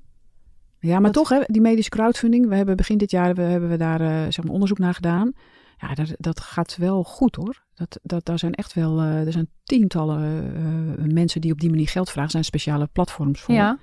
Ja, 0.80 0.94
maar 0.94 1.12
Dat- 1.12 1.14
toch, 1.14 1.30
hè, 1.30 1.40
die 1.48 1.62
medische 1.62 1.90
crowdfunding. 1.90 2.48
We 2.48 2.56
hebben 2.56 2.76
begin 2.76 2.98
dit 2.98 3.12
jaar 3.12 3.36
we, 3.36 3.42
hebben 3.42 3.70
we 3.70 3.78
daar 3.78 4.02
eh, 4.02 4.08
zeg 4.30 4.44
maar 4.44 4.54
onderzoek 4.54 4.80
naar 4.80 4.94
gedaan. 4.94 5.34
Ja, 5.78 5.94
dat, 5.94 6.14
dat 6.18 6.40
gaat 6.40 6.78
wel 6.78 7.04
goed 7.04 7.36
hoor. 7.36 7.64
Dat, 7.76 8.00
dat, 8.04 8.26
daar 8.26 8.40
zijn 8.40 8.54
echt 8.54 8.74
wel, 8.74 9.00
eh, 9.00 9.26
er 9.26 9.32
zijn 9.32 9.50
tientallen 9.64 10.54
eh, 10.98 11.14
mensen 11.14 11.42
die 11.42 11.52
op 11.52 11.60
die 11.60 11.70
manier 11.70 11.88
geld 11.88 12.06
vragen. 12.06 12.24
Er 12.24 12.32
zijn 12.32 12.44
speciale 12.44 12.90
platforms 12.92 13.42
voor. 13.42 13.56
Ja. 13.56 13.80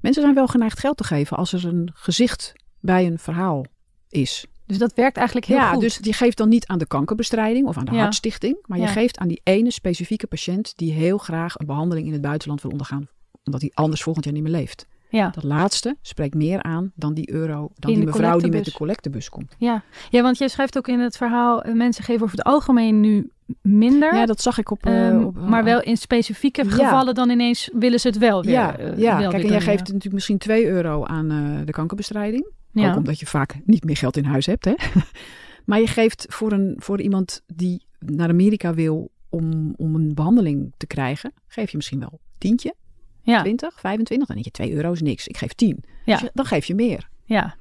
Mensen 0.00 0.22
zijn 0.22 0.34
wel 0.34 0.46
geneigd 0.46 0.78
geld 0.78 0.96
te 0.96 1.04
geven 1.04 1.36
als 1.36 1.52
er 1.52 1.66
een 1.66 1.90
gezicht 1.94 2.52
bij 2.80 3.06
een 3.06 3.18
verhaal 3.18 3.64
is. 4.08 4.46
Dus 4.66 4.78
dat 4.78 4.94
werkt 4.94 5.16
eigenlijk 5.16 5.46
heel 5.46 5.56
ja, 5.56 5.72
goed. 5.72 5.80
dus 5.80 5.96
die 5.98 6.12
geeft 6.12 6.36
dan 6.36 6.48
niet 6.48 6.66
aan 6.66 6.78
de 6.78 6.86
kankerbestrijding 6.86 7.66
of 7.66 7.76
aan 7.76 7.84
de 7.84 7.92
Ja. 7.92 8.00
hartstichting. 8.00 8.58
Maar 8.66 8.78
je 8.78 8.84
Ja. 8.84 8.90
geeft 8.90 9.18
aan 9.18 9.28
die 9.28 9.40
ene 9.44 9.70
specifieke 9.70 10.26
patiënt 10.26 10.72
die 10.76 10.92
heel 10.92 11.18
graag 11.18 11.58
een 11.58 11.66
behandeling 11.66 12.06
in 12.06 12.12
het 12.12 12.22
buitenland 12.22 12.62
wil 12.62 12.70
ondergaan. 12.70 13.08
Omdat 13.44 13.60
hij 13.60 13.70
anders 13.74 14.02
volgend 14.02 14.24
jaar 14.24 14.34
niet 14.34 14.42
meer 14.42 14.52
leeft. 14.52 14.86
Ja. 15.10 15.28
Dat 15.30 15.44
laatste 15.44 15.96
spreekt 16.02 16.34
meer 16.34 16.62
aan 16.62 16.92
dan 16.94 17.14
die 17.14 17.30
euro, 17.32 17.70
dan 17.78 17.90
In 17.90 17.96
die 17.96 18.06
mevrouw 18.06 18.38
die 18.38 18.50
met 18.50 18.64
de 18.64 18.72
collectebus 18.72 19.28
komt. 19.28 19.54
Ja. 19.58 19.82
ja, 20.10 20.22
want 20.22 20.38
jij 20.38 20.48
schrijft 20.48 20.76
ook 20.78 20.88
in 20.88 21.00
het 21.00 21.16
verhaal... 21.16 21.62
eh, 21.62 21.74
mensen 21.74 22.04
geven 22.04 22.22
over 22.22 22.36
het 22.36 22.46
algemeen 22.46 23.00
nu 23.00 23.30
minder. 23.62 24.14
Ja, 24.14 24.26
dat 24.26 24.40
zag 24.40 24.58
ik 24.58 24.70
op... 24.70 24.86
eh, 24.86 25.08
ehm, 25.08 25.22
op- 25.24 25.36
maar 25.48 25.64
wel 25.64 25.82
in 25.82 25.96
specifieke 25.96 26.64
Ja. 26.64 26.70
gevallen 26.70 27.14
dan 27.14 27.30
ineens 27.30 27.70
willen 27.72 28.00
ze 28.00 28.08
het 28.08 28.18
wel 28.18 28.42
weer. 28.42 28.52
Ja, 28.52 28.76
eh, 28.78 28.98
ja. 28.98 29.18
wel 29.18 29.30
kijk, 29.30 29.42
en 29.42 29.48
jij 29.48 29.60
geeft 29.60 29.86
natuurlijk 29.86 30.12
misschien 30.14 30.38
2 30.38 30.66
euro 30.66 31.04
aan 31.04 31.30
eh, 31.30 31.66
de 31.66 31.72
kankerbestrijding. 31.72 32.46
Ja. 32.72 32.90
Ook 32.90 32.96
omdat 32.96 33.18
je 33.20 33.26
vaak 33.26 33.60
niet 33.64 33.84
meer 33.84 33.96
geld 33.96 34.16
in 34.16 34.24
huis 34.24 34.46
hebt. 34.46 34.64
Hè? 34.64 34.74
maar 35.66 35.80
je 35.80 35.86
geeft 35.86 36.26
voor, 36.28 36.52
een, 36.52 36.74
voor 36.78 37.00
iemand 37.00 37.42
die 37.46 37.84
naar 37.98 38.28
Amerika 38.28 38.74
wil 38.74 39.10
om, 39.28 39.74
om 39.76 39.94
een 39.94 40.14
behandeling 40.14 40.72
te 40.76 40.86
krijgen, 40.86 41.32
geef 41.46 41.70
je 41.70 41.76
misschien 41.76 42.00
wel 42.00 42.20
tientje, 42.38 42.74
ja. 43.22 43.40
20, 43.42 43.80
25. 43.80 44.26
Dan 44.28 44.36
denk 44.36 44.44
je 44.56 44.62
2 44.62 44.72
euro 44.72 44.92
is 44.92 45.00
niks. 45.02 45.26
Ik 45.28 45.36
geef 45.36 45.52
10. 45.52 45.84
Ja. 46.04 46.18
Dus 46.18 46.30
dan 46.34 46.44
geef 46.44 46.64
je 46.64 46.74
meer. 46.74 47.08
Ja. 47.24 47.56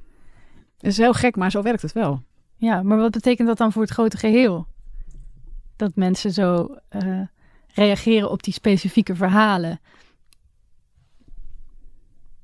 Dat 0.77 0.91
is 0.91 0.97
heel 0.97 1.13
gek, 1.13 1.35
maar 1.35 1.51
zo 1.51 1.61
werkt 1.61 1.81
het 1.81 1.93
wel. 1.93 2.23
ja, 2.55 2.83
maar 2.83 2.97
wat 2.97 3.11
betekent 3.11 3.47
dat 3.47 3.57
dan 3.57 3.71
voor 3.71 3.81
het 3.81 3.91
grote 3.91 4.17
geheel? 4.17 4.67
Dat 5.75 5.95
mensen 5.95 6.31
zo 6.31 6.75
eh, 6.89 7.21
reageren 7.67 8.29
op 8.31 8.43
die 8.43 8.53
specifieke 8.53 9.15
verhalen. 9.15 9.79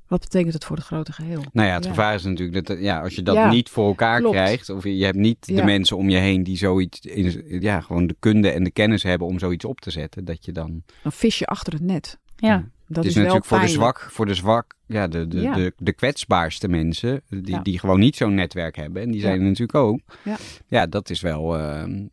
Wat 0.06 0.20
betekent 0.20 0.52
het 0.54 0.64
voor 0.64 0.76
het 0.76 0.84
grote 0.84 1.12
geheel? 1.12 1.42
Nou 1.52 1.68
ja, 1.68 1.74
het 1.74 1.84
Ja. 1.84 1.90
gevaar 1.90 2.14
is 2.14 2.24
natuurlijk 2.24 2.66
dat 2.66 2.76
eh, 2.76 2.82
ja, 2.82 3.00
als 3.00 3.14
je 3.14 3.22
dat 3.22 3.34
Ja, 3.34 3.50
niet 3.50 3.68
voor 3.68 3.86
elkaar 3.86 4.18
klopt. 4.20 4.34
krijgt, 4.34 4.70
of 4.70 4.84
je 4.84 4.96
je 4.96 5.04
hebt 5.04 5.16
niet 5.16 5.46
de 5.46 5.54
Ja. 5.54 5.64
mensen 5.64 5.96
om 5.96 6.08
je 6.10 6.16
heen 6.16 6.42
die 6.42 6.56
zoiets, 6.56 7.00
in, 7.00 7.60
ja, 7.60 7.80
gewoon 7.80 8.06
de 8.06 8.16
kunde 8.18 8.50
en 8.50 8.62
de 8.64 8.70
kennis 8.70 9.02
hebben 9.02 9.26
om 9.26 9.38
zoiets 9.38 9.64
op 9.64 9.80
te 9.80 9.90
zetten, 9.90 10.24
dat 10.24 10.44
je 10.44 10.52
dan. 10.52 10.82
Dan 11.02 11.12
vis 11.12 11.38
je 11.38 11.46
achter 11.46 11.72
het 11.72 11.82
net. 11.82 12.18
Ja. 12.36 12.48
Ja. 12.48 12.64
Dat 12.88 12.96
het 12.96 13.04
is, 13.04 13.10
is, 13.10 13.14
wel 13.14 13.24
natuurlijk 13.24 13.46
voor 13.50 13.60
de 13.60 13.68
zwak, 13.68 14.00
voor 14.10 14.26
de 14.26 14.34
zwak, 14.34 14.74
ja, 14.86 15.08
de, 15.08 15.28
de, 15.28 15.40
Ja. 15.40 15.54
de, 15.54 15.72
de 15.76 15.92
kwetsbaarste 15.92 16.68
mensen, 16.68 17.20
die, 17.28 17.50
Ja. 17.50 17.60
die 17.60 17.78
gewoon 17.78 17.98
niet 17.98 18.16
zo'n 18.16 18.34
netwerk 18.34 18.76
hebben, 18.76 19.02
en 19.02 19.10
die 19.10 19.20
zijn 19.20 19.34
Ja. 19.34 19.40
er 19.40 19.46
natuurlijk 19.46 19.78
ook. 19.78 20.00
Ja. 20.24 20.36
ja, 20.66 20.86
dat 20.86 21.10
is 21.10 21.20
wel, 21.20 21.56
ehm, 21.58 22.06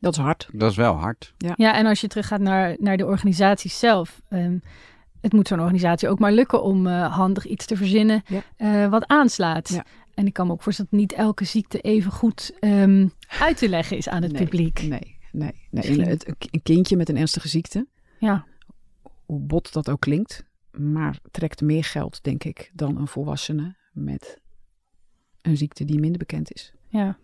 Dat 0.00 0.12
is 0.16 0.18
hard. 0.22 0.48
dat 0.52 0.70
is 0.70 0.76
wel 0.76 0.94
hard. 0.94 1.34
Ja, 1.56 1.74
en 1.74 1.86
als 1.86 2.00
je 2.00 2.08
teruggaat 2.08 2.40
naar, 2.40 2.76
naar 2.78 2.96
de 2.96 3.06
organisatie 3.06 3.70
zelf. 3.70 4.20
ehm, 4.28 4.58
het 5.20 5.32
moet 5.32 5.48
zo'n 5.48 5.60
organisatie 5.60 6.08
ook 6.08 6.18
maar 6.18 6.32
lukken 6.32 6.62
om 6.62 6.86
eh, 6.86 7.14
handig 7.16 7.46
iets 7.46 7.66
te 7.66 7.76
verzinnen 7.76 8.22
Ja. 8.26 8.42
eh, 8.56 8.90
wat 8.90 9.06
aanslaat. 9.06 9.68
Ja. 9.68 9.84
En 10.14 10.26
ik 10.26 10.32
kan 10.32 10.46
me 10.46 10.52
ook 10.52 10.62
voorstellen 10.62 10.90
dat 10.90 11.00
niet 11.00 11.12
elke 11.12 11.44
ziekte 11.44 11.80
even 11.80 12.12
goed 12.12 12.52
ehm, 12.60 13.08
uit 13.40 13.56
te 13.56 13.68
leggen 13.68 13.96
is 13.96 14.08
aan 14.08 14.22
het 14.22 14.32
Nee, 14.32 14.42
publiek. 14.42 14.80
Nee, 14.80 14.88
nee. 14.88 15.18
nee. 15.32 15.52
Misschien. 15.70 16.00
Een, 16.00 16.08
het- 16.08 16.34
een 16.50 16.62
kindje 16.62 16.96
met 16.96 17.08
een 17.08 17.16
ernstige 17.16 17.48
ziekte, 17.48 17.86
Ja, 18.18 18.44
hoe 19.30 19.40
bot 19.40 19.72
dat 19.72 19.90
ook 19.90 20.00
klinkt, 20.00 20.44
maar 20.72 21.18
trekt 21.30 21.60
meer 21.60 21.84
geld, 21.84 22.22
denk 22.22 22.44
ik, 22.44 22.70
dan 22.74 22.96
een 22.96 23.06
volwassene 23.06 23.76
met 23.92 24.40
een 25.42 25.56
ziekte 25.56 25.84
die 25.84 25.98
minder 26.00 26.18
bekend 26.18 26.52
is. 26.52 26.72
ja. 26.88 27.18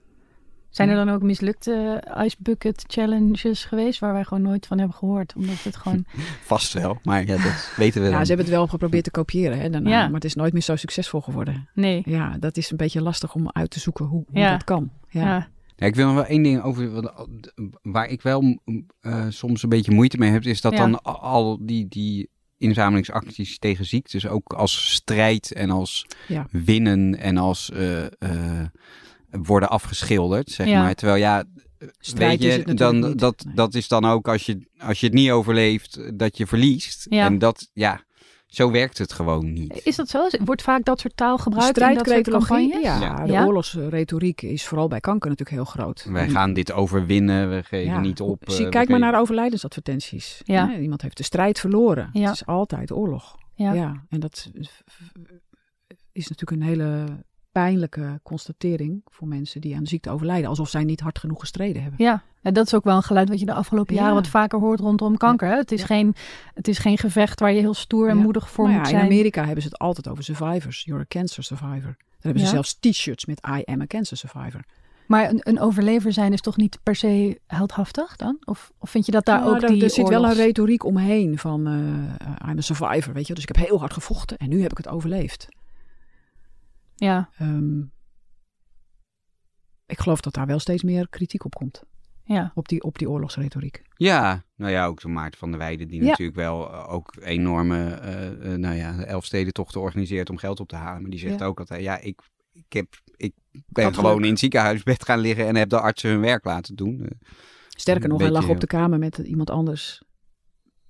Zijn 0.68 0.88
er 0.88 0.96
dan 0.96 1.08
ook 1.08 1.22
mislukte 1.22 2.02
ice 2.24 2.36
bucket 2.38 2.84
challenges 2.86 3.64
geweest 3.64 4.00
waar 4.00 4.12
wij 4.12 4.24
gewoon 4.24 4.42
nooit 4.42 4.66
van 4.66 4.78
hebben 4.78 4.96
gehoord? 4.96 5.34
Omdat 5.36 5.62
het 5.62 5.76
gewoon... 5.76 6.04
Vast 6.52 6.72
wel, 6.72 6.98
maar 7.02 7.26
ja, 7.26 7.36
dat 7.42 7.72
weten 7.76 8.00
we 8.02 8.06
Ja, 8.08 8.12
dan. 8.14 8.20
ze 8.22 8.28
hebben 8.28 8.46
het 8.46 8.54
wel 8.54 8.66
geprobeerd 8.66 9.04
te 9.04 9.10
kopiëren, 9.10 9.58
hè, 9.58 9.70
daarna, 9.70 9.90
Ja. 9.90 10.04
maar 10.04 10.14
het 10.14 10.24
is 10.24 10.34
nooit 10.34 10.52
meer 10.52 10.62
zo 10.62 10.76
succesvol 10.76 11.20
geworden. 11.20 11.68
Nee. 11.74 12.02
Ja, 12.04 12.38
dat 12.38 12.56
is 12.56 12.70
een 12.70 12.76
beetje 12.76 13.02
lastig 13.02 13.34
om 13.34 13.50
uit 13.52 13.70
te 13.70 13.80
zoeken 13.80 14.04
hoe, 14.04 14.24
hoe 14.28 14.38
Ja. 14.40 14.50
dat 14.50 14.64
kan. 14.64 14.90
Ja. 15.08 15.20
Ja. 15.24 15.48
Ik 15.76 15.94
wil 15.94 16.06
nog 16.06 16.14
wel 16.14 16.24
één 16.24 16.42
ding 16.42 16.62
over. 16.62 17.12
Waar 17.82 18.08
ik 18.08 18.22
wel 18.22 18.60
eh, 19.00 19.26
soms 19.28 19.62
een 19.62 19.68
beetje 19.68 19.92
moeite 19.92 20.18
mee 20.18 20.30
heb, 20.30 20.42
is 20.44 20.60
dat 20.60 20.72
Ja. 20.72 20.78
dan 20.78 21.02
al 21.02 21.58
die, 21.66 21.86
die 21.88 22.30
inzamelingsacties 22.58 23.58
tegen 23.58 23.84
ziektes 23.84 24.26
ook 24.26 24.52
als 24.52 24.92
strijd 24.94 25.52
en 25.52 25.70
als 25.70 26.06
Ja. 26.28 26.46
winnen 26.50 27.18
en 27.18 27.36
als 27.36 27.70
eh, 27.70 28.04
eh, 28.04 28.66
worden 29.30 29.68
afgeschilderd, 29.70 30.50
zeg 30.50 30.66
Ja. 30.66 30.82
maar. 30.82 30.94
Terwijl 30.94 31.18
ja, 31.20 31.44
Strijd 31.98 32.40
weet 32.40 32.50
is 32.50 32.64
je, 32.66 32.74
dan, 32.74 32.98
niet. 33.00 33.18
dat, 33.18 33.44
Nee. 33.44 33.54
dat 33.54 33.74
is 33.74 33.88
dan 33.88 34.04
ook 34.04 34.28
als 34.28 34.46
je, 34.46 34.68
als 34.78 35.00
je 35.00 35.06
het 35.06 35.14
niet 35.14 35.30
overleeft, 35.30 36.18
dat 36.18 36.36
je 36.36 36.46
verliest. 36.46 37.06
Ja. 37.10 37.26
En 37.26 37.38
dat, 37.38 37.70
ja, 37.72 38.04
zo 38.56 38.70
werkt 38.70 38.98
het 38.98 39.12
gewoon 39.12 39.52
niet. 39.52 39.80
Is 39.84 39.96
dat 39.96 40.08
zo? 40.08 40.28
Wordt 40.44 40.62
vaak 40.62 40.84
dat 40.84 41.00
soort 41.00 41.16
taal 41.16 41.38
gebruikt 41.38 41.78
in 41.80 41.94
dat 41.94 42.06
soort 42.08 42.28
campagnes? 42.28 42.82
ja, 42.82 43.00
Ja. 43.00 43.24
de 43.24 43.32
Ja? 43.32 43.44
oorlogsretoriek 43.46 44.42
is 44.42 44.66
vooral 44.66 44.88
bij 44.88 45.00
kanker 45.00 45.28
natuurlijk 45.30 45.56
heel 45.56 45.66
groot. 45.82 46.06
Wij 46.08 46.22
En- 46.24 46.30
gaan 46.30 46.52
dit 46.52 46.72
overwinnen, 46.72 47.50
we 47.50 47.62
geven 47.62 47.92
ja, 47.92 48.00
niet 48.00 48.20
op. 48.20 48.42
Zie, 48.46 48.54
eh, 48.64 48.70
kijk 48.70 48.74
maar 48.74 48.84
geven- 48.98 49.00
naar 49.00 49.20
overlijdensadvertenties. 49.20 50.42
Iemand 50.80 51.02
heeft 51.02 51.16
de 51.16 51.22
strijd 51.22 51.60
verloren. 51.60 52.10
Ja. 52.12 52.20
Het 52.24 52.34
is 52.34 52.46
altijd 52.46 52.92
oorlog. 52.92 53.36
Ja. 53.54 53.72
Ja, 53.72 54.04
en 54.08 54.20
dat 54.20 54.50
is 56.12 56.28
natuurlijk 56.28 56.50
een 56.50 56.68
hele 56.68 57.04
pijnlijke 57.62 58.20
constatering 58.22 59.02
voor 59.04 59.28
mensen 59.28 59.60
die 59.60 59.74
aan 59.76 59.82
de 59.82 59.88
ziekte 59.88 60.10
overlijden. 60.10 60.48
Alsof 60.48 60.68
zij 60.68 60.84
niet 60.84 61.00
hard 61.00 61.18
genoeg 61.18 61.40
gestreden 61.40 61.82
hebben. 61.82 62.04
Ja, 62.04 62.22
en 62.42 62.54
dat 62.54 62.66
is 62.66 62.74
ook 62.74 62.84
wel 62.84 62.96
een 62.96 63.02
geluid 63.02 63.28
wat 63.28 63.40
je 63.40 63.46
de 63.46 63.52
afgelopen 63.52 63.94
Ja. 63.94 64.00
jaren 64.00 64.14
wat 64.14 64.26
vaker 64.28 64.58
hoort 64.58 64.80
rondom 64.80 65.16
kanker. 65.16 65.48
Hè? 65.48 65.56
Het, 65.56 65.72
is 65.72 65.80
Ja. 65.80 65.86
geen, 65.86 66.14
het 66.54 66.68
is 66.68 66.78
geen 66.78 66.98
gevecht 66.98 67.40
waar 67.40 67.52
je 67.52 67.60
heel 67.60 67.74
stoer 67.74 68.08
en 68.08 68.16
Ja. 68.16 68.22
moedig 68.22 68.50
voor 68.50 68.64
Maar 68.64 68.72
moet 68.72 68.82
ja, 68.86 68.92
in 68.92 68.98
zijn. 68.98 69.10
Amerika 69.12 69.44
hebben 69.44 69.62
ze 69.62 69.68
het 69.68 69.78
altijd 69.78 70.08
over 70.08 70.24
survivors. 70.24 70.82
You're 70.84 71.02
a 71.02 71.06
cancer 71.08 71.44
survivor. 71.44 71.94
Dan 71.96 72.18
hebben 72.18 72.42
ze 72.42 72.48
zelfs 72.48 72.78
t-shirts 72.80 73.24
met 73.24 73.40
I 73.58 73.62
am 73.64 73.80
a 73.80 73.86
cancer 73.86 74.16
survivor. 74.16 74.60
Maar 75.06 75.30
een, 75.30 75.40
een 75.42 75.60
overlever 75.60 76.12
zijn 76.12 76.32
is 76.32 76.40
toch 76.40 76.56
niet 76.56 76.78
per 76.82 76.96
se 76.96 77.40
heldhaftig 77.46 78.16
dan? 78.16 78.36
Of, 78.44 78.72
of 78.78 78.90
vind 78.90 79.06
je 79.06 79.12
dat 79.12 79.24
daar 79.24 79.40
Nou, 79.40 79.54
ook 79.56 79.62
er, 79.62 79.68
die 79.68 79.82
er 79.82 79.90
zit 79.90 80.08
wel 80.08 80.24
een 80.24 80.34
retoriek 80.34 80.84
omheen 80.84 81.38
van 81.38 81.66
eh, 81.66 82.48
I'm 82.50 82.58
a 82.58 82.60
survivor, 82.60 83.12
weet 83.12 83.26
je. 83.26 83.34
Dus 83.34 83.42
ik 83.42 83.56
heb 83.56 83.66
heel 83.66 83.78
hard 83.78 83.92
gevochten 83.92 84.36
en 84.36 84.48
nu 84.48 84.62
heb 84.62 84.70
ik 84.70 84.76
het 84.76 84.88
overleefd. 84.88 85.48
Ja, 86.98 87.30
Ehm, 87.38 87.80
ik 89.86 89.98
geloof 90.00 90.20
dat 90.20 90.34
daar 90.34 90.46
wel 90.46 90.58
steeds 90.58 90.82
meer 90.82 91.08
kritiek 91.08 91.44
op 91.44 91.54
komt. 91.54 91.82
ja, 92.24 92.52
Op 92.54 92.68
die, 92.68 92.82
op 92.82 92.98
die 92.98 93.10
oorlogsretoriek. 93.10 93.82
Ja, 93.96 94.44
nou 94.56 94.72
ja, 94.72 94.86
ook 94.86 95.00
zo'n 95.00 95.12
Maarten 95.12 95.38
van 95.38 95.50
der 95.50 95.58
Weijden 95.58 95.88
die 95.88 96.00
Ja. 96.02 96.06
natuurlijk 96.08 96.36
wel 96.36 96.72
eh, 96.72 96.92
ook 96.92 97.16
enorme, 97.20 97.90
eh, 97.94 98.52
eh, 98.52 98.58
nou 98.58 98.74
ja, 98.74 98.98
elfstedentochten 99.04 99.80
organiseert 99.80 100.30
om 100.30 100.36
geld 100.36 100.60
op 100.60 100.68
te 100.68 100.76
halen. 100.76 101.00
Maar 101.02 101.10
die 101.10 101.20
zegt 101.20 101.38
Ja. 101.38 101.46
ook 101.46 101.58
altijd, 101.58 101.82
ja, 101.82 101.98
ik, 101.98 102.20
ik, 102.52 102.72
heb, 102.72 103.00
ik 103.16 103.32
ben 103.66 103.94
gewoon 103.94 104.24
in 104.24 104.30
het 104.30 104.38
ziekenhuisbed 104.38 105.04
gaan 105.04 105.18
liggen 105.18 105.46
en 105.46 105.56
heb 105.56 105.68
de 105.68 105.80
artsen 105.80 106.10
hun 106.10 106.20
werk 106.20 106.44
laten 106.44 106.76
doen. 106.76 107.10
Sterker 107.68 108.08
nog, 108.08 108.20
hij 108.20 108.30
lag 108.30 108.48
op 108.48 108.60
de 108.60 108.66
kamer 108.66 108.98
met 108.98 109.18
iemand 109.18 109.50
anders 109.50 110.02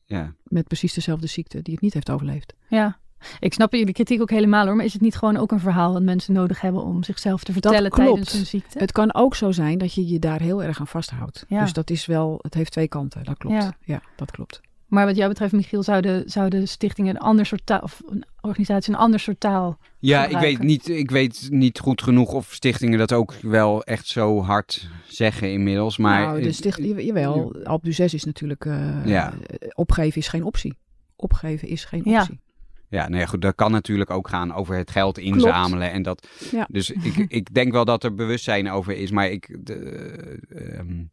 ja. 0.05 0.35
met 0.45 0.67
precies 0.67 0.95
dezelfde 0.95 1.27
ziekte 1.27 1.63
die 1.63 1.73
het 1.75 1.83
niet 1.83 1.95
heeft 1.95 2.11
overleefd. 2.11 2.55
ja. 2.69 2.99
Ik 3.41 3.53
snap 3.53 3.73
jullie 3.73 3.93
kritiek 3.93 4.21
ook 4.21 4.31
helemaal 4.31 4.67
hoor. 4.67 4.77
Maar 4.77 4.85
is 4.85 4.93
het 4.93 5.03
niet 5.03 5.17
gewoon 5.17 5.37
ook 5.37 5.53
een 5.53 5.61
verhaal 5.61 5.93
dat 5.93 6.03
mensen 6.03 6.33
nodig 6.35 6.61
hebben 6.61 6.83
om 6.83 7.03
zichzelf 7.05 7.43
te 7.45 7.53
vertellen 7.53 7.91
klopt. 7.91 7.97
tijdens 8.11 8.33
hun 8.33 8.47
ziekte? 8.47 8.79
Het 8.79 8.93
kan 8.93 9.15
ook 9.15 9.35
zo 9.35 9.53
zijn 9.53 9.79
dat 9.79 9.95
je 9.95 10.09
je 10.09 10.19
daar 10.19 10.41
heel 10.41 10.63
erg 10.63 10.81
aan 10.81 10.87
vasthoudt. 10.87 11.45
Ja. 11.49 11.61
Dus 11.63 11.73
dat 11.73 11.91
is 11.91 12.07
wel, 12.07 12.39
het 12.43 12.55
heeft 12.55 12.73
twee 12.73 12.89
kanten, 12.89 13.25
dat 13.25 13.39
klopt. 13.39 13.63
Ja. 13.63 13.77
Ja, 13.81 14.03
dat 14.17 14.31
klopt. 14.31 14.61
Maar 14.87 15.07
wat 15.07 15.17
jou 15.17 15.29
betreft, 15.29 15.53
Michiel, 15.53 15.83
zouden, 15.83 16.31
zouden 16.31 16.69
stichtingen 16.69 17.15
een 17.15 17.21
ander 17.21 17.47
soort 17.47 17.63
taal, 17.65 17.81
of 17.81 18.03
een 18.07 18.25
organisatie 18.41 18.93
een 18.93 18.99
ander 18.99 19.21
soort 19.21 19.41
taal 19.41 19.79
Ja, 19.99 20.27
ik 20.27 20.39
weet, 20.39 20.59
niet, 20.63 20.89
ik 20.89 21.11
weet 21.11 21.49
niet 21.51 21.79
goed 21.79 22.03
genoeg 22.03 22.33
of 22.33 22.53
stichtingen 22.53 22.99
dat 22.99 23.13
ook 23.13 23.35
wel 23.43 23.83
echt 23.85 24.07
zo 24.07 24.43
hard 24.43 24.89
zeggen 25.07 25.53
inmiddels. 25.53 25.97
Maar 25.97 26.27
nou, 26.27 26.43
de 26.43 26.53
sticht, 26.53 26.79
ja- 26.83 27.01
jawel, 27.01 27.57
Alp 27.65 27.85
du 27.85 27.93
6 27.93 28.15
is 28.15 28.25
natuurlijk, 28.25 28.65
eh, 28.65 29.07
Ja. 29.07 29.33
opgeven 29.75 30.21
is 30.21 30.29
geen 30.29 30.45
optie. 30.45 30.75
Opgeven 31.17 31.69
is 31.69 31.85
geen 31.85 32.03
Ja. 32.05 32.21
optie. 32.21 32.41
Ja, 32.89 33.09
nou 33.09 33.21
ja, 33.21 33.27
goed, 33.27 33.43
dat 33.43 33.55
kan 33.55 33.71
natuurlijk 33.71 34.11
ook 34.11 34.29
gaan 34.29 34.55
over 34.55 34.77
het 34.77 34.91
geld 34.91 35.19
inzamelen. 35.19 35.91
En 35.91 36.03
dat, 36.03 36.29
Ja. 36.51 36.67
Dus 36.71 36.91
ik, 36.91 37.17
ik 37.39 37.55
denk 37.55 37.73
wel 37.73 37.85
dat 37.85 38.05
er 38.05 38.15
bewustzijn 38.15 38.71
over 38.71 38.97
is, 38.97 39.11
maar 39.11 39.31
ik, 39.31 39.57
de, 39.61 39.75
ehm, 40.49 41.05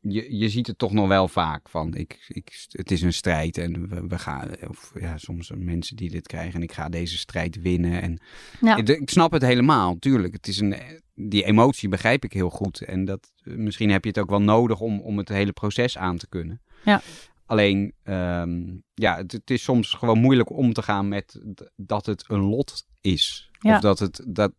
je, 0.00 0.36
je 0.36 0.48
ziet 0.48 0.66
het 0.66 0.78
toch 0.78 0.92
nog 0.92 1.08
wel 1.08 1.28
vaak 1.28 1.68
van, 1.68 1.94
ik, 1.94 2.24
ik, 2.28 2.66
het 2.68 2.90
is 2.90 3.02
een 3.02 3.12
strijd 3.12 3.58
en 3.58 3.88
we, 3.88 4.06
we 4.06 4.18
gaan, 4.18 4.50
of 4.68 4.92
ja, 5.00 5.18
soms 5.18 5.52
mensen 5.56 5.96
die 5.96 6.10
dit 6.10 6.26
krijgen 6.26 6.54
en 6.54 6.62
ik 6.62 6.72
ga 6.72 6.88
deze 6.88 7.18
strijd 7.18 7.62
winnen. 7.62 8.02
En 8.02 8.20
Ja. 8.60 8.76
ik, 8.76 8.88
ik 8.88 9.10
snap 9.10 9.32
het 9.32 9.42
helemaal, 9.42 9.98
tuurlijk. 9.98 10.32
Het 10.32 10.48
is 10.48 10.60
een, 10.60 10.74
die 11.14 11.44
emotie 11.44 11.88
begrijp 11.88 12.24
ik 12.24 12.32
heel 12.32 12.50
goed 12.50 12.80
en 12.80 13.04
dat, 13.04 13.32
misschien 13.42 13.90
heb 13.90 14.02
je 14.02 14.08
het 14.08 14.18
ook 14.18 14.30
wel 14.30 14.42
nodig 14.42 14.80
om, 14.80 15.00
om 15.00 15.18
het 15.18 15.28
hele 15.28 15.52
proces 15.52 15.98
aan 15.98 16.16
te 16.16 16.28
kunnen. 16.28 16.60
Ja. 16.84 17.02
Alleen, 17.46 17.92
ehm, 18.02 18.62
ja, 18.94 19.16
het, 19.16 19.32
het 19.32 19.50
is 19.50 19.62
soms 19.62 19.90
gewoon 19.94 20.18
moeilijk 20.20 20.50
om 20.50 20.72
te 20.72 20.82
gaan 20.82 21.08
met 21.08 21.40
dat 21.76 22.06
het 22.06 22.24
een 22.28 22.40
lot 22.40 22.86
is. 23.00 23.50
Ja. 23.58 23.74
Of 23.74 23.80
dat 23.80 23.98
het, 23.98 24.24
dat, 24.26 24.52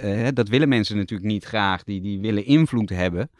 eh, 0.00 0.28
dat 0.32 0.48
willen 0.48 0.68
mensen 0.68 0.96
natuurlijk 0.96 1.28
niet 1.30 1.44
graag, 1.44 1.84
die, 1.84 2.00
die 2.00 2.20
willen 2.20 2.44
invloed 2.44 2.88
hebben. 2.88 3.30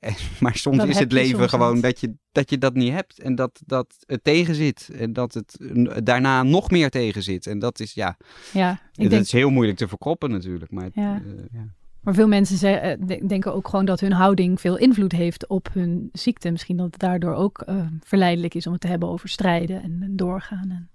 Maar 0.40 0.56
soms 0.56 0.76
Dat 0.76 0.88
is 0.88 0.98
het 0.98 1.12
leven 1.12 1.48
gewoon 1.48 1.74
niet. 1.74 1.82
dat 1.82 2.00
je, 2.00 2.14
dat 2.32 2.50
je 2.50 2.58
dat 2.58 2.74
niet 2.74 2.92
hebt. 2.92 3.18
En 3.18 3.34
dat, 3.34 3.60
dat 3.66 3.96
het 4.06 4.24
tegenzit. 4.24 4.90
En 4.92 5.12
dat 5.12 5.34
het 5.34 5.56
daarna 6.04 6.42
nog 6.42 6.70
meer 6.70 6.90
tegenzit. 6.90 7.46
En 7.46 7.58
dat 7.58 7.80
is, 7.80 7.92
ja, 7.92 8.16
Ja, 8.52 8.72
ik 8.72 9.02
dat 9.02 9.10
denk, 9.10 9.22
is 9.22 9.32
heel 9.32 9.50
moeilijk 9.50 9.78
te 9.78 9.88
verkroppen 9.88 10.30
natuurlijk. 10.30 10.70
Maar, 10.70 10.88
Ja. 10.92 11.14
eh, 11.26 11.32
ja. 11.52 11.74
Maar 12.02 12.14
veel 12.14 12.28
mensen 12.28 12.56
ze- 12.56 12.68
eh, 12.68 12.98
de- 13.06 13.26
denken 13.26 13.54
ook 13.54 13.68
gewoon 13.68 13.84
dat 13.84 14.00
hun 14.00 14.12
houding 14.12 14.60
veel 14.60 14.76
invloed 14.78 15.12
heeft 15.12 15.46
op 15.48 15.68
hun 15.72 16.08
ziekte. 16.12 16.50
Misschien 16.50 16.76
dat 16.76 16.86
het 16.86 16.98
daardoor 16.98 17.34
ook 17.34 17.60
eh, 17.60 17.86
verleidelijk 18.00 18.54
is 18.54 18.66
om 18.66 18.72
het 18.72 18.80
te 18.80 18.88
hebben 18.88 19.08
over 19.08 19.28
strijden 19.28 19.82
en, 19.82 19.98
en 20.02 20.16
doorgaan. 20.16 20.70
En, 20.70 20.90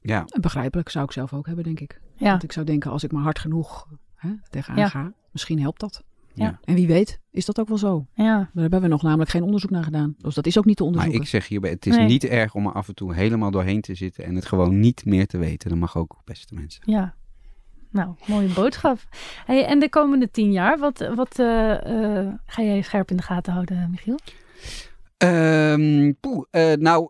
ja. 0.00 0.24
Begrijpelijk 0.40 0.88
zou 0.88 1.04
ik 1.04 1.12
zelf 1.12 1.32
ook 1.32 1.46
hebben, 1.46 1.64
denk 1.64 1.80
ik. 1.80 2.00
ja, 2.16 2.30
Want 2.30 2.42
ik 2.42 2.52
zou 2.52 2.66
denken, 2.66 2.90
als 2.90 3.04
ik 3.04 3.12
maar 3.12 3.22
hard 3.22 3.38
genoeg 3.38 3.86
hè, 4.14 4.30
tegenaan 4.50 4.78
Ja. 4.78 4.88
ga, 4.88 5.12
misschien 5.32 5.60
helpt 5.60 5.80
dat. 5.80 6.02
Ja. 6.34 6.58
En 6.64 6.74
wie 6.74 6.86
weet, 6.86 7.20
is 7.30 7.44
dat 7.44 7.60
ook 7.60 7.68
wel 7.68 7.78
zo. 7.78 8.06
ja, 8.14 8.36
Daar 8.52 8.62
hebben 8.62 8.80
we 8.80 8.86
nog 8.88 9.02
namelijk 9.02 9.30
geen 9.30 9.42
onderzoek 9.42 9.70
naar 9.70 9.84
gedaan. 9.84 10.14
Dus 10.18 10.34
dat 10.34 10.46
is 10.46 10.58
ook 10.58 10.64
niet 10.64 10.76
te 10.76 10.82
Maar 10.82 10.92
onderzoeken. 10.92 11.22
ik 11.22 11.28
zeg 11.30 11.48
hierbij, 11.48 11.70
het 11.70 11.86
is 11.86 11.96
Nee. 11.96 12.06
niet 12.06 12.24
erg 12.24 12.54
om 12.54 12.66
er 12.66 12.72
af 12.72 12.88
en 12.88 12.94
toe 12.94 13.14
helemaal 13.14 13.50
doorheen 13.50 13.80
te 13.80 13.94
zitten. 13.94 14.24
En 14.24 14.34
het 14.34 14.46
gewoon 14.46 14.80
niet 14.80 15.04
meer 15.04 15.26
te 15.26 15.38
weten. 15.38 15.68
Dat 15.70 15.78
mag 15.78 15.96
ook, 15.96 16.20
beste 16.24 16.54
mensen. 16.54 16.82
ja. 16.92 17.14
Nou, 17.90 18.14
mooie 18.26 18.48
boodschap. 18.48 18.98
En 19.46 19.78
de 19.78 19.88
komende 19.88 20.30
tien 20.30 20.52
jaar, 20.52 20.78
wat, 20.78 21.10
wat 21.14 21.38
eh, 21.38 22.20
eh, 22.22 22.34
ga 22.46 22.62
jij 22.62 22.82
scherp 22.82 23.10
in 23.10 23.16
de 23.16 23.22
gaten 23.22 23.52
houden, 23.52 23.88
Michiel? 23.90 24.18
Ehm, 25.16 26.12
poeh, 26.20 26.44
eh, 26.50 26.72
nou, 26.78 27.08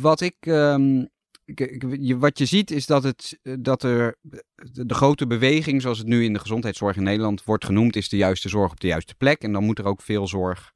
wat 0.00 0.20
ik. 0.20 0.36
je- 0.44 2.16
wat 2.18 2.38
je 2.38 2.44
ziet 2.44 2.70
is 2.70 2.86
dat, 2.86 3.02
het, 3.02 3.38
dat 3.60 3.82
er 3.82 4.16
de, 4.20 4.44
de 4.86 4.94
grote 4.94 5.26
beweging, 5.26 5.82
zoals 5.82 5.98
het 5.98 6.06
nu 6.06 6.24
in 6.24 6.32
de 6.32 6.38
gezondheidszorg 6.38 6.96
in 6.96 7.02
Nederland 7.02 7.44
wordt 7.44 7.64
genoemd, 7.64 7.96
is 7.96 8.08
de 8.08 8.16
juiste 8.16 8.48
zorg 8.48 8.70
op 8.70 8.80
de 8.80 8.86
juiste 8.86 9.14
plek. 9.14 9.42
En 9.42 9.52
dan 9.52 9.64
moet 9.64 9.78
er 9.78 9.84
ook 9.84 10.02
veel 10.02 10.26
zorg 10.26 10.72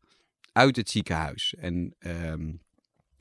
uit 0.52 0.76
het 0.76 0.90
ziekenhuis. 0.90 1.54
En 1.58 1.94
ehm, 1.98 2.52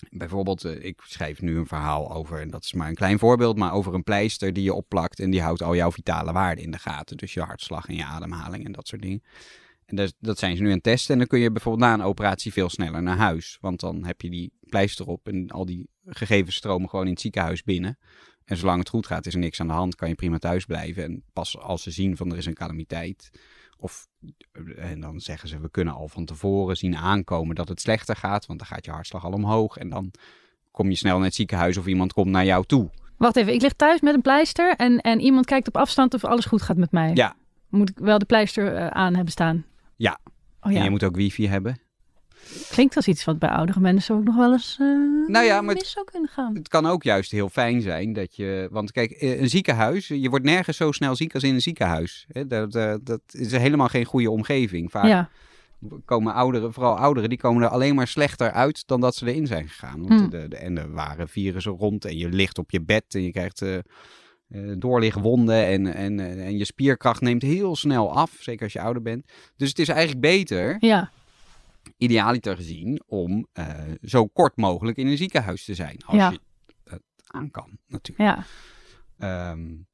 bijvoorbeeld, 0.09 0.63
eh, 0.63 0.83
ik 0.83 1.01
schrijf 1.05 1.41
nu 1.41 1.57
een 1.57 1.67
verhaal 1.67 2.13
over, 2.13 2.39
en 2.39 2.49
dat 2.49 2.63
is 2.63 2.73
maar 2.73 2.87
een 2.87 2.95
klein 2.95 3.19
voorbeeld, 3.19 3.57
maar 3.57 3.73
over 3.73 3.93
een 3.93 4.03
pleister 4.03 4.53
die 4.53 4.63
je 4.63 4.73
opplakt 4.73 5.19
en 5.19 5.29
die 5.29 5.41
houdt 5.41 5.61
al 5.61 5.75
jouw 5.75 5.91
vitale 5.91 6.31
waarden 6.31 6.63
in 6.63 6.71
de 6.71 6.79
gaten. 6.79 7.17
Dus 7.17 7.33
je 7.33 7.41
hartslag 7.41 7.87
en 7.87 7.95
je 7.95 8.05
ademhaling 8.05 8.65
en 8.65 8.71
dat 8.71 8.87
soort 8.87 9.01
dingen. 9.01 9.23
En 9.85 10.11
dat, 10.19 10.39
zijn 10.39 10.55
ze 10.55 10.61
nu 10.61 10.67
aan 10.67 10.73
het 10.73 10.83
testen. 10.83 11.13
En 11.13 11.17
dan 11.19 11.27
kun 11.27 11.39
je 11.39 11.51
bijvoorbeeld 11.51 11.89
na 11.89 11.93
een 11.93 12.01
operatie 12.01 12.53
veel 12.53 12.69
sneller 12.69 13.03
naar 13.03 13.17
huis. 13.17 13.57
Want 13.61 13.79
dan 13.79 14.05
heb 14.05 14.21
je 14.21 14.29
die 14.29 14.51
pleister 14.59 15.07
op 15.07 15.27
en 15.27 15.49
al 15.49 15.65
die 15.65 15.89
gegevens 16.05 16.55
stromen 16.55 16.89
gewoon 16.89 17.05
in 17.05 17.11
het 17.11 17.21
ziekenhuis 17.21 17.63
binnen. 17.63 17.97
En 18.45 18.57
zolang 18.57 18.79
het 18.79 18.89
goed 18.89 19.07
gaat, 19.07 19.25
is 19.25 19.33
er 19.33 19.39
niks 19.39 19.59
aan 19.59 19.67
de 19.67 19.73
hand. 19.73 19.95
Kan 19.95 20.09
je 20.09 20.15
prima 20.15 20.37
thuis 20.37 20.65
blijven. 20.65 21.03
En 21.03 21.23
pas 21.33 21.57
als 21.57 21.83
ze 21.83 21.91
zien 21.91 22.17
van 22.17 22.31
er 22.31 22.37
is 22.37 22.45
een 22.45 22.53
calamiteit. 22.53 23.29
Of, 23.83 24.07
en 24.75 24.99
dan 24.99 25.19
zeggen 25.19 25.49
ze, 25.49 25.59
we 25.59 25.69
kunnen 25.69 25.93
al 25.93 26.07
van 26.07 26.25
tevoren 26.25 26.77
zien 26.77 26.97
aankomen 26.97 27.55
dat 27.55 27.67
het 27.67 27.81
slechter 27.81 28.15
gaat. 28.15 28.45
Want 28.45 28.59
dan 28.59 28.67
gaat 28.67 28.85
je 28.85 28.91
hartslag 28.91 29.25
al 29.25 29.31
omhoog. 29.31 29.77
En 29.77 29.89
dan 29.89 30.11
kom 30.71 30.89
je 30.89 30.95
snel 30.95 31.15
naar 31.15 31.25
het 31.25 31.35
ziekenhuis 31.35 31.77
of 31.77 31.85
iemand 31.85 32.13
komt 32.13 32.29
naar 32.29 32.45
jou 32.45 32.65
toe. 32.65 32.89
Wacht 33.17 33.35
even, 33.35 33.53
ik 33.53 33.61
lig 33.61 33.73
thuis 33.73 34.01
met 34.01 34.13
een 34.13 34.21
pleister 34.21 34.75
en, 34.75 35.01
en 35.01 35.19
iemand 35.19 35.45
kijkt 35.45 35.67
op 35.67 35.77
afstand 35.77 36.13
of 36.13 36.23
alles 36.23 36.45
goed 36.45 36.61
gaat 36.61 36.77
met 36.77 36.91
mij. 36.91 37.11
Ja. 37.13 37.35
Moet 37.69 37.89
ik 37.89 37.97
wel 37.97 38.17
de 38.17 38.25
pleister 38.25 38.75
eh, 38.75 38.87
aan 38.87 39.13
hebben 39.13 39.31
staan? 39.31 39.65
Ja. 39.95 40.19
Oh 40.61 40.71
ja. 40.71 40.77
En 40.77 40.83
je 40.83 40.89
moet 40.89 41.03
ook 41.03 41.15
wifi 41.15 41.47
hebben. 41.47 41.77
Klinkt 42.69 42.95
als 42.95 43.07
iets 43.07 43.23
wat 43.23 43.39
bij 43.39 43.49
oudere 43.49 43.79
mensen 43.79 44.15
ook 44.15 44.23
nog 44.23 44.35
wel 44.35 44.51
eens 44.51 44.77
uh, 44.81 45.13
nou 45.27 45.45
ja, 45.45 45.61
maar 45.61 45.75
mis 45.75 45.91
zou 45.91 46.05
kunnen 46.11 46.29
gaan. 46.29 46.55
Het 46.55 46.67
kan 46.67 46.85
ook 46.85 47.03
juist 47.03 47.31
heel 47.31 47.49
fijn 47.49 47.81
zijn 47.81 48.13
dat 48.13 48.35
je... 48.35 48.67
Want 48.71 48.91
kijk, 48.91 49.11
eh, 49.11 49.41
een 49.41 49.49
ziekenhuis, 49.49 50.07
je 50.07 50.29
wordt 50.29 50.45
nergens 50.45 50.77
zo 50.77 50.91
snel 50.91 51.15
ziek 51.15 51.33
als 51.33 51.43
in 51.43 51.53
een 51.53 51.61
ziekenhuis. 51.61 52.27
Dat, 52.47 52.71
dat, 52.71 53.05
dat 53.05 53.21
is 53.31 53.51
helemaal 53.51 53.87
geen 53.87 54.05
goede 54.05 54.31
omgeving. 54.31 54.91
Vaak 54.91 55.05
ja. 55.05 55.29
komen 56.05 56.33
ouderen, 56.33 56.73
vooral 56.73 56.97
ouderen, 56.97 57.29
die 57.29 57.37
komen 57.37 57.63
er 57.63 57.69
alleen 57.69 57.95
maar 57.95 58.07
slechter 58.07 58.51
uit 58.51 58.87
dan 58.87 59.01
dat 59.01 59.15
ze 59.15 59.27
erin 59.27 59.47
zijn 59.47 59.69
gegaan. 59.69 60.07
Want 60.07 60.21
hm. 60.21 60.29
de, 60.29 60.47
de, 60.47 60.57
en 60.57 60.77
er 60.77 60.91
waren 60.91 61.27
virussen 61.27 61.71
rond 61.71 62.05
en 62.05 62.17
je 62.17 62.29
ligt 62.29 62.57
op 62.57 62.71
je 62.71 62.81
bed 62.81 63.03
en 63.09 63.23
je 63.23 63.31
krijgt... 63.31 63.61
Uh, 63.61 63.77
uh, 64.49 64.73
doorligwonden 64.77 65.65
en, 65.65 65.93
en, 65.93 66.19
en 66.19 66.57
je 66.57 66.65
spierkracht 66.65 67.21
neemt 67.21 67.41
heel 67.41 67.75
snel 67.75 68.15
af, 68.15 68.37
zeker 68.39 68.63
als 68.63 68.73
je 68.73 68.81
ouder 68.81 69.01
bent. 69.01 69.25
Dus 69.55 69.69
het 69.69 69.79
is 69.79 69.87
eigenlijk 69.87 70.21
beter 70.21 70.75
ja 70.79 71.11
idealiter 71.97 72.55
gezien 72.55 73.01
om 73.05 73.47
uh, 73.53 73.67
zo 74.01 74.27
kort 74.27 74.57
mogelijk 74.57 74.97
in 74.97 75.07
een 75.07 75.17
ziekenhuis 75.17 75.65
te 75.65 75.75
zijn. 75.75 75.97
Als 76.05 76.33
je 76.33 76.39
het 76.83 77.03
aan 77.27 77.51
kan, 77.51 77.77
natuurlijk. 77.87 78.45
Ja. 79.17 79.51
Um, 79.51 79.87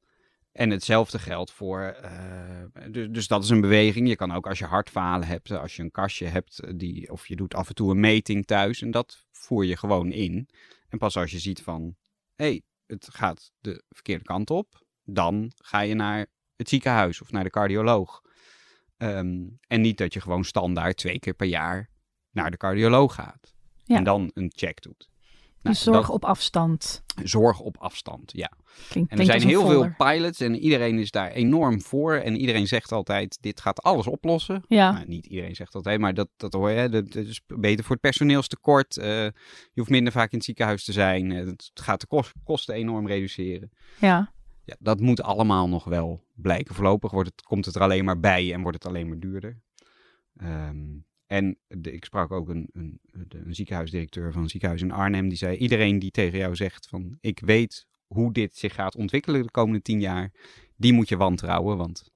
en 0.52 0.70
hetzelfde 0.70 1.18
geldt 1.18 1.50
voor. 1.50 1.96
Uh, 2.04 2.90
dus, 2.90 3.08
dus, 3.10 3.26
dat 3.26 3.44
is 3.44 3.50
een 3.50 3.60
beweging. 3.60 4.08
Je 4.08 4.16
kan 4.16 4.32
ook 4.32 4.46
als 4.46 4.58
je 4.58 4.64
hartfalen 4.64 5.26
hebt, 5.26 5.50
als 5.50 5.76
je 5.76 5.82
een 5.82 5.90
kastje 5.90 6.26
hebt, 6.26 6.78
die, 6.78 7.12
of 7.12 7.26
je 7.26 7.36
doet 7.36 7.54
af 7.54 7.68
en 7.68 7.74
toe 7.74 7.90
een 7.90 8.00
meting 8.00 8.46
thuis. 8.46 8.82
En 8.82 8.90
dat 8.90 9.26
voer 9.30 9.64
je 9.64 9.76
gewoon 9.76 10.12
in. 10.12 10.48
En 10.88 10.98
pas 10.98 11.16
als 11.16 11.30
je 11.30 11.38
ziet 11.38 11.62
van 11.62 11.96
hé, 12.34 12.44
hey, 12.44 12.62
het 12.86 13.08
gaat 13.12 13.52
de 13.60 13.84
verkeerde 13.88 14.24
kant 14.24 14.50
op, 14.50 14.86
dan 15.04 15.52
ga 15.56 15.80
je 15.80 15.94
naar 15.94 16.26
het 16.56 16.68
ziekenhuis 16.68 17.20
of 17.20 17.32
naar 17.32 17.44
de 17.44 17.50
cardioloog. 17.50 18.22
Ehm, 19.00 19.38
en 19.66 19.80
niet 19.80 19.98
dat 19.98 20.12
je 20.14 20.20
gewoon 20.20 20.44
standaard 20.44 20.96
twee 20.96 21.18
keer 21.18 21.34
per 21.34 21.46
jaar 21.46 21.90
naar 22.30 22.50
de 22.50 22.56
cardioloog 22.56 23.14
gaat. 23.14 23.54
En 23.86 24.04
dan 24.04 24.30
een 24.34 24.52
check 24.54 24.82
doet. 24.82 25.08
Nou, 25.62 25.74
dus 25.74 25.82
zorg 25.82 26.10
op 26.10 26.24
afstand. 26.24 27.02
Zorg 27.22 27.60
op 27.60 27.76
afstand, 27.78 28.32
ja. 28.34 28.52
en 28.94 29.18
er 29.18 29.24
zijn 29.24 29.42
heel 29.42 29.66
veel 29.66 29.94
pilots 29.96 30.40
en 30.40 30.56
iedereen 30.56 30.98
is 30.98 31.10
daar 31.10 31.30
enorm 31.30 31.82
voor. 31.82 32.14
En 32.14 32.36
iedereen 32.36 32.66
zegt 32.66 32.92
altijd, 32.92 33.38
dit 33.40 33.60
gaat 33.60 33.82
alles 33.82 34.06
oplossen. 34.06 34.62
Ja. 34.66 34.92
Nou, 34.92 35.06
niet 35.06 35.26
iedereen 35.26 35.54
zegt 35.54 35.74
altijd, 35.74 36.00
maar 36.00 36.14
dat, 36.14 36.28
dat 36.36 36.52
hoor 36.52 36.70
je. 36.70 36.88
Dat, 36.88 37.14
is 37.14 37.40
beter 37.46 37.84
voor 37.84 37.92
het 37.92 38.00
personeelstekort. 38.00 38.96
Uh, 38.96 39.04
je 39.24 39.32
hoeft 39.74 39.90
minder 39.90 40.12
vaak 40.12 40.30
in 40.30 40.36
het 40.36 40.46
ziekenhuis 40.46 40.84
te 40.84 40.92
zijn. 40.92 41.30
Uh, 41.30 41.46
het 41.46 41.70
gaat 41.74 42.00
de 42.00 42.24
kosten 42.44 42.74
enorm 42.74 43.06
reduceren. 43.06 43.70
Ja 43.98 44.32
ja, 44.70 44.76
dat 44.78 45.00
moet 45.00 45.22
allemaal 45.22 45.68
nog 45.68 45.84
wel 45.84 46.24
blijken. 46.34 46.74
Voorlopig 46.74 47.10
wordt 47.10 47.30
het, 47.30 47.42
komt 47.42 47.64
het 47.64 47.74
er 47.74 47.82
alleen 47.82 48.04
maar 48.04 48.20
bij 48.20 48.52
en 48.52 48.62
wordt 48.62 48.82
het 48.82 48.86
alleen 48.86 49.08
maar 49.08 49.18
duurder. 49.18 49.60
Ehm, 50.36 50.98
en 51.26 51.58
de, 51.66 51.92
ik 51.92 52.04
sprak 52.04 52.32
ook 52.32 52.48
een, 52.48 52.68
een, 52.72 53.00
een, 53.28 53.54
ziekenhuisdirecteur 53.54 54.32
van 54.32 54.42
een 54.42 54.48
ziekenhuis 54.48 54.82
in 54.82 54.92
Arnhem. 54.92 55.28
Die 55.28 55.38
zei: 55.38 55.56
Iedereen 55.56 55.98
die 55.98 56.10
tegen 56.10 56.38
jou 56.38 56.56
zegt 56.56 56.88
van 56.88 57.18
ik 57.20 57.40
weet 57.40 57.86
hoe 58.06 58.32
dit 58.32 58.56
zich 58.56 58.74
gaat 58.74 58.96
ontwikkelen 58.96 59.42
de 59.42 59.50
komende 59.50 59.82
tien 59.82 60.00
jaar, 60.00 60.32
die 60.76 60.92
moet 60.92 61.08
je 61.08 61.16
wantrouwen. 61.16 61.76
Want 61.76 62.10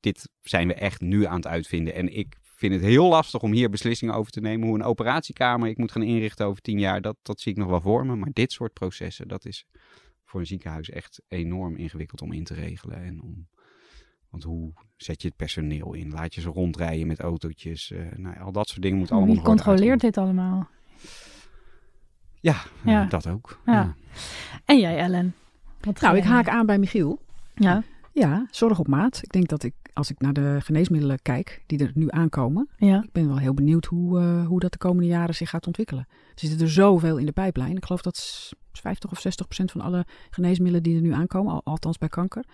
dit 0.00 0.28
zijn 0.42 0.68
we 0.68 0.74
echt 0.74 1.00
nu 1.00 1.24
aan 1.24 1.36
het 1.36 1.46
uitvinden. 1.46 1.94
En 1.94 2.16
ik 2.16 2.36
vind 2.42 2.72
het 2.72 2.82
heel 2.82 3.08
lastig 3.08 3.42
om 3.42 3.52
hier 3.52 3.70
beslissingen 3.70 4.14
over 4.14 4.32
te 4.32 4.40
nemen. 4.40 4.66
Hoe 4.66 4.76
een 4.76 4.84
operatiekamer 4.84 5.68
ik 5.68 5.78
moet 5.78 5.92
gaan 5.92 6.02
inrichten 6.02 6.46
over 6.46 6.62
tien 6.62 6.78
jaar, 6.78 7.00
dat, 7.00 7.16
dat 7.22 7.40
zie 7.40 7.52
ik 7.52 7.58
nog 7.58 7.68
wel 7.68 7.80
voor 7.80 8.06
me. 8.06 8.16
Maar 8.16 8.30
dit 8.32 8.52
soort 8.52 8.72
processen, 8.72 9.28
dat 9.28 9.44
is 9.44 9.66
voor 10.26 10.40
een 10.40 10.46
ziekenhuis 10.46 10.90
echt 10.90 11.22
enorm 11.28 11.76
ingewikkeld 11.76 12.22
om 12.22 12.32
in 12.32 12.44
te 12.44 12.54
regelen. 12.54 13.02
En 13.02 13.22
om, 13.22 13.48
want 14.30 14.42
hoe 14.42 14.72
zet 14.96 15.22
je 15.22 15.28
het 15.28 15.36
personeel 15.36 15.92
in? 15.94 16.10
Laat 16.10 16.34
je 16.34 16.40
ze 16.40 16.48
rondrijden 16.48 17.06
met 17.06 17.20
autootjes? 17.20 17.90
Uh, 17.90 18.12
nou, 18.16 18.38
al 18.38 18.52
dat 18.52 18.68
soort 18.68 18.82
dingen 18.82 18.98
moet 18.98 19.10
allemaal. 19.10 19.34
Wie 19.34 19.44
controleert 19.44 20.00
dit 20.00 20.18
allemaal? 20.18 20.68
Ja, 22.40 22.62
ja. 22.84 23.04
dat 23.04 23.26
ook. 23.26 23.60
Ja. 23.66 23.94
En 24.64 24.80
jij, 24.80 24.98
Ellen? 24.98 25.34
Wat 25.80 26.00
nou, 26.00 26.16
ik 26.16 26.24
haak 26.24 26.48
aan 26.48 26.66
bij 26.66 26.78
Michiel. 26.78 27.20
Ja. 27.54 27.82
Ja, 28.12 28.46
zorg 28.50 28.78
op 28.78 28.88
maat. 28.88 29.20
Ik 29.22 29.32
denk 29.32 29.48
dat 29.48 29.62
ik, 29.62 29.74
als 29.96 30.10
ik 30.10 30.20
naar 30.20 30.32
de 30.32 30.58
geneesmiddelen 30.62 31.22
kijk 31.22 31.62
die 31.66 31.78
er 31.78 31.90
nu 31.94 32.06
aankomen, 32.08 32.68
ja. 32.76 33.02
ik 33.02 33.12
ben 33.12 33.28
wel 33.28 33.38
heel 33.38 33.54
benieuwd 33.54 33.84
hoe, 33.84 34.20
uh, 34.20 34.46
hoe 34.46 34.60
dat 34.60 34.72
de 34.72 34.78
komende 34.78 35.08
jaren 35.08 35.34
zich 35.34 35.50
gaat 35.50 35.66
ontwikkelen. 35.66 36.06
Er 36.08 36.32
zitten 36.34 36.60
er 36.60 36.70
zoveel 36.72 37.16
in 37.16 37.26
de 37.26 37.32
pijplijn. 37.32 37.76
Ik 37.76 37.84
geloof 37.84 38.02
dat 38.02 38.50
50 38.72 39.10
of 39.10 39.20
60 39.20 39.46
procent 39.46 39.70
van 39.70 39.80
alle 39.80 40.04
geneesmiddelen 40.30 40.82
die 40.82 40.96
er 40.96 41.02
nu 41.02 41.12
aankomen, 41.12 41.62
althans 41.62 41.98
bij 41.98 42.08
kanker, 42.08 42.44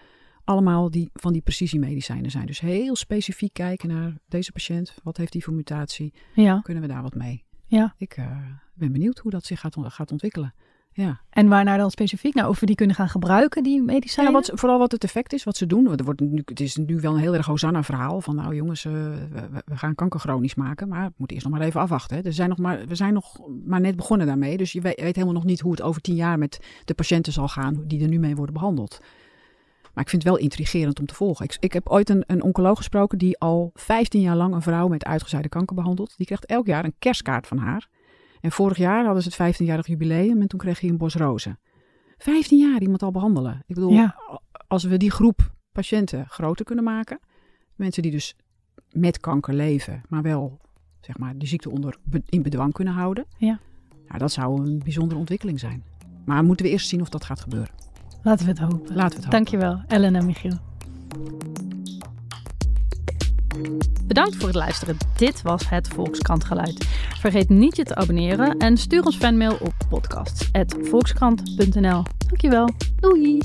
allemaal 0.44 0.90
die, 0.90 1.10
van 1.14 1.32
die 1.32 1.42
precisiemedicijnen 1.42 2.30
zijn. 2.30 2.46
Dus 2.46 2.60
heel 2.60 2.96
specifiek 2.96 3.52
kijken 3.52 3.88
naar 3.88 4.16
deze 4.28 4.52
patiënt. 4.52 4.94
Wat 5.02 5.16
heeft 5.16 5.32
die 5.32 5.44
voor 5.44 5.54
mutatie? 5.54 6.12
Ja. 6.34 6.60
Kunnen 6.60 6.82
we 6.82 6.88
daar 6.88 7.02
wat 7.02 7.14
mee? 7.14 7.44
Ja. 7.66 7.94
Ik 7.96 8.16
uh, 8.16 8.36
ben 8.74 8.92
benieuwd 8.92 9.18
hoe 9.18 9.30
dat 9.30 9.44
zich 9.44 9.60
gaat, 9.60 9.76
gaat 9.78 10.12
ontwikkelen. 10.12 10.54
Ja. 10.94 11.20
En 11.30 11.48
waarnaar 11.48 11.78
dan 11.78 11.90
specifiek? 11.90 12.34
Nou, 12.34 12.48
of 12.48 12.60
we 12.60 12.66
die 12.66 12.74
kunnen 12.74 12.96
gaan 12.96 13.08
gebruiken, 13.08 13.62
die 13.62 13.82
medicijnen? 13.82 14.32
Wat, 14.32 14.50
vooral 14.54 14.78
wat 14.78 14.92
het 14.92 15.04
effect 15.04 15.32
is, 15.32 15.44
wat 15.44 15.56
ze 15.56 15.66
doen. 15.66 15.98
Er 15.98 16.04
wordt 16.04 16.20
nu, 16.20 16.42
het 16.44 16.60
is 16.60 16.76
nu 16.76 17.00
wel 17.00 17.14
een 17.14 17.20
heel 17.20 17.34
erg 17.34 17.46
Hosanna-verhaal 17.46 18.20
van, 18.20 18.34
nou 18.34 18.54
jongens, 18.54 18.84
uh, 18.84 18.92
we, 18.92 19.76
gaan 19.76 19.94
kanker 19.94 20.20
chronisch 20.20 20.54
maken, 20.54 20.88
maar 20.88 21.06
we 21.06 21.14
moeten 21.16 21.36
eerst 21.36 21.48
nog 21.48 21.58
maar 21.58 21.66
even 21.66 21.80
afwachten. 21.80 22.16
Hè. 22.16 22.22
Er 22.22 22.32
zijn 22.32 22.48
nog 22.48 22.58
maar, 22.58 22.86
we 22.86 22.94
zijn 22.94 23.12
nog 23.12 23.40
maar 23.64 23.80
net 23.80 23.96
begonnen 23.96 24.26
daarmee, 24.26 24.56
dus 24.56 24.72
je 24.72 24.80
weet, 24.80 25.00
weet, 25.00 25.14
helemaal 25.14 25.34
nog 25.34 25.44
niet 25.44 25.60
hoe 25.60 25.70
het 25.70 25.82
over 25.82 26.00
tien 26.00 26.14
jaar 26.14 26.38
met 26.38 26.58
de 26.84 26.94
patiënten 26.94 27.32
zal 27.32 27.48
gaan 27.48 27.84
die 27.86 28.02
er 28.02 28.08
nu 28.08 28.18
mee 28.18 28.36
worden 28.36 28.54
behandeld. 28.54 29.00
Maar 29.94 30.04
ik 30.04 30.10
vind 30.10 30.22
het 30.22 30.32
wel 30.32 30.42
intrigerend 30.42 31.00
om 31.00 31.06
te 31.06 31.14
volgen. 31.14 31.44
Ik, 31.44 31.56
ik 31.60 31.72
heb 31.72 31.88
ooit 31.88 32.08
een, 32.08 32.24
een 32.26 32.42
oncoloog 32.42 32.76
gesproken 32.76 33.18
die 33.18 33.38
al 33.38 33.70
15 33.74 34.20
jaar 34.20 34.36
lang 34.36 34.54
een 34.54 34.62
vrouw 34.62 34.88
met 34.88 35.04
uitgezaaide 35.04 35.48
kanker 35.48 35.76
behandelt. 35.76 36.14
Die 36.16 36.26
krijgt 36.26 36.46
elk 36.46 36.66
jaar 36.66 36.84
een 36.84 36.94
kerstkaart 36.98 37.46
van 37.46 37.58
haar 37.58 37.88
en 38.42 38.52
vorig 38.52 38.76
jaar 38.76 39.04
hadden 39.04 39.22
ze 39.22 39.42
het 39.42 39.56
15-jarig 39.56 39.86
jubileum 39.86 40.40
en 40.40 40.48
toen 40.48 40.58
kreeg 40.58 40.80
hij 40.80 40.90
een 40.90 40.96
bos 40.96 41.14
rozen. 41.14 41.58
15 42.18 42.58
jaar 42.58 42.80
iemand 42.80 43.02
al 43.02 43.10
behandelen. 43.10 43.62
Ik 43.66 43.74
bedoel, 43.74 44.08
als 44.68 44.84
we 44.84 44.96
die 44.96 45.10
groep 45.10 45.52
patiënten 45.72 46.28
groter 46.28 46.64
kunnen 46.64 46.84
maken, 46.84 47.20
mensen 47.74 48.02
die 48.02 48.10
dus 48.10 48.36
met 48.90 49.20
kanker 49.20 49.54
leven, 49.54 50.02
maar 50.08 50.22
wel 50.22 50.60
zeg 51.00 51.18
maar, 51.18 51.38
de 51.38 51.46
ziekte 51.46 51.70
onder, 51.70 51.96
in 52.28 52.42
bedwang 52.42 52.72
kunnen 52.72 52.94
houden, 52.94 53.24
ja. 53.38 53.60
Nou, 54.06 54.18
dat 54.18 54.32
zou 54.32 54.66
een 54.66 54.78
bijzondere 54.78 55.20
ontwikkeling 55.20 55.60
zijn. 55.60 55.84
Maar 56.24 56.44
moeten 56.44 56.66
we 56.66 56.72
eerst 56.72 56.88
zien 56.88 57.00
of 57.00 57.08
dat 57.08 57.24
gaat 57.24 57.40
gebeuren. 57.40 57.74
Laten 58.22 58.44
we 58.44 58.50
het 58.50 58.60
hopen. 58.60 58.78
Laten 58.78 58.94
we 58.94 59.02
het 59.04 59.14
hopen. 59.14 59.30
Dankjewel, 59.30 59.82
Ellen 59.86 60.14
en 60.14 60.26
Michiel. 60.26 60.58
Bedankt 64.04 64.36
voor 64.36 64.46
het 64.46 64.56
luisteren. 64.56 64.96
Dit 65.16 65.42
was 65.42 65.68
het 65.68 65.88
Volkskrantgeluid. 65.88 66.84
Vergeet 67.18 67.48
niet 67.48 67.76
je 67.76 67.84
te 67.84 67.94
abonneren 67.94 68.58
en 68.58 68.76
stuur 68.76 69.04
ons 69.04 69.16
fanmail 69.16 69.56
op 69.60 69.74
podcasts.volkskrant.nl. 69.88 72.02
Dankjewel. 72.26 72.68
Doei! 73.00 73.38